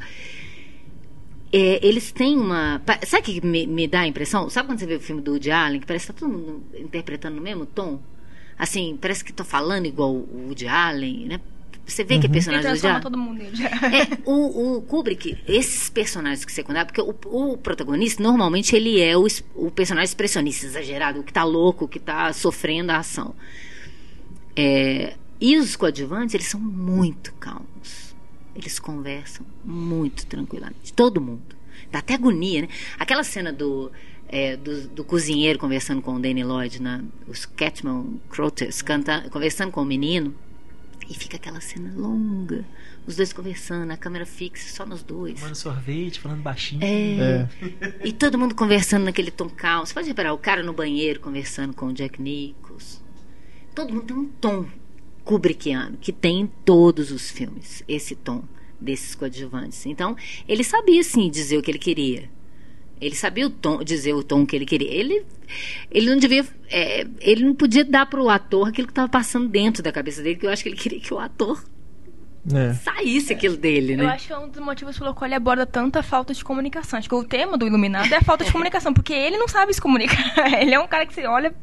[1.52, 2.80] É, eles têm uma.
[3.06, 4.48] Sabe o que me, me dá a impressão?
[4.48, 6.64] Sabe quando você vê o filme do Woody Allen, que parece que tá todo mundo
[6.74, 8.00] interpretando no mesmo tom?
[8.58, 11.40] Assim, parece que tô falando igual o Woody Allen, né?
[11.84, 13.02] Você vê que é Ele personagem do Woody transforma Allen.
[13.02, 13.62] todo mundo nele.
[13.64, 19.16] É, o, o Kubrick, esses personagens que secundários, porque o, o protagonista, normalmente, ele é
[19.16, 23.34] o, o personagem expressionista, exagerado, o que tá louco, o que tá sofrendo a ação.
[24.54, 28.14] É, e os coadjuvantes, eles são muito calmos.
[28.54, 30.92] Eles conversam muito tranquilamente.
[30.92, 31.56] Todo mundo.
[31.90, 32.68] Dá até agonia, né?
[32.98, 33.90] Aquela cena do,
[34.28, 39.72] é, do, do cozinheiro conversando com o Danny Lloyd, na, os Catman Crothers, canta, conversando
[39.72, 40.34] com o menino.
[41.12, 42.64] E fica aquela cena longa.
[43.06, 45.38] Os dois conversando, a câmera fixa só nos dois.
[45.38, 46.82] Tomando sorvete, falando baixinho.
[46.82, 47.46] É.
[47.82, 47.92] É.
[48.02, 49.86] E todo mundo conversando naquele tom calmo.
[49.86, 53.02] Você pode reparar, o cara no banheiro conversando com o Jack Nicholson.
[53.74, 54.66] Todo mundo tem um tom
[55.22, 58.42] kubrickiano, que tem em todos os filmes, esse tom
[58.80, 59.84] desses coadjuvantes.
[59.84, 60.16] Então,
[60.48, 62.30] ele sabia, sim, dizer o que ele queria.
[63.04, 64.90] Ele sabia o tom, dizer o tom que ele queria.
[64.92, 65.24] Ele,
[65.90, 66.46] ele não devia.
[66.70, 70.22] é, ele não podia dar para o ator aquilo que estava passando dentro da cabeça
[70.22, 71.62] dele, que eu acho que ele queria que o ator
[72.52, 72.74] É.
[72.74, 74.04] saísse aquilo dele, né?
[74.04, 76.98] Eu acho que é um dos motivos pelo qual ele aborda tanta falta de comunicação.
[76.98, 79.72] Acho que o tema do Iluminado é a falta de comunicação, porque ele não sabe
[79.74, 80.32] se comunicar.
[80.60, 81.54] Ele é um cara que você olha,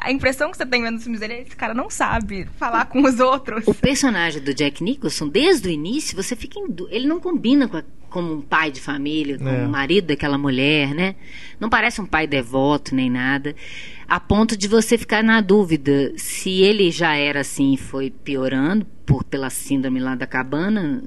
[0.00, 2.84] a impressão que você tem vendo os filmes dele é esse cara não sabe falar
[2.86, 3.66] com os outros.
[3.66, 6.58] O personagem do Jack Nicholson, desde o início, você fica
[6.90, 7.84] Ele não combina com a-
[8.18, 9.64] como um pai de família, como É.
[9.64, 11.14] o marido daquela mulher, né?
[11.60, 13.54] Não parece um pai devoto nem nada.
[14.08, 18.86] A ponto de você ficar na dúvida se ele já era assim e foi piorando
[19.06, 21.02] por, pela síndrome lá da cabana,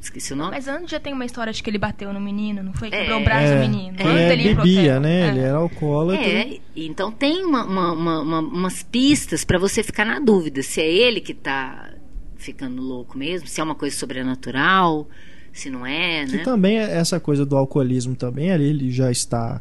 [0.00, 0.50] esqueci o nome.
[0.50, 2.88] Mas antes já tem uma história de que ele bateu no menino, não foi?
[2.88, 2.90] É.
[3.02, 3.96] Quebrou o braço É, do menino.
[3.98, 5.20] É, Ele Antes é, ir pro bebia, né?
[5.20, 5.28] É.
[5.28, 6.26] Ele era alcoólatra.
[6.26, 10.80] É, então tem uma- uma- uma- uma- umas pistas pra você ficar na dúvida se
[10.80, 11.88] é ele que tá
[12.36, 15.08] ficando louco mesmo, se é uma coisa sobrenatural,
[15.52, 16.42] se não é, Que né?
[16.42, 19.60] também é essa coisa do alcoolismo também ali, ele já está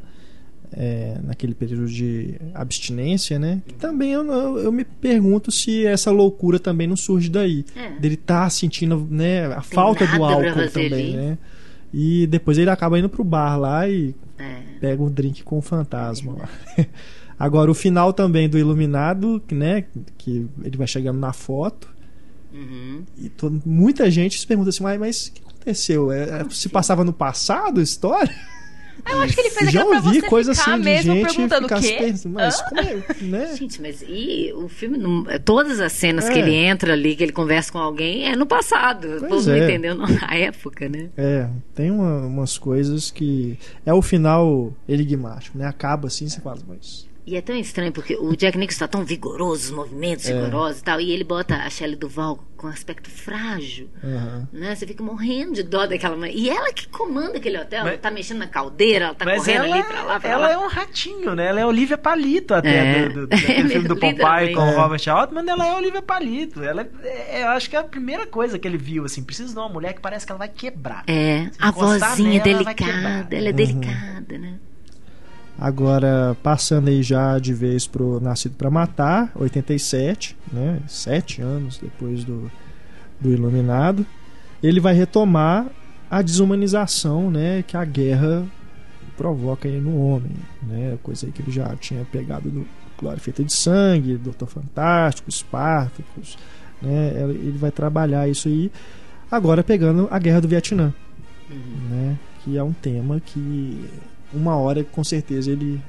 [0.74, 3.62] é, naquele período de abstinência, né?
[3.68, 7.66] Que também eu, eu, eu me pergunto se essa loucura também não surge daí.
[7.76, 8.00] É.
[8.00, 11.38] Dele tá sentindo né, a falta do álcool também, né?
[11.94, 14.62] E depois ele acaba indo pro bar lá e É.
[14.80, 16.50] pega um drink com o fantasma lá.
[17.38, 19.84] Agora, o final também do Iluminado, né?
[20.18, 21.90] Que ele vai chegando na foto.
[22.54, 23.02] Uhum.
[23.18, 26.12] E todo- muita gente se pergunta assim, mas, mas aconteceu?
[26.12, 28.34] É- é- se passava no passado a história?
[29.10, 31.14] Eu acho que ele fez Já aquilo pra ouvi você coisa ficar assim de mesmo
[31.16, 31.96] gente perguntando o ficar quê?
[31.98, 32.64] pensando, mas Hã?
[32.66, 33.56] como é, né?
[33.58, 36.32] Gente, mas e o filme, não- todas as cenas É.
[36.32, 39.18] que ele entra ali, que ele conversa com alguém, é no passado.
[39.18, 39.64] o Pois não é.
[39.64, 40.06] entendeu na
[40.38, 41.10] época, né?
[41.18, 45.66] É, tem uma- umas coisas que é o final enigmático, né?
[45.66, 49.06] Acaba assim, você fala, mas E é tão estranho porque o Jack Nicholson tá tão
[49.06, 50.34] vigoroso, os movimentos É.
[50.34, 54.48] vigorosos e tal, e ele bota a Shelley Duval com aspecto frágil, aham.
[54.52, 54.76] né?
[54.76, 56.32] Você fica morrendo de dó daquela mãe.
[56.36, 59.40] E ela que comanda aquele hotel, Mas- ela tá mexendo na caldeira, ela tá Mas
[59.46, 60.52] correndo ela, ali pra lá, pra ela lá.
[60.54, 61.48] é um ratinho, né?
[61.48, 62.70] Ela é Olivia Palito até
[63.04, 63.10] É.
[63.10, 64.76] do, do, daquele filme do Popeye com o É.
[64.76, 66.64] Robert Altman, ela é Olivia Palito.
[66.64, 69.54] Ela é, é- eu acho que é a primeira coisa que ele viu, assim, precisa
[69.54, 71.04] de uma mulher que parece que ela vai quebrar.
[71.08, 72.00] É, Se a vozinha
[72.44, 73.28] nela, ela delicada, quebrar.
[73.34, 73.56] ela é Uhum.
[73.56, 74.60] delicada, né?
[75.60, 80.80] Agora, passando aí já de vez pro Nascido para Matar, 87, né?
[80.88, 82.52] Sete anos depois do,
[83.20, 84.06] do Iluminado,
[84.64, 85.68] ele vai retomar
[86.10, 87.64] a desumanização, né?
[87.68, 88.44] Que a guerra
[89.16, 90.32] provoca aí no homem,
[90.64, 90.98] né?
[91.04, 92.66] Coisa aí que ele já tinha pegado do
[92.98, 96.38] Glória Feita de Sangue, Doutor Fantástico, Espartacus,
[96.82, 97.14] né?
[97.22, 98.72] Ele vai trabalhar isso aí,
[99.30, 100.92] agora pegando a Guerra do Vietnã,
[101.52, 101.90] Uhum.
[101.90, 102.18] né?
[102.44, 103.86] Que é um tema que
[104.34, 105.82] uma hora com certeza ele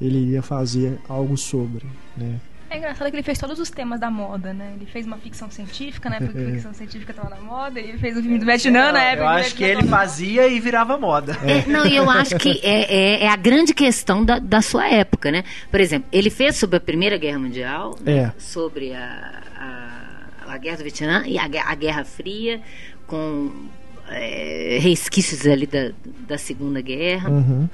[0.00, 1.86] ele iria fazer algo sobre,
[2.16, 2.38] né?
[2.68, 4.72] É engraçado que ele fez todos os temas da moda, né?
[4.74, 6.18] Ele fez uma ficção científica, né?
[6.18, 7.78] Porque ficção científica tava na moda.
[7.78, 9.22] Ele fez o filme do Vietnã, na época.
[9.22, 11.38] eu acho que ele fazia e virava moda.
[11.44, 14.88] É, não, e eu acho que é, é, é a grande questão da, da sua
[14.88, 15.44] época, né?
[15.70, 18.16] Por exemplo, ele fez sobre a Primeira Guerra Mundial, né?
[18.16, 18.32] É.
[18.36, 22.60] sobre a, a, a Guerra do Vietnã e a, a Guerra Fria,
[23.06, 23.68] com
[24.08, 25.90] é, resquícios ali da,
[26.26, 27.30] da Segunda Guerra.
[27.30, 27.68] Uhum,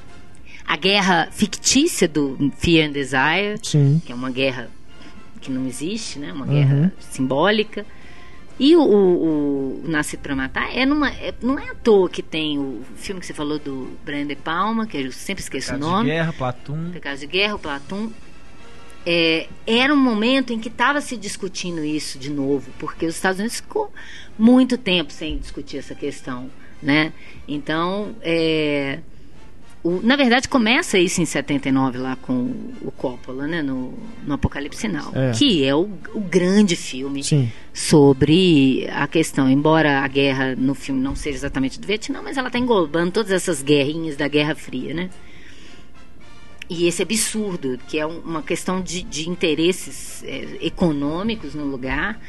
[0.66, 4.00] A guerra fictícia do Fear and Desire, sim.
[4.04, 4.70] que é uma guerra
[5.40, 6.32] que não existe, né?
[6.32, 6.52] Uma Uhum.
[6.52, 7.84] guerra simbólica.
[8.60, 12.22] E o, o, o Nascido para Matar é numa, é- não é à toa que
[12.22, 15.78] tem o filme que você falou do Brian De Palma, que eu sempre esqueço o
[15.78, 16.10] Caso de nome.
[16.10, 16.90] guerra, Platum.
[16.92, 18.10] Pecados de Guerra, o Platum.
[19.04, 23.38] É, era um momento em que estava se discutindo isso de novo, porque os Estados
[23.40, 23.92] Unidos ficou
[24.38, 26.48] muito tempo sem discutir essa questão,
[26.82, 27.12] né?
[27.48, 29.00] Então, é,
[29.82, 33.60] o- na verdade, começa isso em 79 lá com o Coppola, né?
[33.60, 33.92] No,
[34.24, 35.32] no Apocalipse Sinal, É.
[35.32, 37.50] que é o, o grande filme Sim.
[37.72, 42.46] sobre a questão, embora a guerra no filme não seja exatamente do Vietnã, mas ela
[42.46, 45.10] está englobando todas essas guerrinhas da Guerra Fria, né?
[46.68, 52.20] E esse absurdo, que é um- uma questão de, de interesses é, econômicos no lugar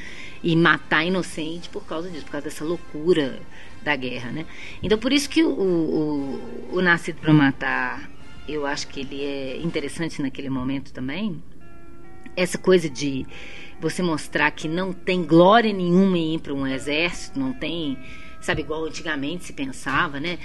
[0.43, 3.39] e matar inocente por causa disso, por causa dessa loucura
[3.84, 4.45] da guerra, né?
[4.81, 8.10] Então, por isso que o, o, o Nascido para Matar,
[8.47, 11.41] eu acho que ele é interessante naquele momento também,
[12.35, 13.26] essa coisa de
[13.80, 17.97] você mostrar que não tem glória nenhuma em ir para um exército, não tem,
[18.41, 20.39] sabe, igual antigamente se pensava, né?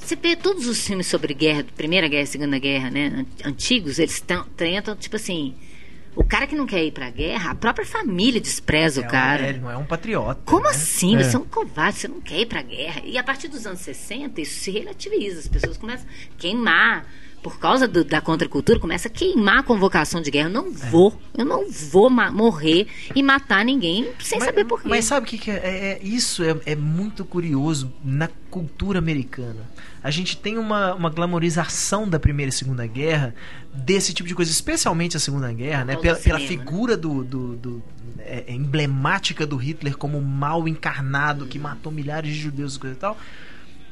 [0.00, 3.06] Você vê todos os filmes sobre guerra, Primeira Guerra e Segunda Guerra, né?
[3.44, 4.22] an- Antigos, eles
[4.56, 5.54] tentam, tipo assim,
[6.16, 9.46] o cara que não quer ir pra guerra, a própria família despreza É o cara.
[9.46, 10.40] é, ele não é um patriota.
[10.44, 10.70] Como né?
[10.70, 11.16] assim?
[11.16, 11.22] É.
[11.22, 13.02] Você é um covarde, você não quer ir pra guerra.
[13.04, 15.38] E a partir dos anos 60, isso se relativiza.
[15.38, 17.06] As pessoas começam a queimar.
[17.42, 20.48] Por causa do- da contracultura, começa a queimar a convocação de guerra.
[20.48, 24.88] Eu não vou, eu não vou morrer e matar ninguém sem mas, saber por quê.
[24.88, 28.98] Mas sabe o que, que é, é- é- Isso é, é muito curioso na cultura
[28.98, 29.68] americana.
[30.02, 33.34] A gente tem uma, uma glamorização da Primeira e Segunda Guerra,
[33.72, 35.96] desse tipo de coisa, especialmente a Segunda Guerra, né?
[35.96, 37.82] Pela, pela cinema, figura do, do- do-
[38.18, 42.96] é, é, emblemática do Hitler como mal encarnado que matou milhares de judeus e coisa
[42.96, 43.16] e tal.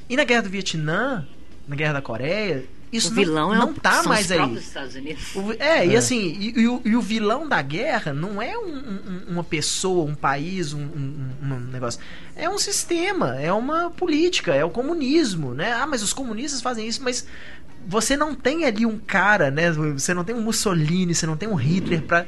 [0.09, 1.27] E na Guerra do Vietnã,
[1.67, 4.55] na Guerra da Coreia, isso o vilão não, é não tá são mais os aí.
[4.57, 5.35] Estados Unidos.
[5.35, 5.99] O- é, e É.
[5.99, 10.05] assim, e, e o, e o vilão da guerra não é um- um- uma pessoa,
[10.11, 12.01] um país, um, um- um negócio.
[12.35, 15.73] É um sistema, é uma política, é o comunismo, né?
[15.73, 17.27] Ah, mas os comunistas fazem isso, mas
[17.87, 19.71] você não tem ali um cara, né?
[19.73, 22.27] Você não tem um Mussolini, você não tem um Hitler pra,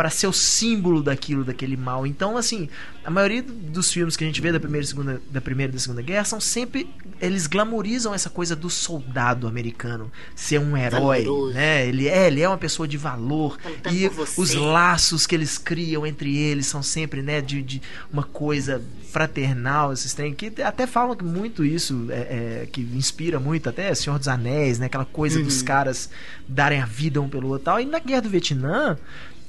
[0.00, 2.06] para ser o símbolo daquilo, daquele mal.
[2.06, 2.70] Então, assim,
[3.04, 5.74] a maioria dos filmes que a gente vê da primeira e segunda, da primeira e
[5.74, 6.88] da segunda guerra são sempre
[7.20, 11.52] eles glamorizam essa coisa do soldado americano ser um herói, Valoroso.
[11.52, 11.86] né?
[11.86, 13.58] Ele é, ele é uma pessoa de valor
[13.92, 14.10] e
[14.40, 18.82] os laços que eles criam entre eles são sempre, né, de, de uma coisa
[19.12, 23.94] fraternal, esses trem que até falam que muito isso é, é, que inspira muito até
[23.94, 25.44] Senhor dos Anéis, né, aquela coisa Uhum.
[25.44, 26.08] dos caras
[26.48, 27.80] darem a vida um pelo outro, tal.
[27.80, 28.96] E na Guerra do Vietnã,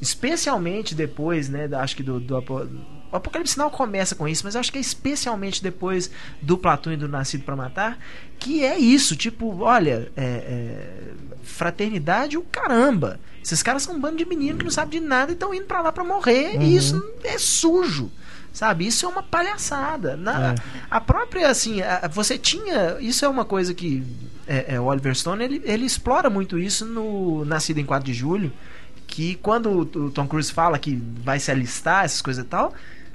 [0.01, 2.35] especialmente depois, né, acho que do, do
[3.11, 6.09] o Apocalipse Sinal começa com isso, mas acho que é especialmente depois
[6.41, 7.99] do Platão e do Nascido pra Matar,
[8.39, 11.03] que é isso, tipo, olha, é, é,
[11.43, 13.19] fraternidade o caramba.
[13.43, 15.65] Esses caras são um bando de menino que não sabe de nada e estão indo
[15.65, 16.61] pra lá pra morrer, Uhum.
[16.61, 18.09] e isso é sujo.
[18.53, 20.17] Sabe, isso é uma palhaçada.
[20.17, 20.55] Na, É.
[20.89, 22.97] A própria, assim, a- você tinha.
[22.99, 24.03] Isso é uma coisa que
[24.45, 28.13] é, é, o Oliver Stone ele, ele explora muito isso no Nascido em 4 de
[28.13, 28.51] Julho.
[29.11, 32.73] Que quando o, Tom Cruise fala que vai se alistar, essas coisas e tal,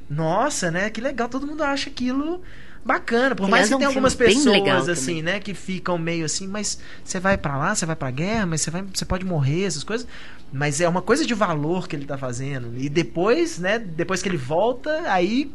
[0.09, 0.90] nossa, né?
[0.90, 2.43] Que legal, todo mundo acha aquilo
[2.85, 3.35] bacana.
[3.35, 5.23] Por mais Aliás, que é um tenha algumas pessoas, assim, também.
[5.23, 8.60] né, que ficam meio assim, mas você vai pra lá, você vai pra guerra, mas
[8.60, 10.06] você, vai, você pode morrer, essas coisas.
[10.52, 12.73] Mas é uma coisa de valor que ele tá fazendo.
[12.77, 15.51] E depois, né, depois que ele volta, aí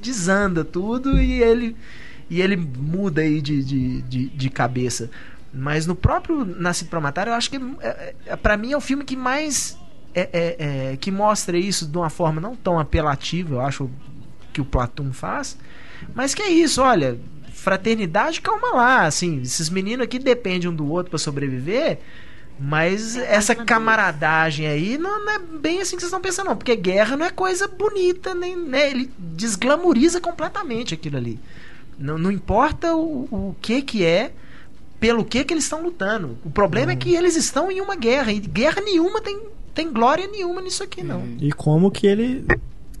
[0.00, 1.76] desanda tudo e ele
[2.30, 5.10] e ele muda aí de, de, de, de cabeça.
[5.52, 8.80] Mas no próprio Nascido pra Matar, eu acho que é, é, para mim é o
[8.80, 9.78] filme que mais
[10.14, 10.56] é, é,
[10.92, 13.90] é, que mostra isso de uma forma não tão apelativa, eu acho
[14.52, 15.56] que o Platum faz,
[16.14, 17.18] mas que é isso, olha,
[17.52, 21.98] fraternidade, calma lá, assim, esses meninos aqui dependem um do outro para sobreviver,
[22.60, 26.48] mas É, essa mas- camaradagem aí não, não é bem assim que vocês estão pensando,
[26.48, 31.38] não, porque guerra não é coisa bonita, nem, né, ele desglamoriza completamente aquilo ali.
[31.98, 34.32] Não, não importa o, o que que é,
[35.00, 36.36] pelo que que eles estão lutando.
[36.44, 39.40] O problema é que eles estão em uma guerra, e guerra nenhuma tem,
[39.74, 41.22] tem glória nenhuma nisso aqui, não.
[41.40, 42.44] E como que ele.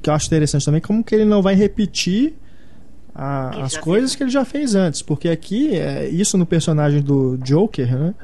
[0.00, 2.34] Que eu acho interessante também, como que ele não vai repetir
[3.14, 5.02] a- as coisas fez que ele já fez antes.
[5.02, 8.14] Porque aqui, é, isso no personagem do Joker, né?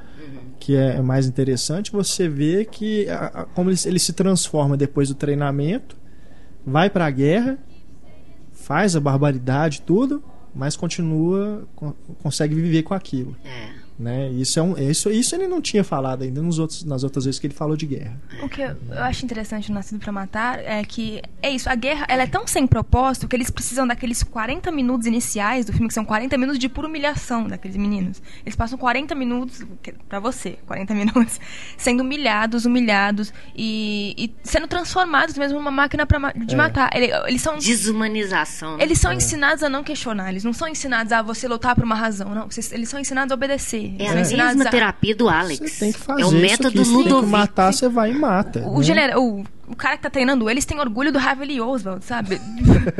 [0.61, 5.09] Que é mais interessante, você vê que a- a- como ele, ele se transforma depois
[5.09, 5.97] do treinamento,
[6.65, 7.59] vai pra guerra,
[8.53, 10.23] faz a barbaridade, tudo,
[10.55, 13.37] mas continua, con- consegue viver com aquilo.
[13.45, 13.84] É.
[13.97, 14.29] Né?
[14.31, 17.39] Isso, é um, isso, isso ele não tinha falado ainda nos outros, nas outras vezes
[17.39, 18.21] que ele falou de guerra.
[18.43, 21.77] O que eu eu acho interessante no Nascido pra Matar é que é isso, a
[21.77, 25.87] guerra ela é tão sem propósito que eles precisam daqueles 40 minutos iniciais do filme,
[25.87, 28.21] que são 40 minutos de pura humilhação daqueles meninos.
[28.45, 29.63] Eles passam 40 minutos,
[30.09, 31.39] pra você, 40 minutos,
[31.77, 36.57] sendo humilhados, humilhados e, e sendo transformados mesmo numa máquina pra, de É.
[36.57, 36.91] matar.
[36.97, 37.59] Ele- Eles são.
[37.59, 38.77] Desumanização.
[38.77, 38.83] né?
[38.85, 41.95] Eles são ensinados a não questionar, eles não são ensinados a você lutar por uma
[41.95, 42.49] razão, não.
[42.73, 43.84] Eles são ensinados a obedecer.
[43.99, 45.59] É a ensinados mesma terapia do Alex.
[45.73, 46.79] Você tem que fazer é o isso método aqui.
[46.79, 47.31] Você tem que Ludovic.
[47.33, 48.61] matar, você vai e mata.
[48.67, 48.85] O, né?
[48.85, 52.41] genera- o, o cara que tá treinando eles tem orgulho do Harvey Oswald, sabe?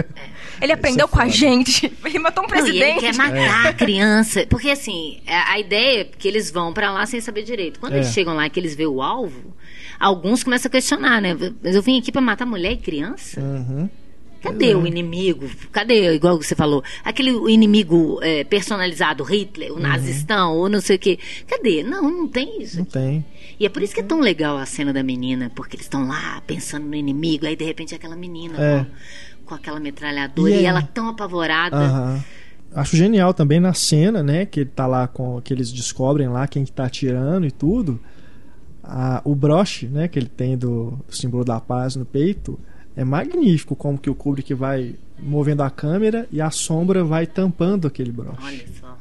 [0.61, 1.93] ele aprendeu é com a gente.
[2.05, 3.01] Ele matou um Não, e ele presidente.
[3.01, 4.47] quer matar a criança.
[4.49, 7.81] Porque assim, a, a ideia é que eles vão pra lá sem saber direito.
[7.81, 7.97] Quando É.
[7.97, 9.55] eles chegam lá e que eles vê o alvo,
[9.99, 11.37] alguns começam a questionar, né?
[11.63, 13.41] Mas eu vim aqui pra matar mulher e criança?
[13.41, 13.89] Uhum.
[14.45, 15.51] Cadê o inimigo?
[15.73, 19.79] Cadê, igual você falou, aquele inimigo é, personalizado, Hitler, Uhum.
[19.79, 21.19] o nazistão, ou não sei o quê?
[21.47, 21.83] Cadê?
[21.83, 22.79] Não, não tem isso.
[22.79, 23.25] Não tem.
[23.59, 26.07] E é por isso que é tão legal a cena da menina, porque eles estão
[26.07, 28.79] lá pensando no inimigo, aí de repente é aquela menina É.
[28.85, 31.77] com, com aquela metralhadora E e, é- ela tão apavorada.
[31.77, 32.25] Aham.
[32.75, 34.45] Acho genial também na cena, né?
[34.47, 35.41] Que ele tá lá com.
[35.41, 38.01] que eles descobrem lá quem que tá atirando e tudo.
[38.83, 42.59] A- o broche, né, que ele tem do, do símbolo da paz no peito.
[42.97, 47.87] É magnífico como que o Kubrick vai movendo a câmera e a sombra vai tampando
[47.89, 48.39] aquele broche.
[48.43, 48.97] Olha só.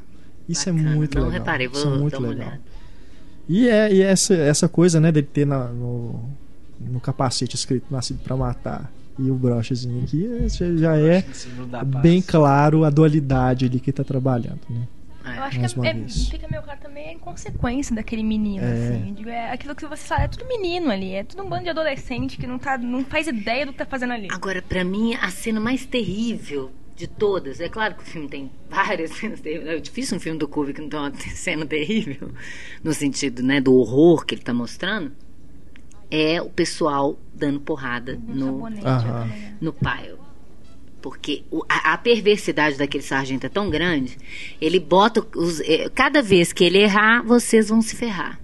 [0.48, 0.94] Isso é bacana.
[0.96, 1.38] muito Não legal.
[1.40, 2.52] reparei, vou Isso é muito legal.
[3.48, 6.18] E, é, e essa, essa coisa, né, dele ter na- no,
[6.80, 11.24] no capacete escrito Nascido pra Matar e o brochezinho aqui é- já, já é
[12.02, 14.86] bem claro a dualidade ali que tá trabalhando, né?
[15.24, 15.38] É.
[15.38, 18.72] Eu acho Mais que é, é- fica meio claro também a inconsequência daquele menino, É.
[18.72, 19.14] assim.
[19.14, 21.70] Digo, é aquilo que você fala, é tudo menino ali, é tudo um bando de
[21.70, 24.28] adolescente que não, tá, não faz ideia do que tá fazendo ali.
[24.30, 28.50] Agora, pra mim, a cena mais terrível de todas, é claro que o filme tem
[28.70, 32.30] várias cenas terríveis, é difícil um filme do Kubrick não ter uma cena terrível,
[32.82, 35.10] no sentido, né, do horror que ele tá mostrando,
[36.10, 39.56] é o pessoal dando porrada Um no, também.
[39.60, 40.18] no Pyle.
[41.04, 44.16] Porque a perversidade daquele sargento é tão grande,
[44.58, 48.40] ele bota os, eh, cada vez que ele errar, vocês vão se ferrar.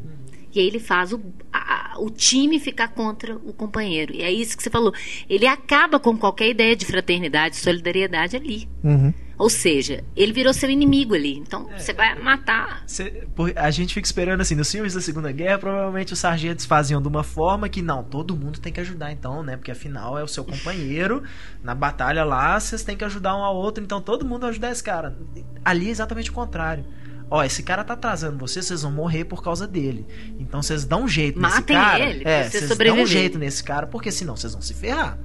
[0.53, 1.21] E aí ele faz o,
[1.53, 4.13] a- o time ficar contra o companheiro.
[4.15, 4.93] E é isso que você falou.
[5.29, 8.69] Ele acaba com qualquer ideia de fraternidade, solidariedade ali.
[8.83, 9.13] Uhum.
[9.39, 11.39] Ou seja, ele virou seu inimigo ali.
[11.39, 12.83] Então você vai matar.
[12.87, 16.67] Cê- por- a gente fica esperando assim, nos filmes da Segunda Guerra, provavelmente os sargentos
[16.67, 19.57] faziam de uma forma que não, todo mundo tem que ajudar então, né?
[19.57, 21.23] Porque afinal é o seu companheiro
[21.63, 24.73] na batalha lá, vocês têm que ajudar um ao outro, então todo mundo vai ajudar
[24.73, 25.17] esse cara.
[25.65, 26.85] Ali é exatamente o contrário.
[27.31, 30.05] Ó, esse cara tá atrasando vocês, vocês vão morrer por causa dele.
[30.39, 32.01] Então vocês dão um jeito nesse Matem cara.
[32.11, 33.07] ele, é, você vocês dão um sobreviver.
[33.07, 35.17] jeito nesse cara, porque senão vocês vão se ferrar.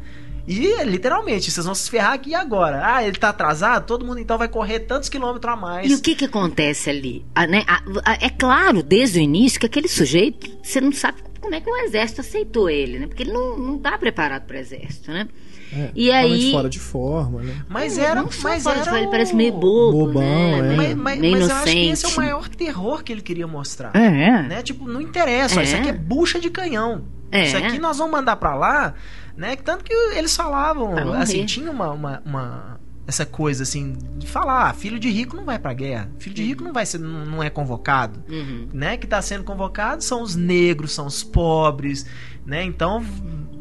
[0.47, 2.79] E literalmente, vocês vão se ferrar aqui agora.
[2.85, 5.91] Ah, ele tá atrasado, todo mundo então vai correr tantos quilômetros a mais.
[5.91, 7.25] E o que que acontece ali?
[7.33, 11.23] Ah, né, a- a- é claro, desde o início, que aquele sujeito, você não sabe
[11.41, 13.07] como é que o exército aceitou ele, né?
[13.07, 15.27] Porque ele não, não tá preparado para o exército, né?
[15.73, 17.63] É, E aí- fora de forma, né?
[17.67, 20.57] Mas era, não mas fora de era forma, ele o- parece meio bobo, Bobão, né?
[20.59, 20.61] é.
[20.61, 23.21] Meio, Mas, mas- meio mas eu acho que esse é o maior terror que ele
[23.21, 23.91] queria mostrar.
[23.95, 24.43] É.
[24.43, 24.61] Né?
[24.61, 25.63] Tipo, não interessa, É.
[25.63, 27.03] isso aqui é bucha de canhão.
[27.31, 27.43] É.
[27.45, 28.93] Isso aqui nós vamos mandar pra lá,
[29.35, 29.55] né?
[29.55, 34.73] Tanto que eles falavam, assim, tinha uma, uma, uma- essa coisa assim de falar, ah,
[34.73, 37.49] filho de rico não vai pra guerra, filho de rico não vai ser, não, é
[37.51, 38.67] convocado, Uhum.
[38.73, 38.97] né?
[38.97, 42.05] Que tá sendo convocado são os negros, são os pobres,
[42.45, 42.63] né?
[42.63, 43.03] Então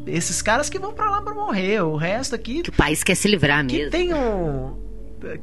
[0.07, 3.15] esses caras que vão pra lá pra morrer, o resto aqui Que o país quer
[3.15, 3.91] se livrar que mesmo.
[3.91, 4.83] tem um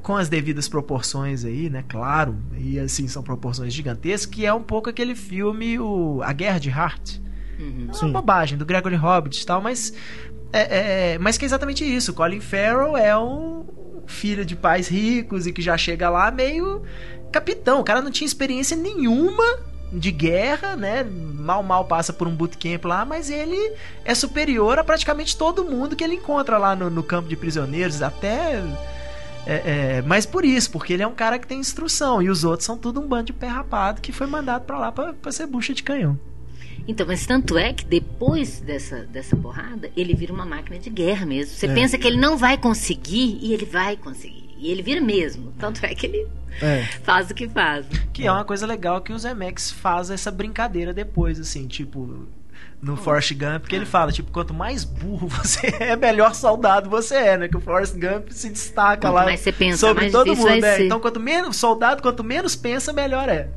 [0.02, 1.84] com as devidas proporções aí, né?
[1.88, 6.58] Claro, e assim são proporções gigantescas, que é um pouco aquele filme o A Guerra
[6.60, 7.16] de Hart.
[7.58, 7.86] Uhum.
[7.90, 8.06] É Sim.
[8.06, 9.92] uma bobagem do Gregory Hobbit e tal, mas
[10.52, 12.12] é, é- mas que é exatamente isso.
[12.14, 13.64] Colin Farrell é um
[14.06, 16.82] filho de pais ricos e que já chega lá meio
[17.32, 17.80] capitão.
[17.80, 19.42] O cara não tinha experiência nenhuma
[19.92, 21.04] de guerra, né?
[21.04, 23.74] Mal mal passa por um bootcamp lá, mas ele
[24.04, 28.00] é superior a praticamente todo mundo que ele encontra lá no, no campo de prisioneiros,
[28.02, 28.62] até
[29.46, 29.54] é,
[29.98, 32.64] é, mas por isso, porque ele é um cara que tem instrução e os outros
[32.64, 35.46] são tudo um bando de pé rapado que foi mandado pra lá pra, pra ser
[35.46, 36.18] bucha de canhão.
[36.86, 41.24] Então, mas tanto é que depois dessa, dessa porrada, ele vira uma máquina de guerra
[41.24, 41.54] mesmo.
[41.54, 41.74] Você É.
[41.74, 44.41] pensa que ele não vai conseguir e ele vai conseguir.
[44.62, 45.52] E ele vira mesmo.
[45.58, 46.28] Tanto é que ele
[46.62, 46.84] É.
[47.02, 47.84] faz o que faz.
[48.12, 52.28] Que é uma coisa legal que o Zemeckis faz essa brincadeira depois, assim, tipo.
[52.80, 57.14] No Forrest Gump, que ele fala, tipo, quanto mais burro você é, melhor soldado você
[57.14, 57.48] é, né?
[57.48, 60.60] Que o Forrest Gump se destaca Quanto lá mais você pensa, sobre mais todo mundo,
[60.60, 60.84] né?
[60.84, 63.48] Então, quanto menos soldado, quanto menos pensa, melhor é.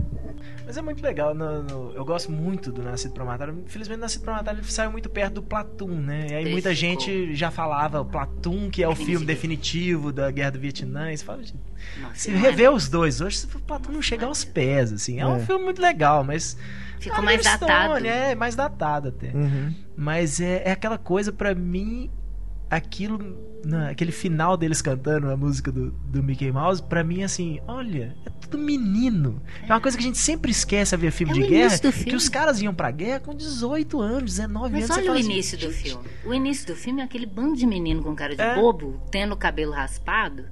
[0.65, 3.49] Mas é muito legal, no- no- eu gosto muito do Nascido pra Matar.
[3.49, 6.27] Infelizmente, Nascido pra Matar ele saiu muito perto do Platoon, né?
[6.29, 6.73] E aí muita ficou.
[6.73, 11.11] gente já falava o Platoon, que é o filme definitivo da Guerra do Vietnã.
[11.11, 11.55] E você fala, gente,
[12.01, 15.19] Nossa, se é- rever os dois hoje, o Platão não chega aos pés, assim.
[15.19, 15.39] É, um É.
[15.39, 16.57] filme muito legal, mas.
[16.99, 17.93] Ficou mais Oliver datado.
[17.93, 19.27] Stone, é, mais datado até.
[19.27, 19.73] Uhum.
[19.95, 22.09] Mas é, é aquela coisa, pra mim,
[22.75, 23.43] aquilo.
[23.65, 28.15] na- aquele final deles cantando a música do, do Mickey Mouse, pra mim, assim, olha,
[28.23, 29.41] é tudo menino.
[29.67, 31.75] É uma coisa que a gente sempre esquece a ver filme É de guerra.
[31.77, 32.15] do Que filme.
[32.15, 34.95] os caras iam pra guerra com 18 anos, 19 Mas anos.
[34.95, 36.05] você olha o assim, início do gente, filme.
[36.25, 38.53] O início do filme é aquele bando de menino com cara de É.
[38.53, 40.45] bobo, tendo o cabelo raspado,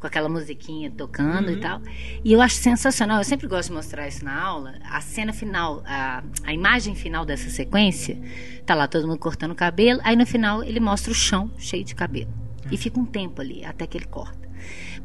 [0.00, 1.54] com aquela musiquinha tocando Uhum.
[1.54, 1.80] e tal.
[2.24, 3.18] E eu acho sensacional.
[3.18, 4.74] Eu sempre gosto de mostrar isso na aula.
[4.88, 8.16] A cena final, a, a imagem final dessa sequência,
[8.64, 10.00] tá lá todo mundo cortando o cabelo.
[10.04, 12.32] Aí no final ele mostra o chão cheio de cabelo.
[12.70, 14.48] E fica um tempo ali, até que ele corta.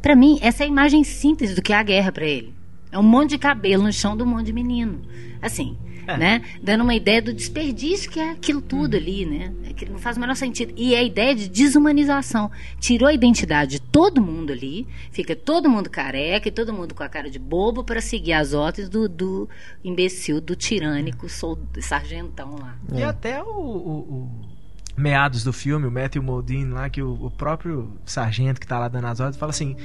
[0.02, 2.54] Pra mim, essa é a imagem simples do que é a guerra pra ele.
[2.92, 5.02] É um monte de cabelo no chão do monte de menino.
[5.42, 5.78] Assim.
[6.06, 6.42] Né?
[6.62, 9.54] Dando uma ideia do desperdício que é aquilo tudo ali, né?
[9.70, 10.74] É que não faz o menor sentido.
[10.76, 12.52] E é a ideia de desumanização.
[12.80, 17.04] Tirou a identidade de todo mundo ali, fica todo mundo careca e todo mundo com
[17.04, 19.50] a cara de bobo para seguir as ordens do, do
[19.84, 22.76] imbecil, do tirânico sol- sargentão lá.
[22.94, 23.06] E É.
[23.06, 24.32] até o, o- o-
[24.96, 28.88] meados do filme, o Matthew Modine lá, que o, o próprio sargento que tá lá
[28.88, 29.76] dando as ordens fala assim: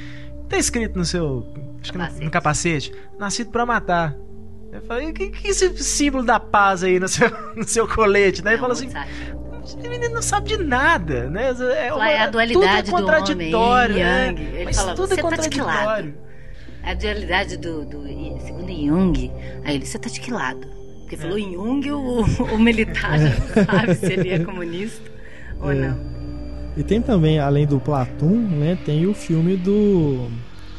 [0.49, 1.47] tá escrito no seu.
[1.81, 2.25] Acho que no, Capacete.
[2.25, 4.15] no capacete, nascido pra matar.
[4.73, 7.89] Eu falei, o que, que é esse símbolo da paz aí no seu, no seu
[7.89, 8.43] colete?
[8.43, 9.39] Daí ele Não, fala assim: sargento.
[9.65, 11.51] esse menino não sabe de nada, né?
[11.79, 14.35] É, Lá é a dualidade tudo do é contraditório, homem, né?
[14.55, 16.15] Ele Mas fala, tudo é "Você tá de que lado?" contraditório.
[16.85, 18.03] A dualidade do, do
[18.47, 19.33] segundo Jung,
[19.65, 20.67] aí ele, você tá de que lado?
[21.01, 21.19] Porque É.
[21.19, 22.21] falou Jung, o,
[22.55, 25.11] o militar já não sabe se ele é comunista
[25.61, 25.75] ou É.
[25.75, 26.19] não.
[26.77, 30.29] E tem também, além do Platum, né, tem o filme do,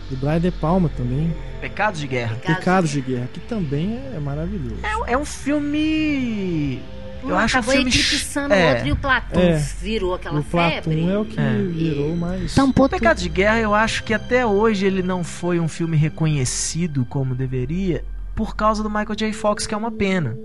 [0.09, 2.35] do Brian De Palma também, Pecados de guerra.
[2.35, 4.77] Pecados de Guerra, que também é maravilhoso.
[5.07, 6.81] É um filme.
[7.21, 7.89] Eu acho um acabou filme.
[7.89, 8.65] eclipsando é.
[8.65, 9.57] o outro e o Platão É.
[9.81, 11.09] virou aquela o Platum febre.
[11.09, 11.53] é o que É.
[11.53, 12.55] virou mais...
[12.55, 15.97] Tampou O Pecado de Guerra, eu acho que até hoje ele não foi um filme
[15.97, 19.33] reconhecido como deveria por causa do Michael J.
[19.33, 20.37] Fox, que é uma pena.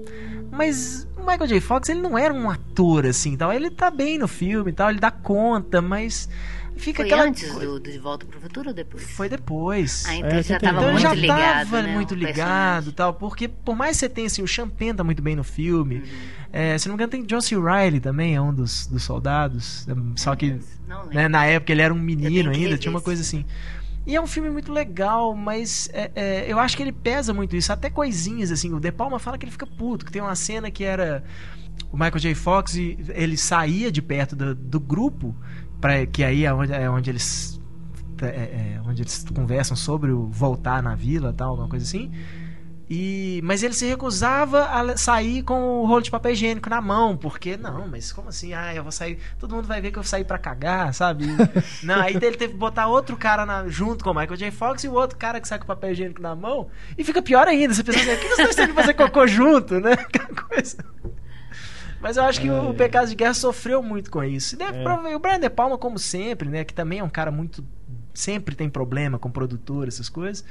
[0.51, 1.61] Mas o Michael J.
[1.61, 3.53] Fox, ele não era um ator assim, tal.
[3.53, 6.29] Ele tá bem no filme, e tal, ele dá conta, mas
[6.77, 9.11] Fica Foi aquela antes do, do De Volta pro Futuro ou depois?
[9.11, 10.05] Foi depois.
[10.07, 10.81] Ah, então É, já tem tava tempo.
[10.81, 14.09] Então muito já ligado, tava né, muito ligado e tal, porque por mais que você
[14.09, 15.97] tenha assim, o Champagne tá muito bem no filme.
[15.97, 16.03] Uhum.
[16.53, 17.57] é, se não me engano, tem John C.
[17.59, 19.87] Reilly também, é um dos, dos soldados.
[19.89, 20.59] é, Só que
[21.13, 23.45] né, na época ele era um menino ainda, tinha uma coisa assim.
[24.07, 27.57] E é um filme muito legal, mas é, é, eu acho que ele pesa muito
[27.57, 27.73] isso.
[27.73, 28.75] Até coisinhas, assim.
[28.75, 31.25] O De Palma fala que ele fica puto, que tem uma cena que era
[31.91, 32.35] o Michael J.
[32.35, 35.35] Fox ele saía de perto do, do grupo,
[35.85, 37.61] pra, que aí é onde, é onde eles.
[38.23, 42.11] é, é, onde eles conversam sobre o voltar na vila tal, alguma coisa assim.
[42.89, 47.17] E, mas ele se recusava a sair com o rolo de papel higiênico na mão,
[47.19, 48.55] porque não, mas como assim?
[48.55, 51.27] Ah, eu vou sair, todo mundo vai ver que eu saí pra cagar, sabe?
[51.85, 54.51] não, aí ele teve que botar outro cara na- junto com o Michael J.
[54.51, 57.21] Fox e o outro cara que sai com o papel higiênico na mão, e fica
[57.21, 59.93] pior ainda, você pensa, assim, por que dois têm que fazer cocô junto, né?
[60.01, 60.77] Aquela coisa.
[62.05, 64.55] Mas eu acho que o, o Pecado de Guerra sofreu muito com isso.
[64.55, 65.17] E deve, É.
[65.17, 66.63] O Brian De Palma, como sempre, né?
[66.63, 67.65] Que também é um cara muito.
[68.13, 70.45] Sempre tem problema com produtor, essas coisas.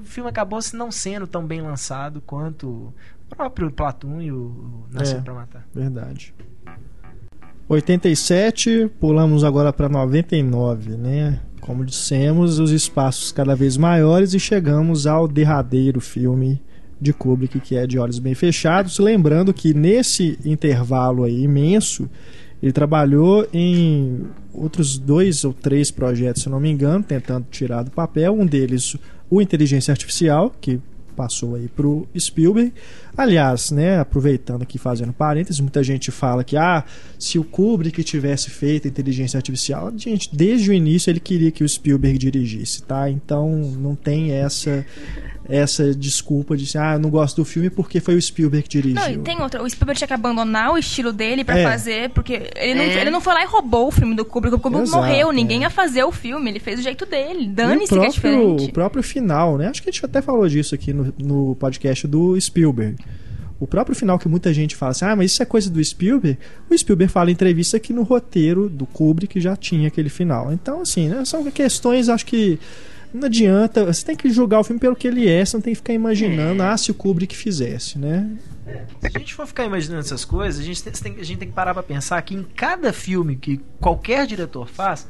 [0.00, 2.94] O filme acabou se não sendo tão bem lançado quanto o
[3.36, 5.22] próprio Platoon e o, Nascido É.
[5.22, 5.66] pra Matar.
[5.74, 6.32] Verdade.
[7.68, 11.40] 87, pulamos agora para 99, né?
[11.60, 16.62] Como dissemos, os espaços cada vez maiores e chegamos ao derradeiro filme
[17.02, 18.98] de Kubrick, que é De Olhos Bem Fechados.
[18.98, 22.08] Lembrando que nesse intervalo aí imenso,
[22.62, 24.20] ele trabalhou em
[24.54, 28.32] outros dois ou três projetos, se não me engano, tentando tirar do papel.
[28.32, 28.96] Um deles,
[29.28, 30.80] o Inteligência Artificial, que
[31.12, 32.72] passou aí pro Spielberg.
[33.16, 36.84] Aliás, né, aproveitando aqui fazendo parênteses, muita gente fala que ah,
[37.18, 41.68] se o Kubrick tivesse feito inteligência artificial, gente, desde o início ele queria que o
[41.68, 43.10] Spielberg dirigisse, tá?
[43.10, 44.84] Então não tem essa
[45.48, 49.00] essa desculpa de ah, eu não gosto do filme porque foi o Spielberg que dirigiu.
[49.00, 49.62] Não, e tem outra.
[49.62, 51.64] O Spielberg tinha que abandonar o estilo dele pra É.
[51.64, 53.00] fazer, porque ele não, É.
[53.00, 54.54] ele não foi lá e roubou o filme do Kubrick.
[54.54, 55.62] O Kubrick Exato, morreu, ninguém é.
[55.62, 56.50] ia fazer o filme.
[56.50, 57.46] Ele fez do jeito dele.
[57.48, 58.64] O Dane-se que é próprio, diferente.
[58.64, 59.68] o próprio final, né?
[59.68, 62.96] Acho que a gente até falou disso aqui no, no podcast do Spielberg.
[63.58, 66.36] O próprio final que muita gente fala assim, ah, mas isso é coisa do Spielberg.
[66.68, 70.52] O Spielberg fala em entrevista que no roteiro do Kubrick já tinha aquele final.
[70.52, 72.58] Então, assim, né, são questões, acho que
[73.12, 73.84] não adianta.
[73.84, 75.92] Você tem que julgar o filme pelo que ele é, você não tem que ficar
[75.92, 78.30] imaginando, ah, se o Kubrick fizesse, né?
[79.00, 81.54] Se a gente for ficar imaginando essas coisas, a gente tem, a gente tem que
[81.54, 85.06] parar pra pensar que em cada filme que qualquer diretor faz,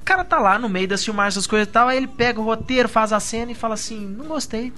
[0.00, 2.40] o cara tá lá no meio das filmagens, essas coisas e tal, aí ele pega
[2.40, 4.72] o roteiro, faz a cena e fala assim: não gostei.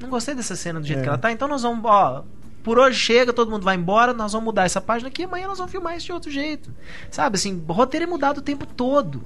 [0.00, 1.02] Não gostei dessa cena do jeito É.
[1.02, 2.24] que ela tá, então nós vamos, ó.
[2.68, 5.56] Por hoje chega, todo mundo vai embora, nós vamos mudar essa página aqui, amanhã nós
[5.56, 6.70] vamos filmar isso de outro jeito.
[7.10, 9.24] Sabe, assim, o roteiro é mudado o tempo todo.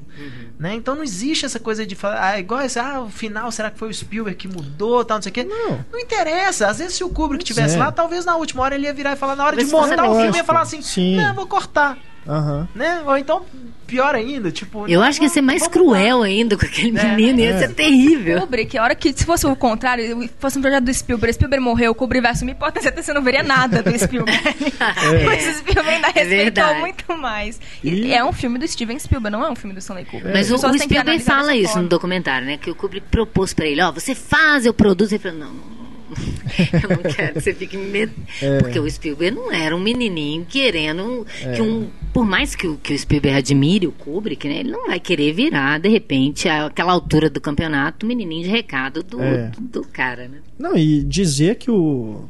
[0.61, 0.75] Né?
[0.75, 3.81] Então não existe essa coisa de falar, ah, igual esse, ah, o final, será que
[3.81, 5.43] foi o Spielberg que mudou, tal, não sei o quê.
[5.43, 5.85] Não.
[5.91, 6.69] Não interessa.
[6.69, 9.17] Às vezes, se o Kubrick estivesse lá, talvez na última hora ele ia virar e
[9.17, 11.17] falar, na hora Mas de montar o filme, ia falar assim: sim.
[11.17, 11.99] Não, vou cortar.
[12.27, 12.69] Aham.
[12.75, 13.03] Né?
[13.05, 13.43] Ou então,
[13.87, 14.89] pior ainda, tipo.
[14.89, 17.17] Eu acho que ia ser mais cruel ainda com aquele É.
[17.17, 17.59] menino, ia É.
[17.59, 18.41] ser terrível.
[18.41, 21.91] Kubrick, a hora que, se fosse o contrário, fosse um projeto do Spielberg, Spielberg morreu,
[21.91, 24.41] o Kubrick vai assumir, pode que você não veria nada do Spielberg.
[25.27, 26.81] Mas o Spielberg ainda respeitou verdade.
[26.81, 27.61] muito mais.
[27.83, 30.33] E E- é um filme do Steven Spielberg, não é um filme do Stanley Kubrick.
[30.33, 31.83] Mas As o, o Spielberg fala isso forma.
[31.83, 32.57] no documentário, né?
[32.57, 35.15] Que o Kubrick propôs pra ele, ó, você faz, eu produzo.
[35.15, 35.72] Ele falou, não, não.
[36.83, 38.13] eu não quero que você fique medo.
[38.41, 38.59] É.
[38.59, 41.53] Porque o Spielberg não era um menininho querendo É.
[41.53, 41.89] que um...
[42.13, 44.61] Por mais que o, que o Spielberg admire o Kubrick, né?
[44.61, 49.03] Ele não vai querer virar, de repente, àquela altura do campeonato, o menininho de recado
[49.03, 49.49] do, É.
[49.49, 50.39] do, do cara, né?
[50.59, 52.25] Não, e dizer que o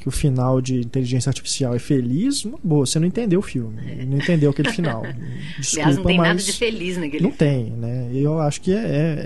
[0.00, 3.76] que o final de Inteligência Artificial é feliz, boa, você não entendeu o filme.
[4.06, 5.02] Não entendeu aquele final.
[5.60, 8.08] Desculpa, Aliás, não tem mas nada de feliz naquele Não tem, né?
[8.14, 8.78] Eu acho que é,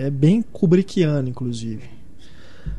[0.03, 1.94] é, é bem Kubrickiano, inclusive.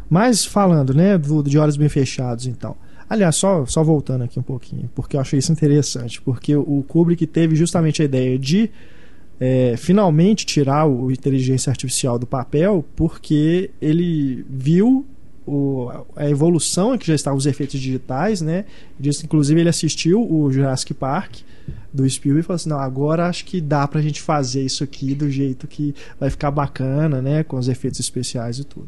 [0.09, 2.75] Mas falando, né, do, de Olhos Bem Fechados, então.
[3.09, 7.25] Aliás, só, só voltando aqui um pouquinho, porque eu achei isso interessante, porque o Kubrick
[7.27, 8.69] teve justamente a ideia de
[9.39, 15.05] é, finalmente tirar o Inteligência Artificial do papel, porque ele viu
[15.45, 18.63] o- a evolução que já estavam os efeitos digitais, né?
[18.99, 21.39] Diz, inclusive ele assistiu o Jurassic Park
[21.93, 25.13] do Spielberg e falou assim, não, agora acho que dá pra gente fazer isso aqui
[25.13, 27.43] do jeito que vai ficar bacana, né?
[27.43, 28.87] Com os efeitos especiais e tudo.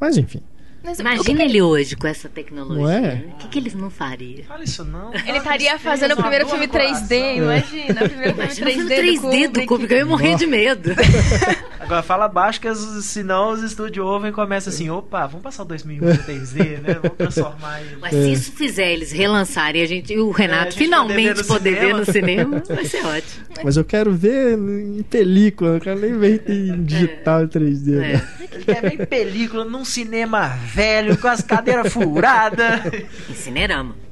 [0.00, 0.42] Mas enfim.
[0.88, 2.82] Mas Imagina ele hoje com essa tecnologia.
[2.82, 3.00] Não é?
[3.00, 3.24] né?
[3.34, 4.42] O que, que eles não fariam?
[4.44, 5.12] Fala isso não.
[5.12, 8.04] Ele estaria fazendo o primeiro filme 3D, imagina.
[8.04, 9.92] O primeiro Imagina filme o 3D, 3D do Kubrick.
[9.92, 10.90] Eu ia morrer de medo.
[11.80, 15.62] Agora fala baixo, que as- senão os estúdios ouvem e começam assim: opa, vamos passar
[15.62, 16.94] o 2001 no 3D, né?
[17.02, 17.96] Vamos transformar ele.
[18.00, 21.44] Mas se isso fizer eles relançarem e a gente, e o É, Renato gente finalmente
[21.44, 23.44] poder poder ver ver no no cinema, vai ser ótimo.
[23.64, 27.86] Mas eu quero ver em película, eu quero nem ver em digital em 3D.
[27.96, 28.22] né?
[28.40, 28.44] É.
[28.54, 30.46] Ele quer ver em película, num cinema
[30.78, 32.80] velho, com as cadeiras furadas.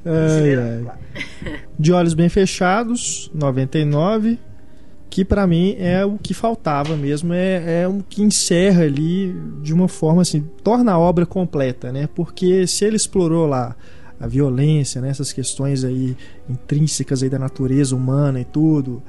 [0.05, 1.55] Ai, ai.
[1.79, 4.37] De Olhos Bem Fechados, 99.
[5.09, 9.33] que para mim é o que faltava mesmo, é, é o que encerra ali
[9.63, 12.09] de uma forma assim, torna a obra completa, né?
[12.13, 13.75] Porque se ele explorou lá
[14.19, 16.17] a violência, né, essas questões aí
[16.49, 19.01] intrínsecas aí da natureza humana e tudo,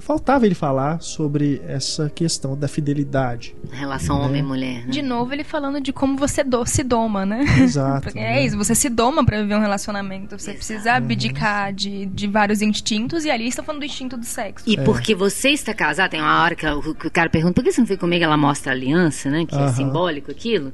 [0.00, 3.54] faltava ele falar sobre essa questão da fidelidade.
[3.72, 4.24] A relação né?
[4.26, 4.86] homem e mulher.
[4.86, 4.90] Né?
[4.90, 7.44] De novo, ele falando de como você do, se doma, né?
[7.60, 8.02] Exato.
[8.04, 8.40] Porque né?
[8.40, 10.38] é isso, você se doma pra viver um relacionamento.
[10.38, 10.56] Você Exato.
[10.56, 14.64] precisa abdicar de, de vários instintos, e ali está falando do instinto do sexo.
[14.68, 17.64] E porque você está casado, tem uma hora que o, que o cara pergunta, por
[17.64, 18.24] que você não foi comigo?
[18.24, 19.46] Ela mostra a aliança, né?
[19.46, 19.72] Que é Aham.
[19.72, 20.72] simbólico aquilo.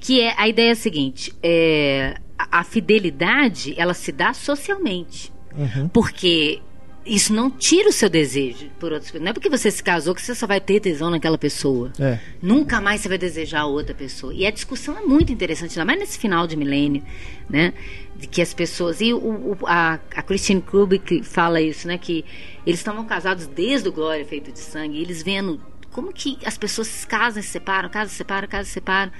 [0.00, 5.32] Que é, a ideia é a seguinte, é, a, a fidelidade, ela se dá socialmente.
[5.56, 5.88] Uhum.
[5.88, 6.60] Porque
[7.06, 9.22] isso não tira o seu desejo por outras pessoas.
[9.24, 11.92] Não é porque você se casou que você só vai ter tesão naquela pessoa.
[11.98, 12.18] É.
[12.40, 14.32] Nunca mais você vai desejar outra pessoa.
[14.32, 17.02] E a discussão é muito interessante, ainda mais nesse final de milênio,
[17.48, 17.74] né?
[18.16, 19.00] De que as pessoas.
[19.00, 21.98] E o, o- a, a Christine Kubrick fala isso, né?
[21.98, 22.24] Que
[22.66, 25.60] eles estavam casados desde o Glória Feito de Sangue, e eles vendo
[25.92, 29.12] como que as pessoas se casam, se separam, casam, se separam, casam, se separam.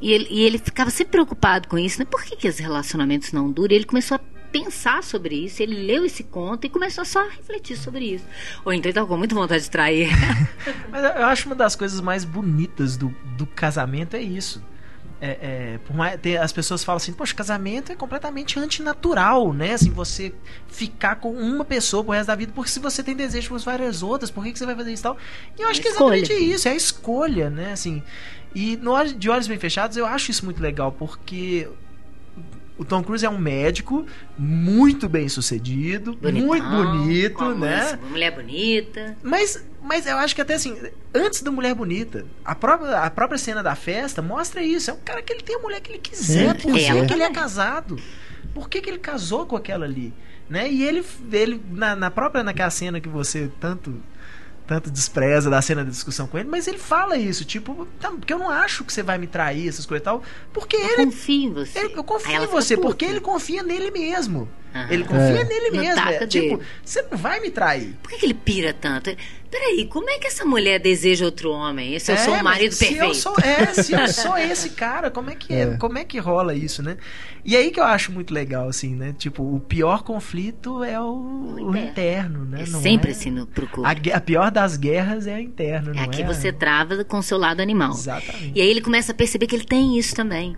[0.00, 2.04] E ele, e ele ficava sempre preocupado com isso, né?
[2.04, 3.72] Por que, que os relacionamentos não duram?
[3.72, 4.20] E ele começou a
[4.54, 8.24] pensar sobre isso, ele leu esse conto e começou só a refletir sobre isso.
[8.64, 10.08] Ou então ele estava com muita vontade de trair.
[10.88, 14.62] Mas eu acho uma das coisas mais bonitas do, do casamento é isso.
[15.20, 15.38] É,
[15.74, 19.72] é, por mais, ter- as pessoas falam assim, poxa, casamento é completamente antinatural, né?
[19.72, 20.32] Assim, você
[20.68, 24.04] ficar com uma pessoa pro resto da vida, porque se você tem desejo por várias
[24.04, 25.16] outras, por que, que você vai fazer isso e tal?
[25.58, 27.72] E eu acho que é exatamente isso, é a escolha, né?
[27.72, 28.02] Assim,
[28.54, 31.68] e no De Olhos Bem Fechados eu acho isso muito legal, porque
[32.76, 34.04] o Tom Cruise é um médico
[34.36, 37.98] muito bem sucedido, Bonitão, muito bonito, né?
[38.02, 39.16] Uma mulher bonita.
[39.22, 40.76] Mas, mas eu acho que até assim,
[41.14, 44.90] antes da Mulher Bonita, a própria, a própria cena da festa mostra isso.
[44.90, 47.06] É um cara que ele tem a mulher que ele quiser, Sim, por que quiser.
[47.06, 47.96] que ele é casado?
[48.52, 50.12] Por que, que ele casou com aquela ali?
[50.48, 50.70] Né?
[50.70, 53.94] E ele, ele na, na própria naquela cena que você tanto
[54.66, 58.32] tanto despreza da cena da discussão com ele, mas ele fala isso, tipo, tá, porque
[58.32, 60.22] eu não acho que você vai me trair, essas coisas e tal,
[60.52, 61.78] porque Eu ele confio em você.
[61.78, 64.48] ele- eu confio em você, porque ele confia nele mesmo.
[64.74, 64.86] Aham.
[64.90, 65.44] Ele confia É.
[65.44, 66.00] nele mesmo.
[66.08, 67.94] É, tipo, você não vai me trair.
[68.02, 69.14] Por que, que ele pira tanto?
[69.50, 71.96] Peraí, como é que essa mulher deseja outro homem?
[72.00, 73.04] Se eu sou É, um marido mas se perfeito.
[73.04, 75.60] Eu sou, é, se eu sou esse cara, como é que é?
[75.60, 75.76] É.
[75.76, 76.96] Como é que rola isso, né?
[77.44, 79.14] E aí que eu acho muito legal, assim, né?
[79.16, 81.78] Tipo, o pior conflito é o, o interno.
[81.78, 82.64] interno, né?
[82.66, 83.88] É Não sempre é- assim no procura.
[83.88, 86.26] A, a pior das guerras é a interna, É não aqui é?
[86.26, 87.92] você trava com o seu lado animal.
[87.92, 88.52] Exatamente.
[88.56, 90.56] E aí ele começa a perceber que ele tem isso também.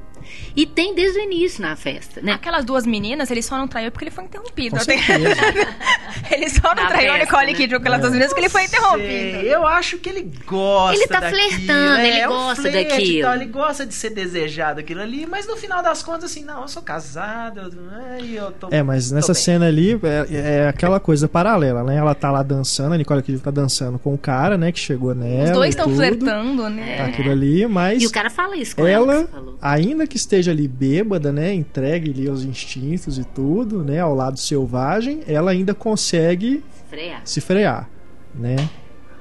[0.55, 2.32] E tem desde o início na festa, né?
[2.32, 4.77] Aquelas duas meninas, ele só não traiu porque ele foi interrompido.
[4.85, 5.03] Tenho-
[6.31, 7.53] ele só não Na traiu a Nicole né?
[7.55, 9.07] Kidman com aquelas duas meninas porque ele foi interrompido.
[9.47, 12.78] eu acho que ele gosta Ele tá daquilo, flertando, é, ele é um gosta flerte
[12.78, 13.23] e daquilo.
[13.23, 16.62] tal, ele gosta de ser desejado aquilo ali, mas no final das contas, assim, não,
[16.62, 17.70] eu sou casado, eu,
[18.15, 19.98] ai, eu tô É, mas nessa cena ali
[20.31, 21.97] é, é aquela coisa paralela, né?
[21.97, 24.73] Ela tá lá dançando, a Nicole Kidman tá dançando com o cara, né?
[24.73, 25.44] Que chegou nela.
[25.44, 26.97] Os dois estão flertando, né?
[26.97, 29.15] Tá aquilo ali, mas E o cara fala isso com ela.
[29.15, 29.31] ela, que
[29.61, 31.55] ainda que esteja ali bêbada, né?
[31.55, 34.01] Entregue ali aos instintos e tudo, né?
[34.01, 37.18] Ao lado selvagem, ela ainda consegue Freia.
[37.24, 37.88] se frear,
[38.34, 38.56] né?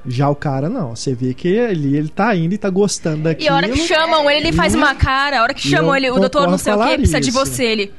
[0.07, 3.47] Já o cara não, você vê que ele, ele tá indo e tá gostando daquilo.
[3.47, 5.39] E a hora que chamam ele, ele faz uma cara.
[5.39, 7.63] A hora que chamam ele, o doutor não sei o que, precisa de você.
[7.65, 7.91] Ele,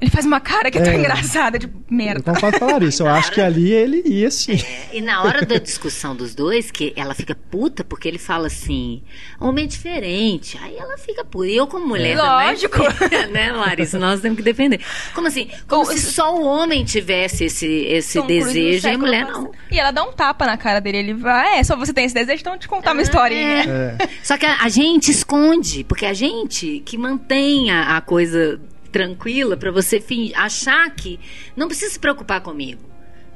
[0.00, 0.96] ele faz uma cara que é tão É.
[0.96, 2.22] engraçada, tipo, Eu merda.
[2.34, 4.58] concordo com a Larissa, eu acho que ali ele ia sim.
[4.92, 9.02] E na hora da discussão dos dois, que ela fica puta porque ele fala assim,
[9.40, 10.58] homem é diferente.
[10.62, 11.46] Aí ela fica puta.
[11.46, 12.16] E eu, como mulher É.
[12.16, 12.46] também.
[12.48, 12.78] Lógico.
[13.32, 13.98] né, Larissa?
[13.98, 14.80] Nós temos que defender.
[15.14, 15.48] Como assim?
[15.68, 19.50] Como Com- se só o homem tivesse esse, esse desejo e a mulher não.
[19.70, 20.98] E ela dá um tapa na cara dele.
[20.98, 23.64] Ele vai, é, só você tem esse desejo, então eu vou te contar uma historinha.
[24.00, 24.08] É.
[24.22, 28.60] Só que a, a gente esconde, porque a gente que mantém a, a coisa
[28.96, 30.02] tranquila pra você
[30.34, 31.20] achar que
[31.54, 32.80] não precisa se preocupar comigo,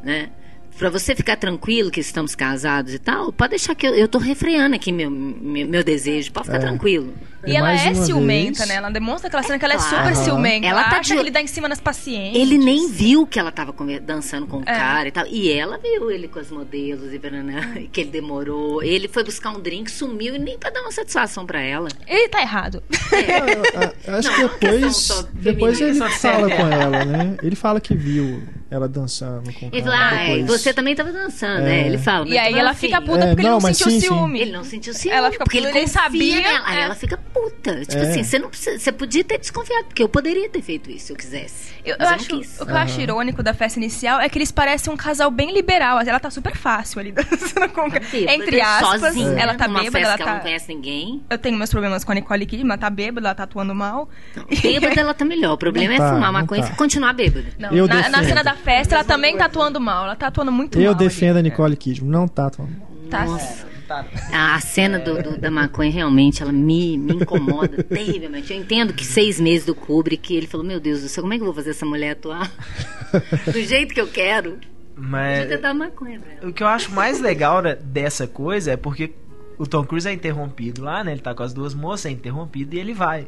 [0.02, 0.30] né?
[0.78, 4.16] Pra você ficar tranquilo que estamos casados e tal, pode deixar que eu, eu tô
[4.18, 6.60] refreando aqui meu, meu, meu desejo, pode ficar É.
[6.60, 7.12] tranquilo.
[7.46, 8.74] E ela é ciumenta, vez- né?
[8.74, 9.96] Ela demonstra aquela cena que ela é claro.
[9.96, 10.66] super ciumenta.
[10.66, 12.40] Ela Ela, tá acha de- que ele dá em cima das pacientes.
[12.40, 14.64] Ele nem viu que ela tava dançando com o É.
[14.64, 15.26] cara e tal.
[15.26, 17.60] E ela viu ele com as modelos e banana,
[17.92, 18.82] que ele demorou.
[18.82, 21.88] Ele foi buscar um drink, sumiu e nem pra dar uma satisfação pra ela.
[22.06, 22.82] Ele tá errado.
[23.12, 27.36] Eu- eu- Acho Não, que uma questão depois, depois feminina, ele fala com ela, né?
[27.42, 29.96] Ele fala que viu ela dançando com o Ele cara.
[29.98, 30.60] falou, ah, é, depois.
[30.60, 31.64] você também tava dançando, É.
[31.64, 31.86] né?
[31.86, 32.28] Ele fala.
[32.28, 34.06] E aí ela assim, fica puta É, porque ele não, não mas sentiu sim, sim.
[34.06, 34.40] ciúme.
[34.40, 35.16] Ele não sentiu ciúme.
[35.16, 36.62] Ela fica porque ele, ele confia sabia, nela.
[36.66, 36.82] Aí é.
[36.82, 37.80] ela fica puta.
[37.84, 38.10] Tipo É.
[38.10, 41.12] assim, você não precisa, você podia ter desconfiado, porque eu poderia ter feito isso se
[41.12, 41.70] eu quisesse.
[41.84, 42.60] Eu, eu eu, acho, não quis.
[42.60, 45.52] o que eu acho irônico da festa inicial é que eles parecem um casal bem
[45.52, 46.00] liberal.
[46.00, 50.16] Ela tá super fácil ali dançando com Entre aspas, sozinha, ela tá bêbada, festa ela
[50.16, 50.42] que ela não tá.
[50.44, 51.22] conhece ninguém.
[51.30, 54.08] Eu tenho meus problemas com a Nicole Kidman, ela tá bêbada, ela tá atuando mal.
[54.62, 55.52] Bêbada ela tá melhor.
[55.54, 56.72] O problema Não é tá, fumar não maconha tá.
[56.72, 57.46] e continuar bêbada.
[57.58, 58.24] Não, Eu na, na defendo.
[58.26, 60.04] cena da festa, ela também tá atuando mal.
[60.04, 60.94] Ela tá atuando muito Eu mal.
[60.94, 61.50] defendo a ali.
[61.50, 62.10] Nicole Kidman.
[62.10, 62.72] Não tá atuando.
[63.10, 63.26] Tá.
[64.32, 68.52] A, a cena do, do- da maconha realmente ela me, me incomoda terrivelmente.
[68.52, 71.36] Eu entendo que seis meses do Kubrick, ele falou: Meu Deus do céu, como é
[71.36, 72.50] que eu vou fazer essa mulher atuar?
[73.52, 74.58] do jeito que eu quero.
[74.96, 76.48] Mas Podia dar maconha pra ela.
[76.48, 79.12] o que eu acho mais legal né, dessa coisa é porque
[79.58, 81.12] o Tom Cruise é interrompido lá, né?
[81.12, 83.26] Ele tá com as duas moças, é interrompido e ele vai.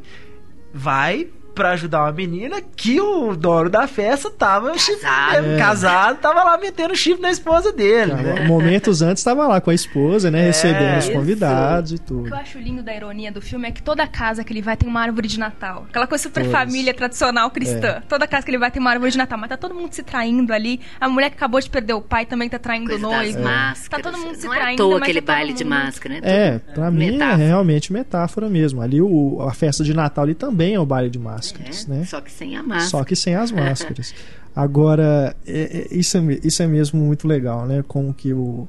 [0.73, 5.57] Vai pra ajudar uma menina que o dono da festa tava chifre- Casado.
[5.57, 8.47] casado, tava lá metendo chifre na esposa dele, Tava- né?
[8.47, 10.47] Momentos antes estava lá com a esposa, né?
[10.47, 11.13] recebendo os isso.
[11.13, 12.27] convidados e O que tudo.
[12.29, 14.87] eu acho lindo da ironia do filme é que toda casa que ele vai tem
[14.89, 15.85] uma árvore de Natal.
[15.89, 16.51] Aquela coisa super Todas.
[16.59, 18.01] família tradicional cristã.
[18.07, 19.37] Toda casa que ele vai tem uma árvore de Natal.
[19.37, 20.79] Mas tá todo mundo se traindo ali.
[20.99, 23.43] A mulher que acabou de perder o pai também tá traindo Coisa o das noivo.
[23.43, 24.03] máscaras.
[24.03, 25.63] Tá todo mundo se Não é à traindo, toa mas aquele tá todo baile de
[25.63, 26.21] mundo- máscara, né?
[26.23, 27.43] É, Tudo pra mim metáfora.
[27.43, 28.81] é realmente metáfora mesmo.
[28.81, 31.19] Ali o, a festa de Natal ali também é o baile de
[31.51, 32.05] máscaras, É, né?
[32.05, 32.89] Só que sem a máscara.
[32.89, 34.13] Só que sem as máscaras.
[34.55, 37.83] Agora, é- é- isso, é, isso é mesmo muito legal, né?
[37.87, 38.67] Como que o,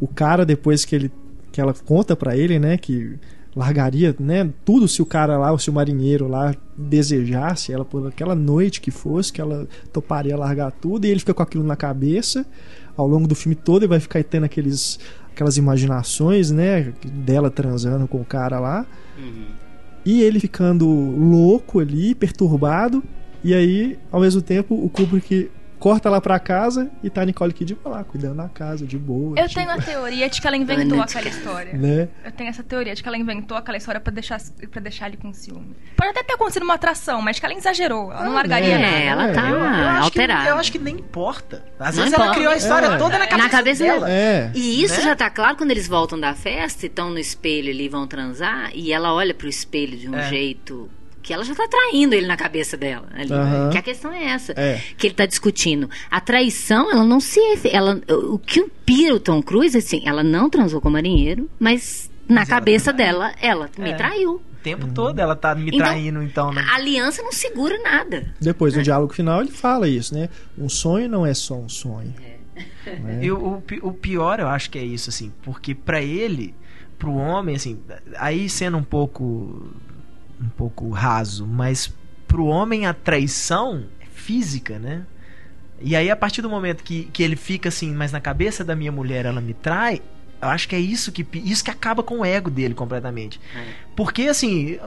[0.00, 1.12] o cara, depois que ele
[1.50, 2.76] que ela conta pra ele, né?
[2.76, 3.16] Que
[3.54, 8.08] largaria né, tudo se o cara lá, ou se o marinheiro lá desejasse ela por
[8.08, 11.76] aquela noite que fosse, que ela toparia largar tudo, e ele fica com aquilo na
[11.76, 12.44] cabeça.
[12.96, 14.98] Ao longo do filme todo ele vai ficar tendo aqueles,
[15.32, 16.92] aquelas imaginações, né?
[17.04, 18.84] Dela transando com o cara lá.
[19.16, 19.46] Uhum.
[20.04, 23.02] E ele ficando louco ali, perturbado.
[23.42, 25.50] E aí, ao mesmo tempo, o Kubrick
[25.84, 29.38] corta lá pra casa e tá a Nicole Kidman lá, cuidando da casa, de boa.
[29.38, 31.74] Eu tipo, tenho a teoria de que ela inventou aquela história.
[31.74, 32.08] Né?
[32.24, 34.40] Eu tenho essa teoria de que ela inventou aquela história pra deixar,
[34.70, 35.76] pra deixar ele com ciúme.
[35.94, 38.10] Pode até ter acontecido uma atração, mas que ela exagerou.
[38.10, 38.82] Ela não Ah, largaria né?
[38.86, 38.96] nada.
[38.96, 40.48] É, ela É, tá Eu, eu acho que, alterada.
[40.48, 41.62] eu acho que nem importa.
[41.78, 42.34] Às Não vezes ela importa.
[42.40, 42.96] criou a história É.
[42.96, 44.10] toda na cabeça, Na cabeça dela.
[44.10, 44.50] É.
[44.54, 45.02] E isso Né?
[45.02, 48.70] já tá claro quando eles voltam da festa e estão no espelho ali, vão transar,
[48.74, 50.30] e ela olha pro espelho de um É.
[50.30, 50.88] jeito
[51.24, 53.08] que ela já tá traindo ele na cabeça dela.
[53.14, 53.32] ali.
[53.32, 53.70] Aham.
[53.70, 54.52] Que a questão é essa.
[54.56, 54.80] É.
[54.96, 55.88] Que ele tá discutindo.
[56.10, 57.40] A traição, ela não se.
[57.72, 61.48] Ela, o que o pira o Tom Cruise, assim, ela não transou com o marinheiro,
[61.58, 63.12] mas na Mas ela cabeça traiu.
[63.12, 63.94] dela, ela me É.
[63.94, 64.34] traiu.
[64.34, 66.62] O tempo todo ela tá me Então, traindo, então, né?
[66.70, 68.34] A aliança não segura nada.
[68.40, 70.28] Depois, no diálogo final, ele fala isso, né?
[70.58, 72.14] Um sonho não é só um sonho.
[72.86, 73.20] Né?
[73.22, 76.54] E o, o pi- o pior eu acho que é isso, assim, porque pra ele,
[76.98, 77.78] pro homem, assim,
[78.16, 79.68] aí sendo um pouco
[80.44, 81.92] um pouco raso, mas
[82.26, 85.06] pro homem a traição é física, né?
[85.80, 88.76] E aí a partir do momento que, que ele fica assim, mas na cabeça da
[88.76, 90.00] minha mulher ela me trai,
[90.40, 93.40] eu acho que é isso que isso que acaba com o ego dele completamente.
[93.56, 93.64] É.
[93.96, 94.78] Porque assim,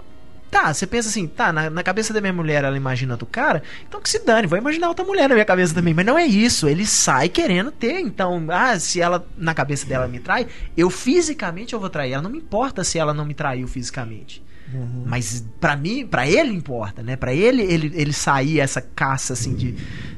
[0.50, 3.62] Tá, você pensa assim, tá, na, na cabeça da minha mulher ela imagina outro cara,
[3.86, 5.94] então que se dane, vou imaginar outra mulher na minha cabeça também.
[5.94, 8.00] Mas não é isso, ele sai querendo ter.
[8.00, 12.14] Então, ah, se ela na cabeça dela me trai, eu fisicamente eu vou trair.
[12.14, 14.42] Ela não me importa se ela não me traiu fisicamente.
[14.73, 15.03] Uhum.
[15.06, 17.15] Mas pra mim, pra ele importa, né?
[17.15, 19.76] Pra ele, ele, ele sair essa caça, assim, de,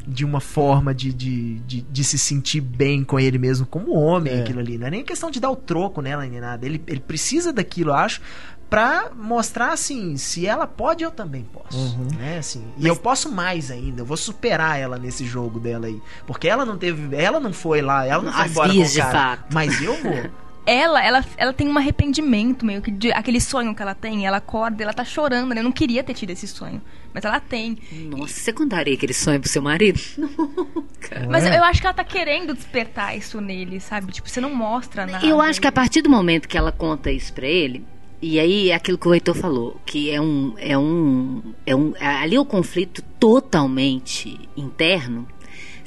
[0.07, 4.33] de uma forma de, de, de, de se sentir bem com ele mesmo, como homem,
[4.33, 4.41] É.
[4.41, 4.77] aquilo ali.
[4.77, 6.65] Não é nem questão de dar o troco nela, nem nada.
[6.65, 8.21] Ele, ele precisa daquilo, eu acho,
[8.69, 11.77] pra mostrar, assim, se ela pode, eu também posso.
[11.77, 12.07] Uhum.
[12.17, 12.39] Né?
[12.39, 16.01] Assim, e eu posso mais ainda, eu vou superar ela nesse jogo dela aí.
[16.25, 17.15] Porque ela não teve.
[17.15, 19.11] Ela não foi lá, ela não foi As embora com o cara.
[19.11, 19.53] fato.
[19.53, 20.29] Mas eu vou.
[20.69, 24.27] Ela, ela, ela tem um arrependimento meio que de aquele sonho que ela tem.
[24.27, 25.61] Ela acorda, ela tá chorando, né?
[25.61, 26.79] Eu não queria ter tido esse sonho.
[27.11, 27.79] Mas ela tem.
[27.91, 29.99] Nossa, você contaria aquele sonho pro seu marido?
[30.15, 31.27] Nunca.
[31.27, 31.57] Mas é?
[31.57, 34.11] eu acho que ela tá querendo despertar isso nele, sabe?
[34.11, 35.25] Tipo, você não mostra nada.
[35.25, 37.83] Eu acho que a partir do momento que ela conta isso pra ele,
[38.21, 40.53] e aí é aquilo que o Heitor falou, que é um.
[40.57, 45.27] É um, é um ali é o conflito totalmente interno.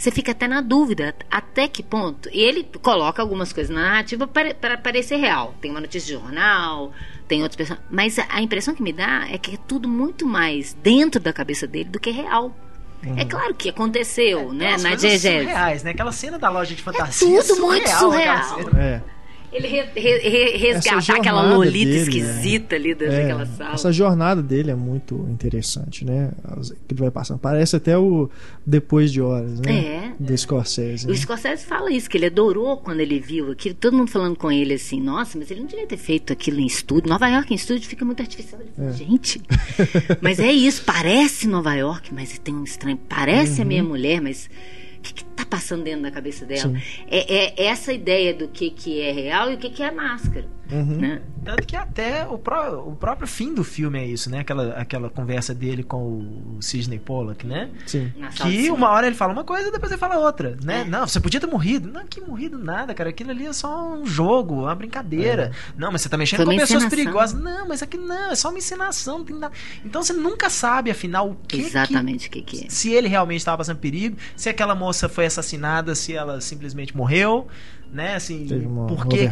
[0.02, 2.28] Você fica até na dúvida até que ponto.
[2.32, 5.54] E ele coloca algumas coisas na narrativa para, parecer real.
[5.60, 6.90] Tem uma notícia de jornal,
[7.28, 7.78] tem outras pessoas.
[7.88, 11.32] Mas a, a impressão que me dá é que é tudo muito mais dentro da
[11.32, 12.52] cabeça dele do que real.
[13.16, 14.72] É claro que aconteceu, né?
[14.72, 15.38] Aquelas Na diegese.
[15.38, 15.92] surreais, né?
[15.92, 17.40] Aquela cena da loja de fantasia.
[17.44, 18.82] tudo muito surreal, aquela surreal.
[18.82, 19.02] É.
[19.52, 23.74] Ele re, re, re, resgatar aquela lolita dele, esquisita ali dentro É, daquela sala.
[23.74, 26.30] Essa jornada dele é muito interessante, né?
[26.88, 27.38] Que ele vai passando.
[27.38, 28.30] Parece até o
[28.64, 29.72] Depois de Horas, né?
[29.72, 30.12] É.
[30.18, 31.06] Do Scorsese.
[31.06, 31.16] O né?
[31.16, 34.74] Scorsese fala isso, que ele adorou quando ele viu aquilo, todo mundo falando com ele
[34.74, 37.08] assim, nossa, mas ele não devia ter feito aquilo em estúdio.
[37.10, 38.60] Nova York em estúdio fica muito artificial.
[38.60, 39.42] Ele falou, Gente,
[40.22, 42.98] mas é isso, parece Nova York, mas tem um estranho.
[43.08, 43.68] Parece a Uhum.
[43.68, 44.48] minha mulher, mas
[44.98, 46.72] o que, que passando dentro da cabeça dela.
[47.06, 50.46] É, é essa ideia do que, que é real e o que, que é máscara.
[50.72, 50.98] Uhum.
[50.98, 51.22] Né?
[51.44, 54.40] Tanto que até o, pró o próprio fim do filme é isso, né?
[54.40, 57.70] Aquela, aquela conversa dele com o Sidney Pollack, né?
[57.86, 58.12] Sim.
[58.36, 60.80] Que uma hora ele fala uma coisa depois ele fala outra, né?
[60.80, 60.84] É.
[60.84, 61.90] Não, você podia ter morrido.
[61.90, 63.10] Não, que morrido nada, cara.
[63.10, 65.52] Aquilo ali é só um jogo, uma brincadeira.
[65.76, 66.90] Não, mas você tá mexendo Foi com pessoas encenação.
[66.98, 67.40] perigosas.
[67.40, 69.18] Não, mas aqui não, é só uma encenação.
[69.18, 69.52] Não tem nada.
[69.84, 71.58] Então você nunca sabe, afinal, o que.
[71.58, 72.70] que- Exatamente o que, que é.
[72.70, 77.46] se ele realmente estava passando perigo, se aquela moça foi assassinada, se ela simplesmente morreu,
[77.92, 78.14] né?
[78.14, 78.46] Assim,
[78.88, 79.28] por que,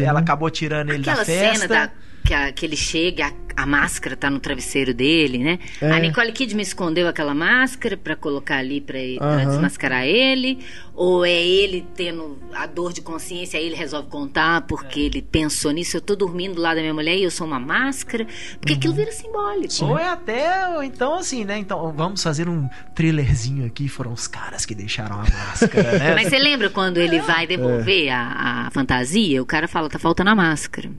[0.00, 0.20] ela né?
[0.20, 1.58] acabou tirando ele Aquela da festa?
[1.58, 1.90] cena da,
[2.24, 3.26] que, a- que ele chega,
[3.56, 5.58] a, a máscara tá no travesseiro dele, né?
[5.80, 5.90] É.
[5.90, 9.46] A Nicole Kidman escondeu aquela máscara pra colocar ali pra, pra Aham.
[9.50, 10.58] desmascarar ele,
[10.94, 15.02] ou é ele tendo a dor de consciência, aí ele resolve contar porque É.
[15.04, 17.60] ele pensou nisso, eu tô dormindo do lado da minha mulher e eu sou uma
[17.60, 18.26] máscara,
[18.58, 18.78] porque Uhum.
[18.78, 19.84] aquilo vira simbólico.
[19.84, 21.58] Ou é até, ou então assim, né?
[21.58, 23.88] Então vamos fazer um thrillerzinho aqui.
[23.88, 26.14] Foram os caras que deixaram a máscara, né?
[26.16, 28.10] Mas você lembra quando ele vai devolver É.
[28.12, 29.42] a, a fantasia?
[29.42, 30.90] O cara fala, tá faltando a máscara.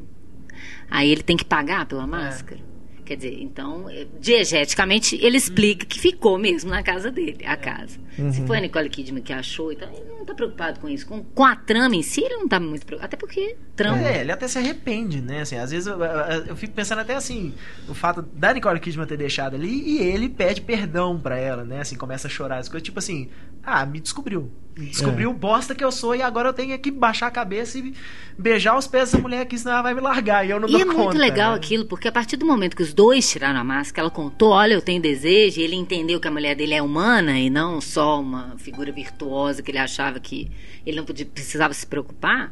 [0.89, 2.59] Aí ele tem que pagar pela máscara.
[3.03, 7.99] Quer dizer, então, eh, diegeticamente, ele explica que ficou mesmo na casa dele, a casa.
[8.33, 11.05] Se foi a Nicole Kidman que achou, então ele não tá preocupado com isso.
[11.05, 13.05] Com, com a trama em si, ele não tá muito preocupado.
[13.05, 14.01] Até porque trama.
[14.07, 15.41] É, ele até se arrepende, né?
[15.41, 17.53] Assim, às vezes eu, eu- fico pensando até assim,
[17.87, 21.81] o fato da Nicole Kidman ter deixado ali e ele pede perdão pra ela, né?
[21.81, 23.29] Assim, começa a chorar as coisas, tipo assim,
[23.63, 24.51] ah, me descobriu.
[24.77, 27.93] Descobriu o bosta que eu sou e agora eu tenho que baixar a cabeça e
[28.37, 30.71] beijar os pés dessa mulher aqui, senão ela vai me largar e eu não E
[30.73, 31.57] dou é muito conta, legal né?
[31.57, 34.73] aquilo, porque a partir do momento que os dois tiraram a máscara, ela contou, olha,
[34.73, 38.19] eu tenho desejo, e ele entendeu que a mulher dele é humana e não só
[38.19, 40.51] uma figura virtuosa que ele achava que
[40.85, 42.51] ele não podia, precisava se preocupar,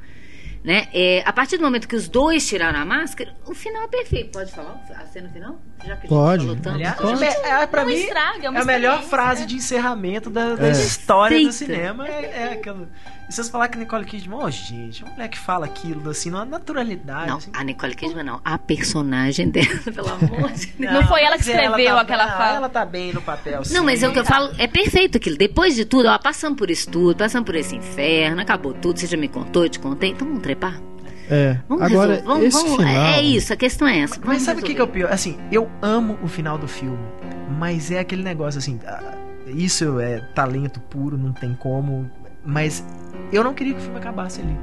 [0.63, 0.87] né?
[0.93, 4.31] É, a partir do momento que os dois tiraram a máscara, o final é perfeito.
[4.31, 5.59] Pode falar a cena final?
[5.79, 6.47] Já que a gente Pode.
[6.61, 6.69] tanto.
[6.69, 7.23] Aliás, Pode.
[7.23, 9.47] é, é, pra Não mim, estraga, é uma a melhor frase né?
[9.47, 10.71] de encerramento da, da É.
[10.71, 11.73] história do Perfeita.
[11.73, 12.07] cinema.
[12.13, 12.87] É, é aquela.
[13.33, 16.29] E se você falar que Nicole Kidman, ô gente, uma mulher que fala aquilo assim,
[16.29, 17.27] numa naturalidade.
[17.27, 17.49] Não, assim.
[17.51, 18.39] a Nicole Kidman não.
[18.45, 20.93] A personagem dela, pelo amor de Deus.
[20.93, 22.55] Não foi ela que mas escreveu tá- aquela ah, fala.
[22.57, 23.57] Ela tá bem no papel.
[23.57, 23.79] Não, sim.
[23.79, 25.35] mas é o que eu falo, é perfeito aquilo.
[25.35, 29.07] Depois de tudo, ó, passamos por isso tudo, passamos por esse inferno, acabou tudo, você
[29.07, 30.79] já me contou, eu te contei, então vamos trepar.
[31.27, 31.57] É.
[31.67, 33.03] Vamos Agora, resolver, vamos, esse vamos- final...
[33.15, 34.21] É isso, a questão é essa.
[34.23, 35.11] Mas sabe o que, que é o pior?
[35.11, 36.99] Assim, eu amo o final do filme,
[37.57, 38.79] mas é aquele negócio assim.
[38.85, 39.15] ah,
[39.47, 42.07] Isso é talento puro, não tem como.
[42.45, 42.83] Mas
[43.35, 44.57] eu não queria que o filme acabasse ali.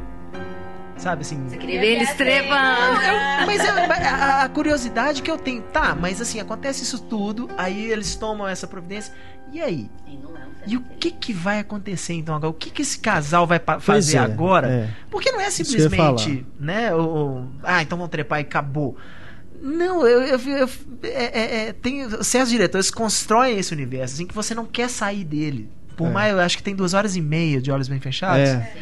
[0.96, 1.48] Sabe assim.
[1.48, 3.00] Você queria ver eles trepando.
[3.46, 7.90] Mas eu- a, a curiosidade que eu tenho, tá, mas assim, acontece isso tudo, aí
[7.90, 9.12] eles tomam essa providência,
[9.50, 9.90] e aí?
[10.06, 12.50] E não é um E o que que vai acontecer então agora?
[12.50, 14.68] O que que esse casal vai fazer é, agora?
[14.68, 14.88] é.
[15.10, 18.94] Porque não é simplesmente, né, o, o- ah, então vamos trepar e acabou.
[19.62, 20.68] Não, eu, eu, eu-
[21.02, 21.08] é,
[21.40, 25.70] é, é, tem certos diretores constroem esse universo, assim, que você não quer sair dele.
[26.00, 26.12] Por É.
[26.12, 28.48] mais, eu acho que tem duas horas e meia de olhos bem fechados.
[28.48, 28.72] É.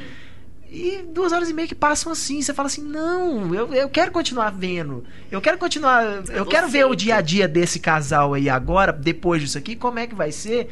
[0.70, 4.12] E duas horas e meia que passam assim, você fala assim, não, eu, eu quero
[4.12, 5.02] continuar vendo.
[5.30, 6.04] Eu quero continuar.
[6.28, 9.98] Eu quero ver o dia a dia desse casal aí agora, depois disso aqui, como
[9.98, 10.68] é que vai ser.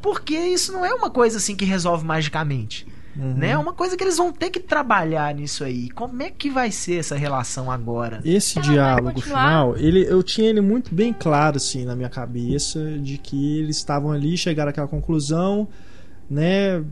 [0.00, 2.86] Porque isso não é uma coisa assim que resolve magicamente.
[3.16, 3.34] Uhum.
[3.34, 3.50] Né?
[3.50, 5.90] É uma coisa que eles vão ter que trabalhar nisso aí.
[5.90, 8.20] Como é que vai ser essa relação agora?
[8.24, 12.80] Esse Ela diálogo final, ele, eu tinha ele muito bem claro assim na minha cabeça
[13.02, 15.66] de que eles estavam ali, chegaram àquela conclusão,
[16.30, 16.82] né?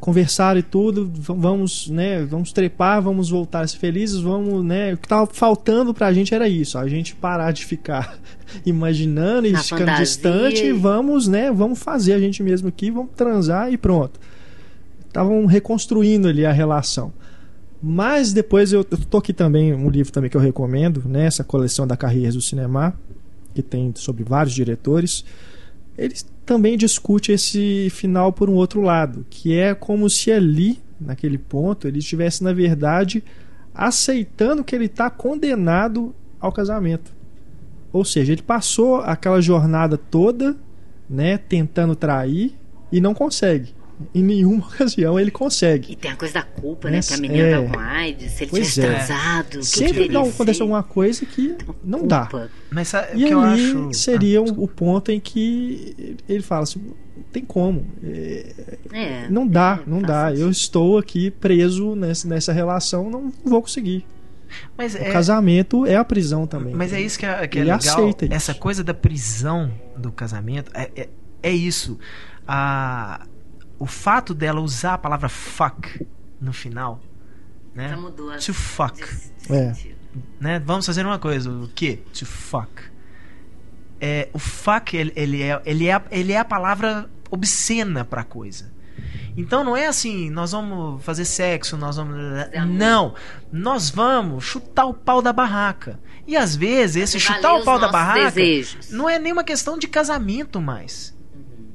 [0.00, 2.24] Conversaram e tudo, vamos, né?
[2.24, 4.94] Vamos trepar, vamos voltar a ser felizes, vamos, né?
[4.94, 8.18] O que tava faltando pra gente era isso, a gente parar de ficar
[8.64, 11.52] imaginando e Na ficando fantasia distante, e- e vamos, né?
[11.52, 14.18] Vamos fazer a gente mesmo aqui, vamos transar e pronto.
[15.06, 17.12] Estavam reconstruindo ali a relação.
[17.82, 21.42] Mas depois eu, eu tô aqui também um livro também que eu recomendo, né, essa
[21.44, 22.94] coleção da Carreiras do Cinema,
[23.54, 25.24] que tem sobre vários diretores.
[25.98, 31.38] Ele também discute esse final por um outro lado, que é como se ali, naquele
[31.38, 33.22] ponto, ele estivesse na verdade
[33.74, 37.12] aceitando que ele está condenado ao casamento.
[37.92, 40.56] Ou seja, ele passou aquela jornada toda,
[41.08, 42.54] né, tentando trair
[42.92, 43.74] e não consegue.
[44.14, 45.92] Em nenhuma ocasião ele consegue.
[45.92, 46.98] E tem a coisa da culpa, né?
[46.98, 47.62] Essa- Que a menina é.
[47.62, 48.96] tá com AIDS, se ele Pois tivesse é.
[49.06, 52.28] transado, Sempre não acontece alguma coisa que não dá.
[52.70, 53.92] Mas sabe o E que eu acho.
[53.92, 56.80] seria Ah, o- ponto em que ele fala assim:
[57.16, 57.86] não tem como.
[58.02, 58.54] é,
[58.92, 60.32] É, não dá, é, não dá.
[60.34, 64.06] Eu estou aqui preso nessa, nessa relação, não vou conseguir.
[64.76, 66.74] Mas O é, casamento é a prisão também.
[66.74, 67.78] Mas é isso que é, que é Ele legal.
[67.98, 68.34] aceita isso.
[68.34, 71.08] Essa coisa da prisão do casamento é, é,
[71.42, 71.96] é isso.
[72.48, 73.26] A,
[73.80, 76.06] o fato dela usar a palavra fuck
[76.40, 77.00] no final,
[77.74, 77.88] né?
[77.88, 79.74] Já mudou To fuck, de- de É.
[80.38, 80.58] né?
[80.64, 81.50] Vamos fazer uma coisa.
[81.50, 81.96] O que?
[81.96, 82.70] To fuck.
[84.00, 88.70] É, o fuck ele, ele é ele é ele é a palavra obscena pra coisa.
[89.36, 92.16] Então não é assim, nós vamos fazer sexo, nós vamos.
[92.68, 93.14] Não.
[93.52, 95.98] Nós vamos chutar o pau da barraca.
[96.26, 98.90] E às vezes, esse chutar o pau da barraca desejos.
[98.90, 101.16] não é nenhuma questão de casamento mais.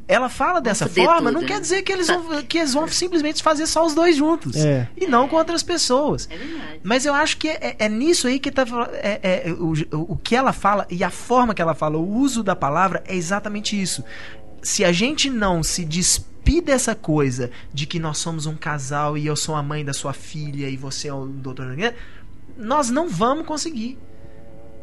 [0.08, 1.60] Ela fala dessa forma, tudo, não quer né?
[1.62, 4.56] dizer que eles, vão, que eles vão simplesmente fazer só os dois juntos.
[4.56, 4.88] É.
[4.96, 6.28] E não com outras pessoas.
[6.30, 6.80] É verdade.
[6.84, 9.74] Mas eu acho que é, é nisso aí que tá é, é, o,
[10.14, 13.16] o que ela fala e a forma que ela fala, o uso da palavra é
[13.16, 14.04] exatamente isso.
[14.62, 19.26] Se a gente não se despir dessa coisa de que nós somos um casal e
[19.26, 21.76] eu sou a mãe da sua filha e você é o doutor,
[22.56, 23.98] nós não vamos conseguir.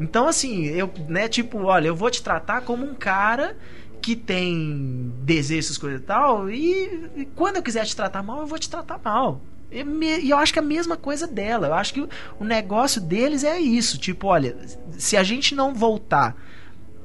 [0.01, 3.57] Então, assim, eu, né, tipo, olha, eu vou te tratar como um cara
[4.03, 8.47] que tem desejos, coisas e tal, e, e quando eu quiser te tratar mal, eu
[8.47, 9.41] vou te tratar mal.
[9.71, 11.69] E me- e eu acho que é a mesma coisa dela.
[11.69, 12.09] Eu acho que o,
[12.41, 13.97] o negócio deles é isso.
[13.97, 14.55] Tipo, olha,
[14.99, 16.37] se a gente não voltar,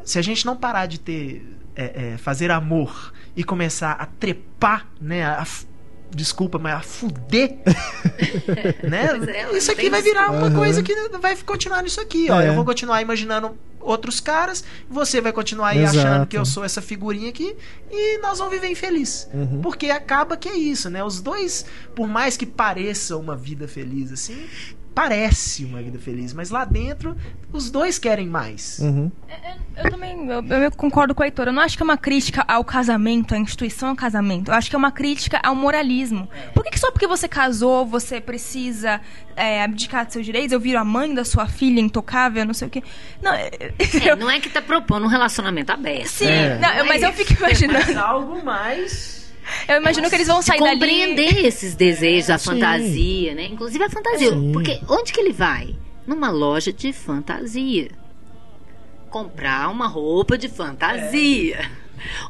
[0.03, 1.45] se a gente não parar de ter,
[1.75, 5.45] é, é, fazer amor e começar a trepar, né, a,
[6.11, 7.57] desculpa, mas a fuder,
[8.84, 9.09] né?
[9.27, 10.55] É, isso aqui vai virar uma Aham.
[10.55, 12.41] coisa que vai continuar nisso aqui, ó.
[12.41, 12.49] É.
[12.49, 15.99] Eu vou continuar imaginando outros caras, você vai continuar aí Exato.
[15.99, 17.55] achando que eu sou essa figurinha aqui
[17.89, 19.29] e nós vamos viver infeliz.
[19.34, 19.61] Uhum.
[19.61, 21.03] Porque acaba que é isso, né?
[21.03, 21.65] Os dois,
[21.95, 24.45] por mais que pareça uma vida feliz assim,
[24.97, 27.15] parece uma vida feliz, mas lá dentro
[27.53, 28.79] os dois querem mais.
[28.79, 29.11] Uhum.
[29.77, 31.45] Eu também eu, eu concordo com a Heitor.
[31.45, 34.49] Eu não acho que é uma crítica ao casamento, à instituição ao casamento.
[34.49, 36.27] Eu acho que é uma crítica ao moralismo.
[36.51, 38.99] Por que, que só porque você casou, você precisa
[39.35, 40.51] é, abdicar de seus direitos?
[40.51, 42.81] Eu viro a mãe da sua filha intocável, não sei o quê.
[43.21, 43.51] Não, É,
[44.03, 46.07] eu, não é que tá propondo um relacionamento aberto.
[46.07, 46.57] sim, É.
[46.57, 47.99] não, eu- mas eu fico Mas imaginando.
[47.99, 49.16] algo mais
[49.67, 50.71] Eu imagino que eles vão De sair dali.
[50.71, 52.51] compreender esses desejos, a Sim.
[52.51, 53.45] fantasia, né?
[53.45, 54.31] Inclusive a fantasia.
[54.31, 54.51] Sim.
[54.51, 55.75] Porque onde que ele vai?
[56.05, 57.89] Numa loja de fantasia.
[59.09, 61.69] Comprar uma roupa de fantasia.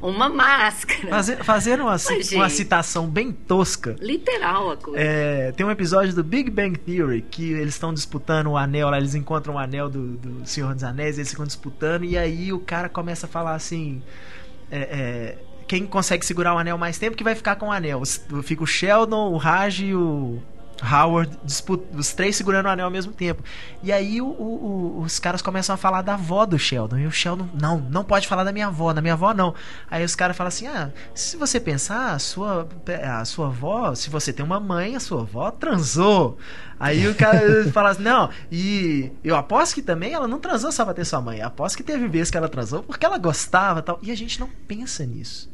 [0.02, 1.10] Uma máscara.
[1.10, 3.96] fazer, fazer uma, Mas, uma citação bem tosca.
[4.00, 5.00] Literal a coisa.
[5.00, 8.98] É, tem um episódio do Big Bang Theory que eles estão disputando o anel lá,
[8.98, 12.60] eles encontram o anel do, do Senhor dos Anéis, eles ficam disputando, e aí o
[12.60, 14.02] cara começa a falar assim:
[14.72, 15.38] é, é,
[15.68, 18.02] quem consegue segurar o anel mais tempo que vai ficar com o anel.
[18.44, 20.42] Fica o Sheldon, o Raj e o
[20.80, 21.36] Howard,
[21.96, 23.44] os três segurando o anel ao mesmo tempo.
[23.82, 27.00] E aí o- o- os caras começam a falar da avó do Sheldon.
[27.00, 29.56] E o Sheldon, não, não pode falar da minha avó, da minha avó não.
[29.90, 32.68] Aí os caras falam assim: ah, se você pensar, a sua,
[33.12, 36.38] a sua avó, se você tem uma mãe, a sua avó transou.
[36.80, 37.40] Aí o cara
[37.74, 41.20] fala assim: não, e eu aposto que também ela não transou só pra ter sua
[41.20, 41.40] mãe.
[41.40, 43.98] Eu aposto que teve vezes que ela transou porque ela gostava e tal.
[44.04, 45.50] E a gente não pensa nisso.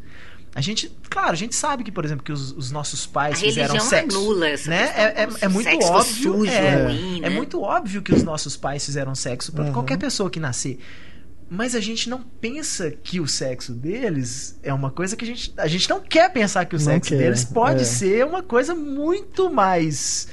[0.55, 3.39] A gente, claro, a gente sabe que, por exemplo, que os, os nossos A pais
[3.39, 4.17] fizeram religião sexo.
[4.17, 4.93] anula essa né?
[4.95, 6.13] É, é, é muito sexo óbvio.
[6.33, 7.35] sujo, é, ruim, é né?
[7.35, 9.73] muito óbvio que os nossos pais fizeram sexo pra Uhum.
[9.73, 10.79] qualquer pessoa que nascer.
[11.55, 15.53] Mas a gente não pensa que o sexo deles é uma coisa que a gente.
[15.55, 17.85] A gente não quer pensar que o Não sexo quer, deles pode é.
[17.85, 20.27] ser uma coisa muito mais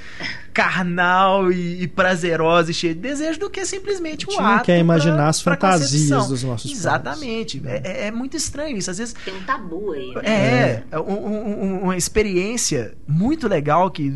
[0.52, 4.48] carnal e, e prazerosa e cheia de desejo do que simplesmente A o gente não
[4.50, 6.72] ato quer imaginar pra- as fantasias dos nossos.
[6.72, 7.62] Exatamente.
[7.66, 8.90] É, é- é muito estranho isso.
[8.90, 10.20] Às vezes Tem um tabu aí, né?
[10.24, 14.10] é, é um- um- um- uma experiência muito legal que.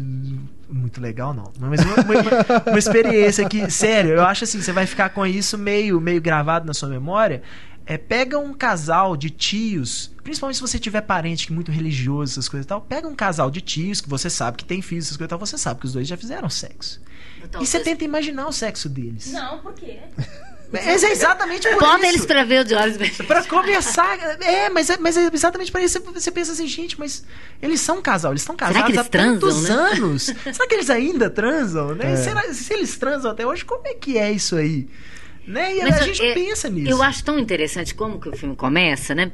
[0.69, 1.53] Muito legal, não.
[1.59, 5.57] Mas uma, uma- uma experiência que, sério, eu acho assim, você vai ficar com isso
[5.59, 7.43] meio, meio gravado na sua memória.
[7.87, 12.33] É, pega um casal de tios, principalmente se você tiver parente que é muito religioso,
[12.33, 15.05] essas coisas e tal, pega um casal de tios que você sabe que tem filhos,
[15.05, 17.03] essas coisas e tal, você sabe que os dois já fizeram sexo.
[17.45, 19.31] Então, e você tenta imaginar o sexo deles.
[19.33, 19.99] Não, por quê?
[20.73, 22.07] Mas é exatamente por Bota isso.
[22.07, 25.71] eles pra ver o de olhos bem Pra começar, é, mas é, mas é exatamente
[25.71, 26.01] para isso.
[26.13, 27.25] Você pensa assim, gente, mas
[27.63, 29.91] eles são um casal, eles estão casados que eles há tantos transam, né?
[29.93, 30.23] anos.
[30.53, 32.13] Será que eles ainda transam, né?
[32.13, 32.17] É.
[32.17, 34.89] Será, se eles transam até hoje, como é que é isso aí?
[35.47, 35.77] Né?
[35.77, 36.91] E Mas a eu- gente é, pensa nisso.
[36.91, 39.31] Eu acho tão interessante como que o filme começa, né?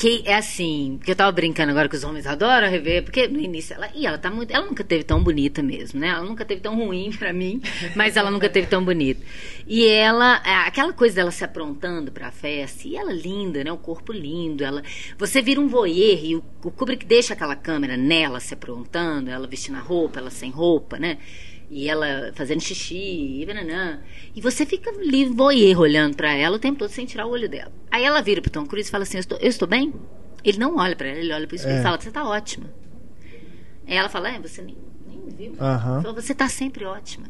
[0.00, 3.38] Que é assim, porque eu tava brincando agora que os homens adoram rever, porque no
[3.38, 6.08] início ela, e ela tá muito, ela nunca teve tão bonita mesmo, né?
[6.08, 7.60] Ela nunca teve tão ruim pra mim,
[7.94, 9.20] mas ela nunca teve tão bonita.
[9.66, 13.70] E ela, é, aquela coisa dela se aprontando pra festa, e ela linda, né?
[13.70, 14.82] O corpo lindo, ela,
[15.18, 19.46] você vira um voyeur e o, o Kubrick deixa aquela câmera nela se aprontando, ela
[19.46, 21.18] vestindo a roupa, ela sem roupa, né?
[21.70, 24.00] E ela fazendo xixi, e bananã.
[24.34, 27.48] E você fica ali, voyeur, olhando pra ela o tempo todo sem tirar o olho
[27.48, 27.72] dela.
[27.90, 29.92] Aí ela vira pro Tom Cruise e fala assim: Eu estou, eu estou bem?
[30.42, 31.80] Ele não olha pra ela, ele olha pro espelho É.
[31.80, 32.66] e fala: Você tá ótima.
[33.86, 34.76] Aí ela fala: É, você nem,
[35.06, 35.54] nem me viu.
[35.60, 36.02] Aham.
[36.02, 37.26] Falou, Você tá sempre ótima.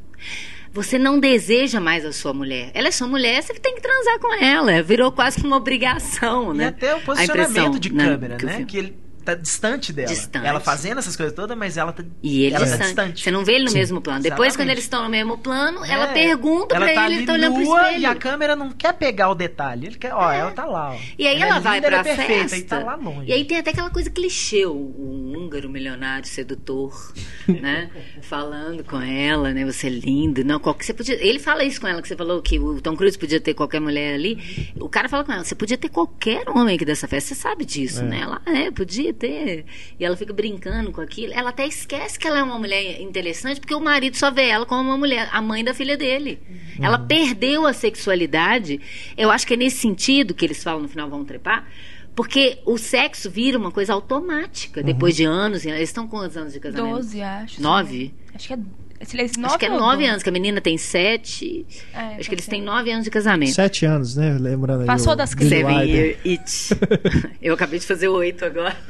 [0.72, 2.70] Você não deseja mais a sua mulher.
[2.74, 4.82] Ela é sua mulher, você tem que transar com ela.
[4.82, 6.66] Virou quase que uma obrigação, E né?
[6.68, 8.64] até o posicionamento de né, câmera, né?
[8.64, 10.08] Que ele tá distante dela.
[10.08, 10.46] Distante.
[10.46, 12.80] Ela fazendo essas coisas todas, mas ela tá, E ele ela distante.
[12.80, 13.22] tá distante.
[13.22, 14.22] Você não vê ele no Sim, mesmo plano.
[14.22, 14.56] Depois, exatamente.
[14.56, 17.32] quando eles estão no mesmo plano, ela É, pergunta ela pra tá ele, ele tá
[17.34, 17.98] olhando pro espelho.
[18.00, 19.86] E a câmera não quer pegar o detalhe.
[19.86, 20.98] Ele quer, ó, ela tá lá, ó.
[21.18, 22.56] E aí ela, é vai linda, pra ela é perfeita, festa.
[22.56, 23.28] E tá lá longe.
[23.28, 24.66] E aí tem até aquela coisa clichê.
[24.66, 27.12] O, o húngaro milionário sedutor,
[27.48, 27.90] né?
[28.22, 29.64] Falando com ela, né?
[29.64, 30.44] Você é lindo.
[30.44, 32.96] Não, qualquer, você podia, ele fala isso com ela, que você falou que o Tom
[32.96, 34.72] Cruise podia ter qualquer mulher ali.
[34.78, 37.64] O cara fala com ela, você podia ter qualquer homem aqui dessa festa, você sabe
[37.64, 38.04] disso, É.
[38.04, 38.20] né?
[38.20, 39.64] Ela, é, podia ter.
[39.98, 41.32] E ela fica brincando com aquilo.
[41.32, 44.66] Ela até esquece que ela é uma mulher interessante, porque o marido só vê ela
[44.66, 46.38] como uma mulher, a mãe da filha dele.
[46.80, 48.80] Ela perdeu a sexualidade.
[49.16, 51.68] Eu acho que é nesse sentido que eles falam no final, vão trepar.
[52.14, 55.64] Porque o sexo vira uma coisa automática depois de anos.
[55.64, 56.96] Eles estão com quantos anos de casamento?
[56.96, 57.62] 12, acho.
[57.62, 58.14] Nove?
[58.34, 58.58] Acho que é.
[59.02, 60.04] Se eles Acho que é nove 12?
[60.06, 61.66] anos, que a menina tem sete.
[61.94, 62.50] É, acho que eles ser.
[62.50, 63.52] têm nove anos de casamento.
[63.52, 64.36] Sete anos, né?
[64.38, 64.86] Lembrando aí.
[64.86, 66.72] Passou o das itch.
[67.40, 68.76] Eu acabei de fazer oito agora.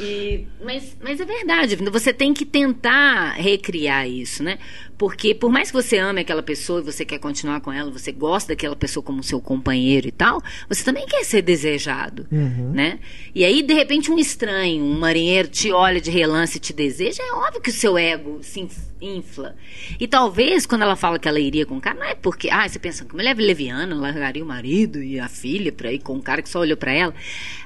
[0.00, 4.56] E- mas, mas é verdade, você tem que tentar recriar isso, né?
[4.98, 8.10] Porque por mais que você ame aquela pessoa e você quer continuar com ela, você
[8.10, 12.72] gosta daquela pessoa como seu companheiro e tal, você também quer ser desejado, Uhum.
[12.72, 12.98] né?
[13.32, 17.22] E aí, de repente, um estranho, um marinheiro te olha de relance e te deseja,
[17.22, 19.54] é óbvio que o seu ego se inf- infla.
[20.00, 22.68] E talvez, quando ela fala que ela iria com o cara, não é porque, ah,
[22.68, 26.20] você pensa que mulher leviana largaria o marido e a filha pra ir com um
[26.20, 27.14] cara que só olhou pra ela.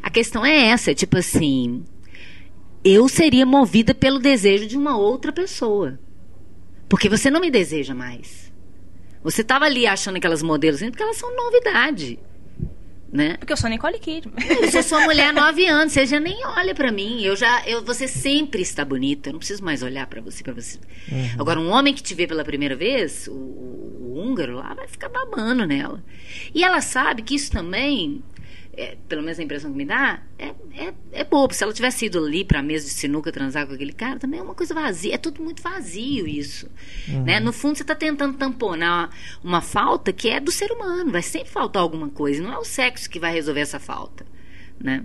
[0.02, 1.82] A questão é essa, é tipo assim,
[2.84, 5.98] eu seria movida pelo desejo de uma outra pessoa.
[6.92, 8.52] Porque você não me deseja mais.
[9.24, 12.18] Você estava ali achando aquelas modelos, assim, porque elas são novidade.
[13.10, 13.38] Né?
[13.38, 14.34] Porque eu sou Nicole Kidman.
[14.60, 17.22] Eu sou sua mulher há nove anos, você já nem olha pra mim.
[17.22, 19.30] Eu já, eu, você sempre está bonita.
[19.30, 20.78] Eu não preciso mais olhar pra você, para você.
[21.38, 25.08] Agora, um homem que te vê pela primeira vez, o, o húngaro lá, vai ficar
[25.08, 26.04] babando nela.
[26.54, 28.22] E ela sabe que isso também,
[28.74, 31.52] é, pelo menos a impressão que me dá, é, é, é bobo.
[31.52, 34.42] Se ela tivesse ido ali pra mesa de sinuca transar com aquele cara, também é
[34.42, 35.14] uma coisa vazia.
[35.14, 36.70] É tudo muito vazio isso.
[37.06, 37.38] Né?
[37.38, 39.10] No fundo, você está tentando tamponar
[39.44, 41.10] uma falta que é do ser humano.
[41.12, 42.42] Vai sempre faltar alguma coisa.
[42.42, 44.24] Não é o sexo que vai resolver essa falta.
[44.80, 45.04] Né?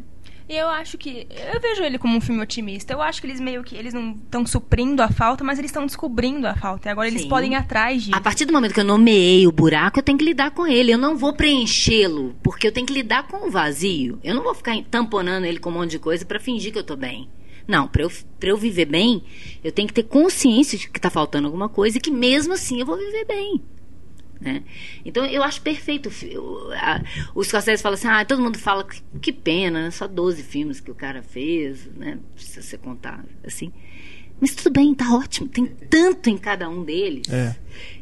[0.50, 1.28] E eu acho que.
[1.54, 2.94] Eu vejo ele como um filme otimista.
[2.94, 3.76] Eu acho que eles meio que.
[3.76, 6.88] Eles não estão suprindo a falta, mas eles estão descobrindo a falta.
[6.88, 7.30] E agora eles Sim.
[7.30, 8.16] podem ir atrás disso.
[8.16, 10.94] A partir do momento que eu nomeei o buraco, eu tenho que lidar com ele.
[10.94, 14.20] Eu não vou preenchê-lo, porque eu tenho que lidar com o vazio.
[14.24, 16.84] Eu não vou ficar tamponando ele com um monte de coisa para fingir que eu
[16.84, 17.30] tô bem.
[17.68, 19.22] Não, para eu, pra eu viver bem,
[19.62, 22.80] eu tenho que ter consciência de que tá faltando alguma coisa e que mesmo assim
[22.80, 23.62] eu vou viver bem.
[24.40, 24.64] Né?
[25.04, 26.10] Então eu acho perfeito.
[26.10, 26.70] o fi- o-
[27.34, 29.92] Os Scorsese falam assim: ah, todo mundo fala que, que pena, né?
[29.92, 32.20] só 12 filmes que o cara fez, né?
[32.36, 33.72] Se você contar assim.
[34.40, 35.48] Mas tudo bem, tá ótimo.
[35.48, 37.56] Tem tanto em cada um deles É.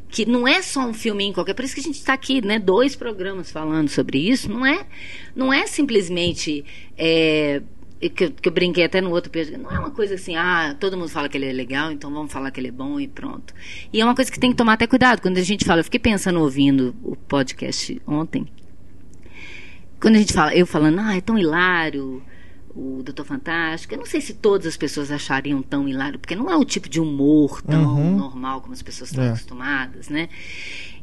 [0.10, 1.54] que não é só um filminho qualquer.
[1.54, 2.60] Por isso que a gente está aqui, né?
[2.60, 4.52] Dois programas falando sobre isso.
[4.52, 4.86] Não é,
[5.34, 6.66] não é simplesmente
[6.98, 7.62] é,
[8.10, 9.64] que, que eu brinquei até no outro período.
[9.64, 12.32] Não é uma coisa assim, ah, todo mundo fala que ele é legal, então vamos
[12.32, 13.54] falar que ele é bom e pronto.
[13.92, 15.80] E é uma coisa que tem que tomar até cuidado quando a gente fala.
[15.80, 18.48] Eu fiquei pensando ouvindo o podcast ontem.
[20.00, 22.22] Quando a gente fala, eu falando, ah, é tão hilário
[22.76, 23.94] o Doutor Fantástico.
[23.94, 26.90] Eu não sei se todas as pessoas achariam tão hilário, porque não é o tipo
[26.90, 28.18] de humor tão Uhum.
[28.18, 29.30] normal como as pessoas estão É.
[29.30, 30.28] acostumadas, né?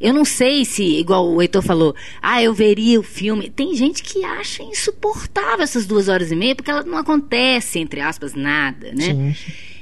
[0.01, 3.49] Eu não sei se, igual o Heitor falou, ah, eu veria o filme.
[3.49, 8.01] Tem gente que acha insuportável essas duas horas e meia, porque ela não acontece, entre
[8.01, 9.05] aspas, nada, né?
[9.05, 9.35] Sim.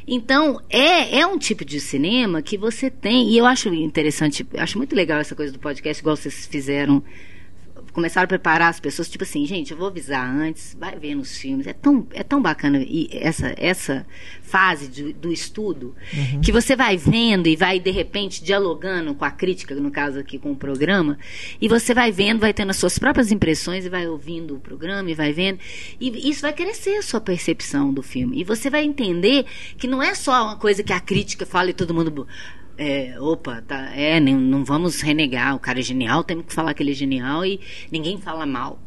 [0.06, 4.76] Então, é, é um tipo de cinema que você tem, e eu acho interessante, acho
[4.76, 7.02] muito legal essa coisa do podcast, igual vocês fizeram,
[7.92, 11.36] começaram a preparar as pessoas, tipo assim, gente, eu vou avisar antes, vai ver nos
[11.36, 14.06] filmes, é tão, é tão bacana e essa, essa
[14.42, 15.94] fase de- do estudo,
[16.42, 20.38] que você vai vendo e vai, de repente, dialogando com a crítica, no caso aqui
[20.38, 21.18] com o programa,
[21.60, 25.10] e você vai vendo, vai tendo as suas próprias impressões e vai ouvindo o programa
[25.10, 25.58] e vai vendo,
[26.00, 29.46] e isso vai crescer a sua percepção do filme, e você vai entender
[29.78, 32.26] que não é só uma coisa que a crítica fala e todo mundo...
[32.78, 36.82] É, opa, tá, é, não, vamos renegar, o cara é genial, temos que falar que
[36.82, 37.60] ele é genial e
[37.92, 38.78] ninguém fala mal.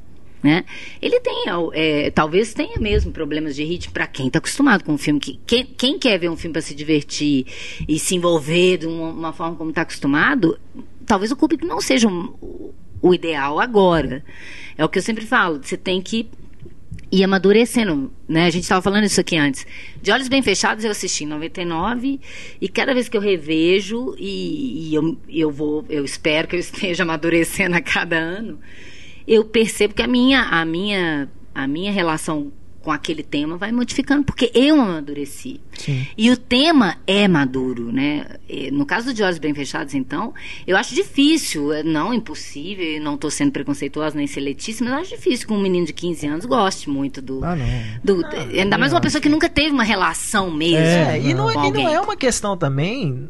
[0.42, 0.66] Né?
[1.02, 4.98] Ele tem, é, talvez tenha mesmo problemas de ritmo para quem está acostumado com um
[4.98, 5.18] filme.
[5.18, 7.46] Que, quem, quem quer ver um filme para se divertir
[7.88, 10.60] e se envolver de uma, uma forma como está acostumado,
[11.06, 14.22] talvez o Kubrick não seja um- o, o ideal agora.
[14.78, 16.28] É o que eu sempre falo, você tem que
[17.14, 18.48] e amadurecendo, né?
[18.48, 19.68] A gente estava falando isso aqui antes.
[20.02, 22.20] De Olhos Bem Fechados eu assisti em 99
[22.60, 26.60] e cada vez que eu revejo e, e eu, eu vou, eu espero que eu
[26.60, 28.60] esteja amadurecendo a cada ano,
[29.28, 34.24] eu percebo que a minha, a minha, a minha relação com aquele tema vai modificando
[34.24, 35.62] porque eu amadureci.
[35.78, 36.08] Sim.
[36.18, 38.26] E o tema é maduro, né?
[38.72, 40.34] No caso do De Olhos Bem Fechados, então,
[40.68, 45.16] eu acho difícil, é não impossível, não estou sendo preconceituosa nem seletíssima, mas eu acho
[45.16, 47.44] difícil que um menino de 15 anos goste muito do.
[47.44, 47.66] Ah, não.
[48.04, 48.24] do
[48.58, 50.78] ainda mais uma pessoa que nunca teve uma relação mesmo.
[50.78, 51.94] É, É, e não, e não alguém.
[51.94, 53.28] é uma questão também.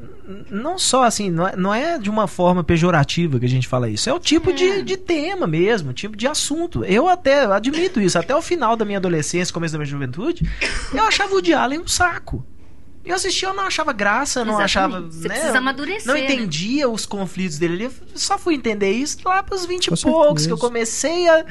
[0.49, 3.89] não só assim, não é, não é de uma forma pejorativa que a gente fala
[3.89, 4.09] isso.
[4.09, 4.53] É o tipo É.
[4.53, 6.83] de, de tema mesmo, tipo de assunto.
[6.85, 8.17] Eu até admito isso.
[8.17, 10.49] Até o final da minha adolescência, começo da minha juventude,
[10.93, 12.42] eu achava o Woody Allen um saco.
[13.05, 14.95] Eu assistia, eu não achava graça, eu não Exatamente.
[14.97, 15.01] achava.
[15.11, 16.23] Você né, precisa amadurecer, Não né?
[16.23, 17.83] entendia os conflitos dele ali.
[17.85, 21.45] Eu só fui entender isso lá pros 20 Com e poucos, que eu comecei a,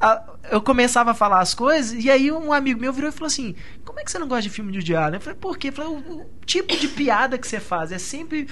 [0.00, 3.26] a- Eu começava a falar as coisas, e aí um amigo meu virou e falou
[3.28, 3.54] assim:
[3.84, 5.14] Como é que você não gosta de filme de Woody Allen?
[5.14, 5.68] Eu falei, por quê?
[5.68, 8.46] Eu falei, o tipo de piada que você faz é sempre.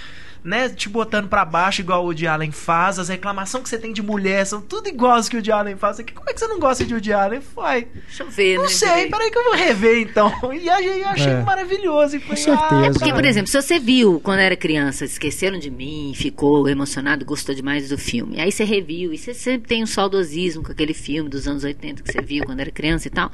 [0.44, 3.92] Né, te botando pra baixo igual o Woody Allen faz, as reclamações que você tem
[3.92, 5.98] de mulher são tudo iguais que o Woody Allen faz.
[5.98, 7.40] Aqui, como é que você não gosta de Woody Allen?
[7.40, 7.88] Foi.
[8.06, 8.68] Deixa eu ver, Não né?
[8.70, 9.10] sei, peraí.
[9.10, 10.32] peraí que eu vou rever então.
[10.54, 11.42] E aí eu achei É.
[11.42, 12.16] maravilhoso.
[12.16, 12.98] E Com falei, ah, certeza.
[13.00, 17.52] Porque, por exemplo, se você viu quando era criança, esqueceram de mim, ficou emocionado, gostou
[17.52, 18.40] demais do filme.
[18.40, 22.04] Aí você reviu, e você sempre tem um saudosismo com aquele filme dos anos 80
[22.04, 23.30] que você viu quando era criança e tal.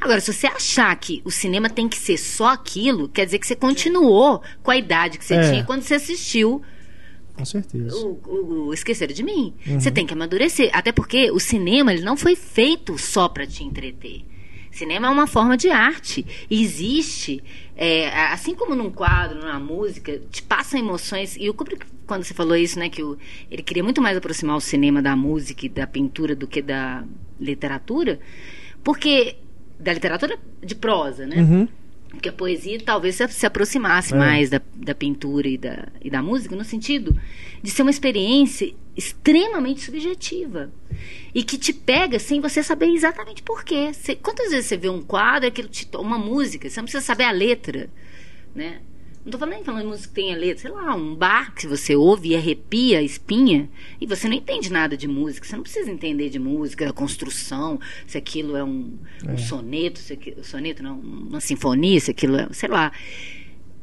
[0.00, 3.46] Agora, se você achar que o cinema tem que ser só aquilo, quer dizer que
[3.46, 3.54] você
[4.06, 5.50] continuou com a idade que você É.
[5.50, 6.62] tinha quando você assistiu
[7.34, 7.94] Com certeza.
[7.96, 9.54] o, o, o Esqueceram de Mim.
[9.66, 10.70] Você tem que amadurecer.
[10.72, 14.22] Até porque o cinema ele não foi feito só para te entreter.
[14.70, 16.24] Cinema é uma forma de arte.
[16.50, 17.42] E existe,
[17.76, 21.36] é, assim como num quadro, numa música, te passa emoções.
[21.38, 23.16] E o Kubrick, quando você falou isso, né, que o,
[23.50, 27.04] ele queria muito mais aproximar o cinema da música e da pintura do que da
[27.40, 28.18] literatura,
[28.84, 29.36] porque
[29.80, 31.36] da literatura de prosa, né?
[31.36, 31.68] Uhum.
[32.16, 34.16] Porque a poesia talvez se, se aproximasse É.
[34.16, 37.14] mais da, da pintura e da, e da música, no sentido
[37.62, 40.70] de ser uma experiência extremamente subjetiva.
[41.34, 43.90] E que te pega sem você saber exatamente por quê.
[43.92, 47.24] Você- quantas vezes você vê um quadro, aquilo te, uma música, você não precisa saber
[47.24, 47.88] a letra.
[48.54, 48.80] Né?
[49.26, 51.52] Não tô falando, nem falando de música que tem a letra, sei lá, um bar
[51.52, 53.68] que você ouve e arrepia a espinha,
[54.00, 55.44] e você não entende nada de música.
[55.44, 58.96] Você não precisa entender de música, construção, se aquilo é um,
[59.28, 62.92] um soneto, se aquilo, soneto não, uma sinfonia, se aquilo é, sei lá.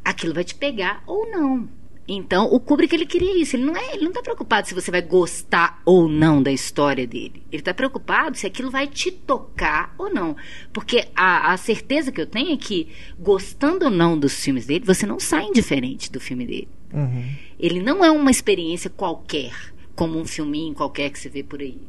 [0.02, 1.68] Aquilo vai te pegar ou não.
[2.08, 3.56] Então, o Kubrick ele queria isso.
[3.56, 7.08] Ele não é, ele não tá preocupado se você vai gostar ou não da história
[7.08, 7.44] dele.
[7.52, 10.36] Ele tá preocupado se aquilo vai te tocar ou não.
[10.74, 14.84] Porque a, a certeza que eu tenho é que, gostando ou não dos filmes dele,
[14.86, 16.68] você não sai indiferente do filme dele.
[16.94, 17.26] Uhum.
[17.58, 19.54] Ele não é uma experiência qualquer,
[19.96, 21.80] como um filminho qualquer que você vê por aí.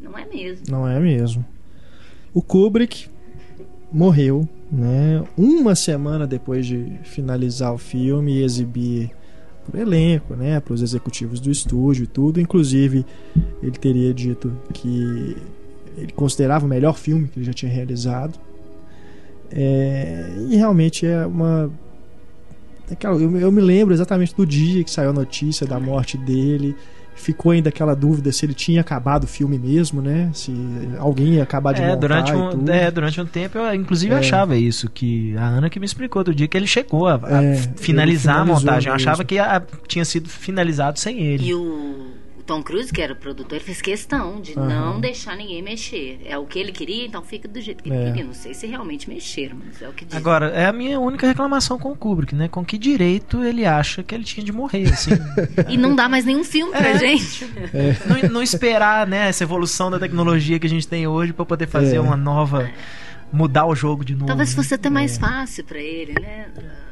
[0.00, 0.64] Não é mesmo.
[0.68, 1.44] Não é mesmo.
[2.32, 3.08] O Kubrick
[3.92, 5.22] morreu, né?
[5.36, 9.10] Uma semana depois de finalizar o filme e exibir
[9.70, 10.60] pro elenco, né?
[10.60, 12.40] Para os executivos do estúdio e tudo.
[12.40, 13.04] Inclusive,
[13.62, 15.36] ele teria dito que
[15.96, 18.38] ele considerava o melhor filme que ele já tinha realizado.
[19.50, 21.70] É, e realmente é uma.
[22.90, 26.74] aquela- Eu, eu me lembro exatamente do dia que saiu a notícia da morte dele.
[27.20, 30.30] Ficou ainda aquela dúvida se ele tinha acabado o filme mesmo, né?
[30.32, 30.52] Se
[30.98, 32.70] alguém ia acabar de É, montar durante e um, tudo.
[32.70, 34.18] é, durante um tempo eu inclusive É.
[34.18, 37.42] achava isso, que a Ana que me explicou do dia que ele chegou a, a
[37.44, 38.88] É, finalizar a montagem.
[38.88, 39.26] Eu achava mesmo.
[39.26, 41.48] que a- tinha sido finalizado sem ele.
[41.48, 42.06] E o
[42.50, 44.66] Tom Cruise, que era o produtor, ele fez questão de Aham.
[44.68, 46.20] não deixar ninguém mexer.
[46.24, 48.06] É o que ele queria, então fica do jeito que ele É.
[48.06, 48.24] queria.
[48.24, 50.16] Não sei se realmente mexeram, mas é o que diz.
[50.16, 52.48] Agora, é a minha única reclamação com o Kubrick, né?
[52.48, 55.10] Com que direito ele acha que ele tinha de morrer, assim.
[55.70, 56.98] E não dá mais nenhum filme pra É.
[56.98, 57.46] gente.
[58.24, 61.68] não, não esperar, né, essa evolução da tecnologia que a gente tem hoje pra poder
[61.68, 62.00] fazer É.
[62.00, 62.68] uma nova.
[63.32, 64.26] mudar o jogo de novo.
[64.26, 64.56] Talvez né?
[64.56, 66.46] fosse até mais fácil pra ele, né?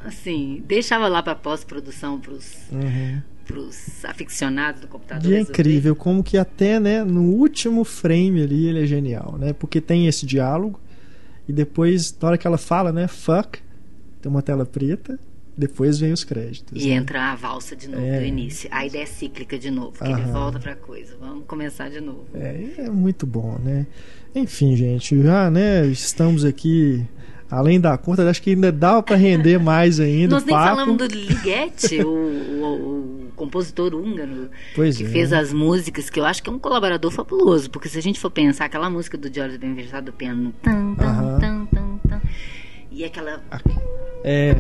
[0.05, 3.21] Assim, deixava lá pra pós-produção pros, Uhum.
[3.47, 5.31] pros aficionados do computador.
[5.31, 9.53] E é incrível como que até né, no último frame ali ele é genial, né?
[9.53, 10.79] Porque tem esse diálogo
[11.49, 13.09] e depois, na hora que ela fala, né?
[13.09, 13.59] Fuck,
[14.23, 15.19] tem uma tela preta,
[15.57, 16.81] depois vem os créditos.
[16.85, 16.95] E né?
[16.95, 18.21] entra a valsa de novo É.
[18.21, 18.69] do início.
[18.73, 21.17] A ideia é cíclica de novo, que ele volta pra coisa.
[21.19, 22.27] Vamos começar de novo.
[22.35, 23.87] É, é muito bom, né?
[24.35, 27.05] Enfim, gente, já, né, estamos aqui
[27.51, 30.69] além da conta, acho que ainda dá para render mais ainda Nós o nem papo.
[30.69, 35.09] falamos do Ligeti, o, o- o compositor húngaro, Pois que é.
[35.09, 38.19] fez as músicas, que eu acho que é um colaborador fabuloso, porque se a gente
[38.19, 41.39] for pensar aquela música do George Ben do piano, tan, tan, Aham.
[41.39, 42.21] tan, tan, tan,
[42.91, 43.41] e aquela.
[44.25, 44.55] É,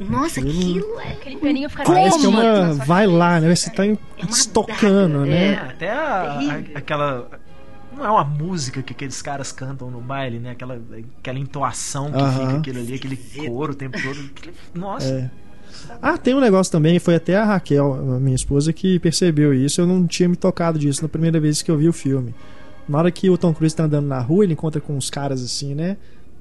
[0.00, 1.12] Nossa, aquilo é.
[1.12, 3.54] Aquele pianinho fica parece que é uma vai lá, né?
[3.54, 3.96] Você tá É
[4.30, 5.52] estocando, né?
[5.52, 6.72] É, até a- a- Terrível.
[6.74, 7.30] aquela.
[7.96, 10.50] Não é uma música que aqueles caras cantam no baile, né?
[10.52, 10.80] Aquela,
[11.20, 12.46] aquela entoação que Aham.
[12.46, 14.18] fica aquilo ali, aquele coro o tempo todo.
[14.36, 15.08] Aquele- Nossa.
[15.08, 15.30] É.
[16.00, 19.80] Ah, tem um negócio também, foi até a Raquel, a minha esposa, que percebeu isso.
[19.80, 22.34] Eu não tinha me tocado disso na primeira vez que eu vi o filme.
[22.88, 25.42] Na hora que o Tom Cruise tá andando na rua, ele encontra com uns caras
[25.42, 25.96] assim, né?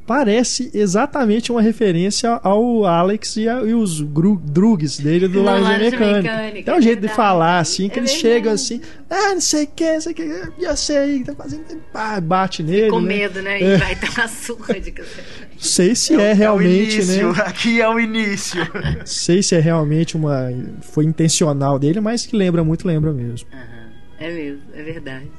[0.05, 5.91] Parece exatamente uma referência ao Alex e, a, e os gru, drugs dele do Laranja
[5.91, 6.21] Mecânica.
[6.21, 6.71] Mecânica.
[6.71, 8.33] É um jeito de falar assim, que é eles verdade.
[8.33, 11.63] chegam assim, ah, não sei o que, não sei o que, eu sei, tá fazendo.
[11.93, 12.89] Ah, bate nele.
[12.89, 13.07] Com né?
[13.07, 13.61] medo, né?
[13.61, 13.75] É.
[13.75, 14.93] E vai dar uma surra de
[15.57, 17.43] Sei se é, é realmente, é início, né?
[17.45, 18.61] Aqui é o início.
[19.05, 20.49] Sei se é realmente uma.
[20.81, 23.47] Foi intencional dele, mas que lembra muito, lembra mesmo.
[23.53, 23.91] Uhum.
[24.19, 25.31] É mesmo, é verdade.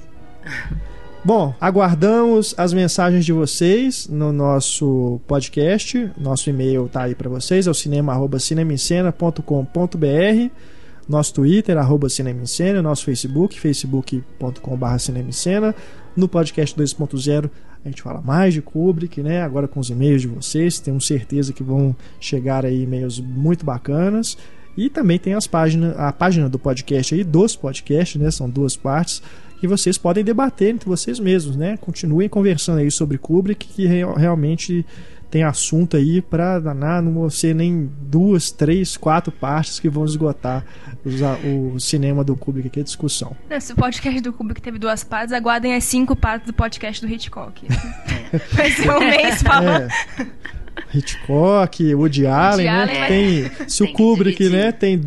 [1.25, 6.11] Bom, aguardamos as mensagens de vocês no nosso podcast.
[6.19, 10.51] Nosso e-mail tá aí para vocês, é o cinema@cinemicena.com.br.
[11.09, 12.09] Nosso Twitter, arroba
[12.83, 15.73] nosso Facebook, facebook.com.br Cinemicena.
[16.17, 17.49] No podcast 2.0
[17.85, 19.43] a gente fala mais de Kubrick, né?
[19.43, 24.37] Agora com os e-mails de vocês, temos certeza que vão chegar aí e-mails muito bacanas.
[24.77, 28.29] E também tem as páginas, a página do podcast aí, dos podcasts, né?
[28.31, 29.23] São duas partes
[29.63, 31.77] que vocês podem debater entre vocês mesmos, né?
[31.77, 34.85] Continuem conversando aí sobre Kubrick, que realmente
[35.31, 40.05] tem assunto aí para danar, não vão ser nem duas, três, quatro partes que vão
[40.05, 40.65] esgotar
[41.45, 43.37] o cinema do Kubrick aqui, a discussão.
[43.61, 47.13] Se o podcast do Kubrick teve duas partes, aguardem as cinco partes do podcast do
[47.13, 47.65] Hitchcock.
[48.55, 49.89] Vai ser um mês falando.
[50.19, 50.27] É.
[50.93, 52.83] Hitchcock, Woody Allen, né?
[52.83, 55.01] Allen, tem, se o Kubrick, né, tem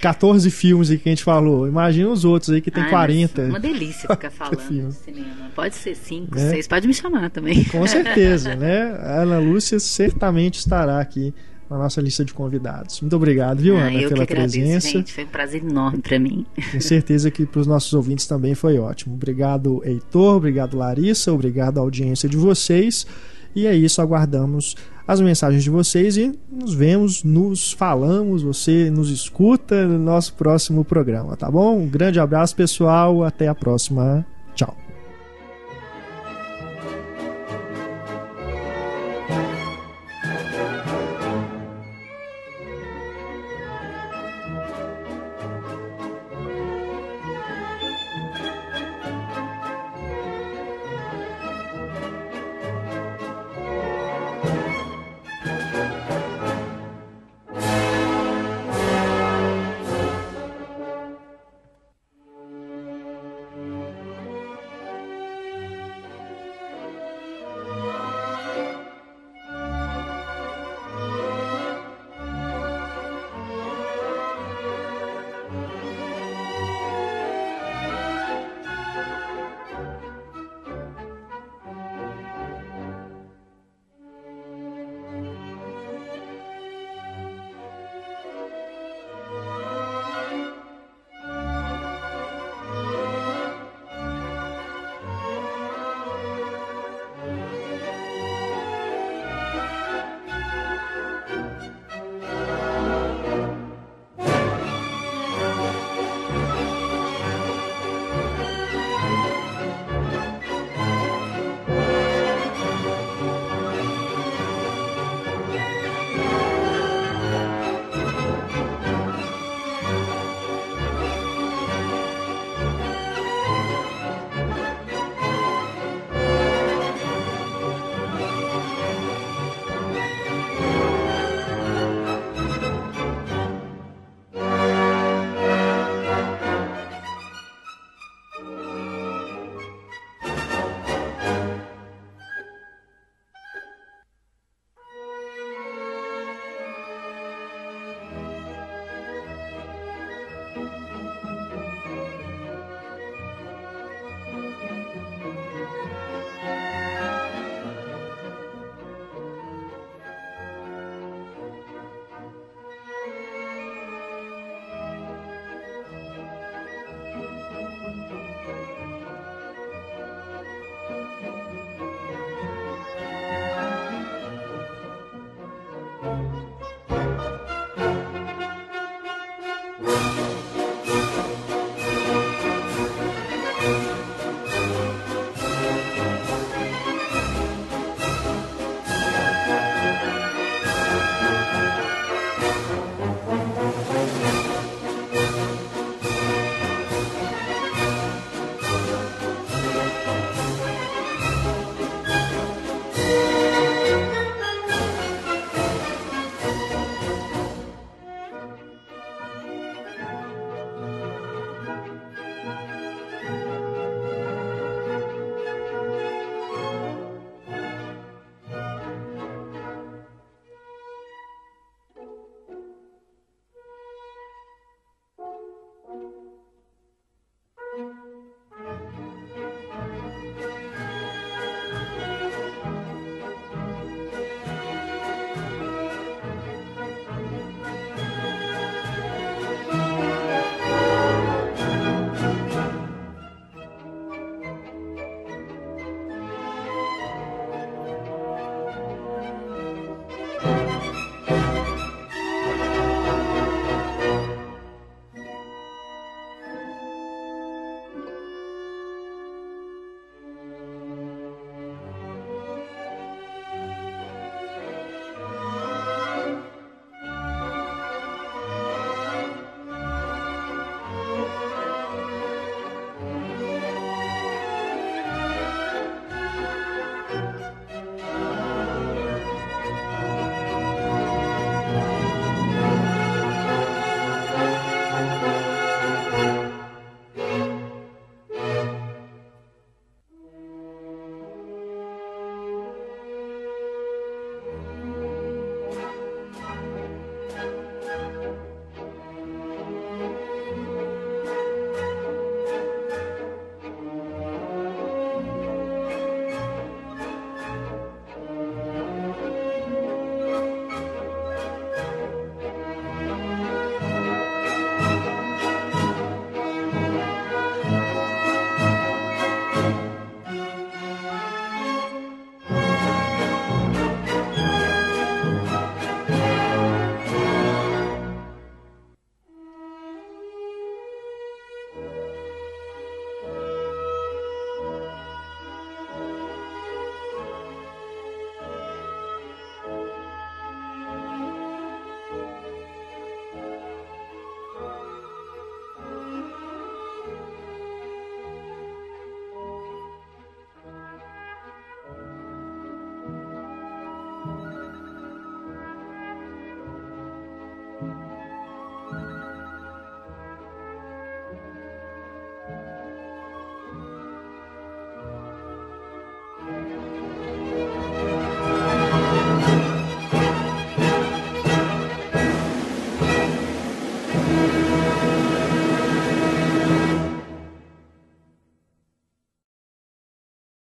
[0.00, 1.66] 14 filmes aí que a gente falou.
[1.66, 3.42] Imagina os outros aí que tem Ai, 40.
[3.42, 5.50] Uma delícia ficar falando de cinema.
[5.54, 6.68] Pode ser 5, 6, é.
[6.68, 7.64] pode me chamar também.
[7.64, 8.96] Com certeza, né?
[9.00, 11.34] A Ana Lúcia certamente estará aqui
[11.68, 13.00] na nossa lista de convidados.
[13.00, 14.88] Muito obrigado, viu, ah, Ana, eu pela que agradeço, presença.
[14.88, 16.46] Gente, foi um prazer enorme para mim.
[16.70, 19.14] Tenho certeza que para os nossos ouvintes também foi ótimo.
[19.14, 23.06] Obrigado, Heitor, obrigado, Larissa, obrigado à audiência de vocês.
[23.54, 24.76] E é isso, aguardamos
[25.08, 30.84] as mensagens de vocês e nos vemos, nos falamos, você nos escuta no nosso próximo
[30.84, 31.78] programa, tá bom?
[31.78, 34.26] Um grande abraço, pessoal, até a próxima.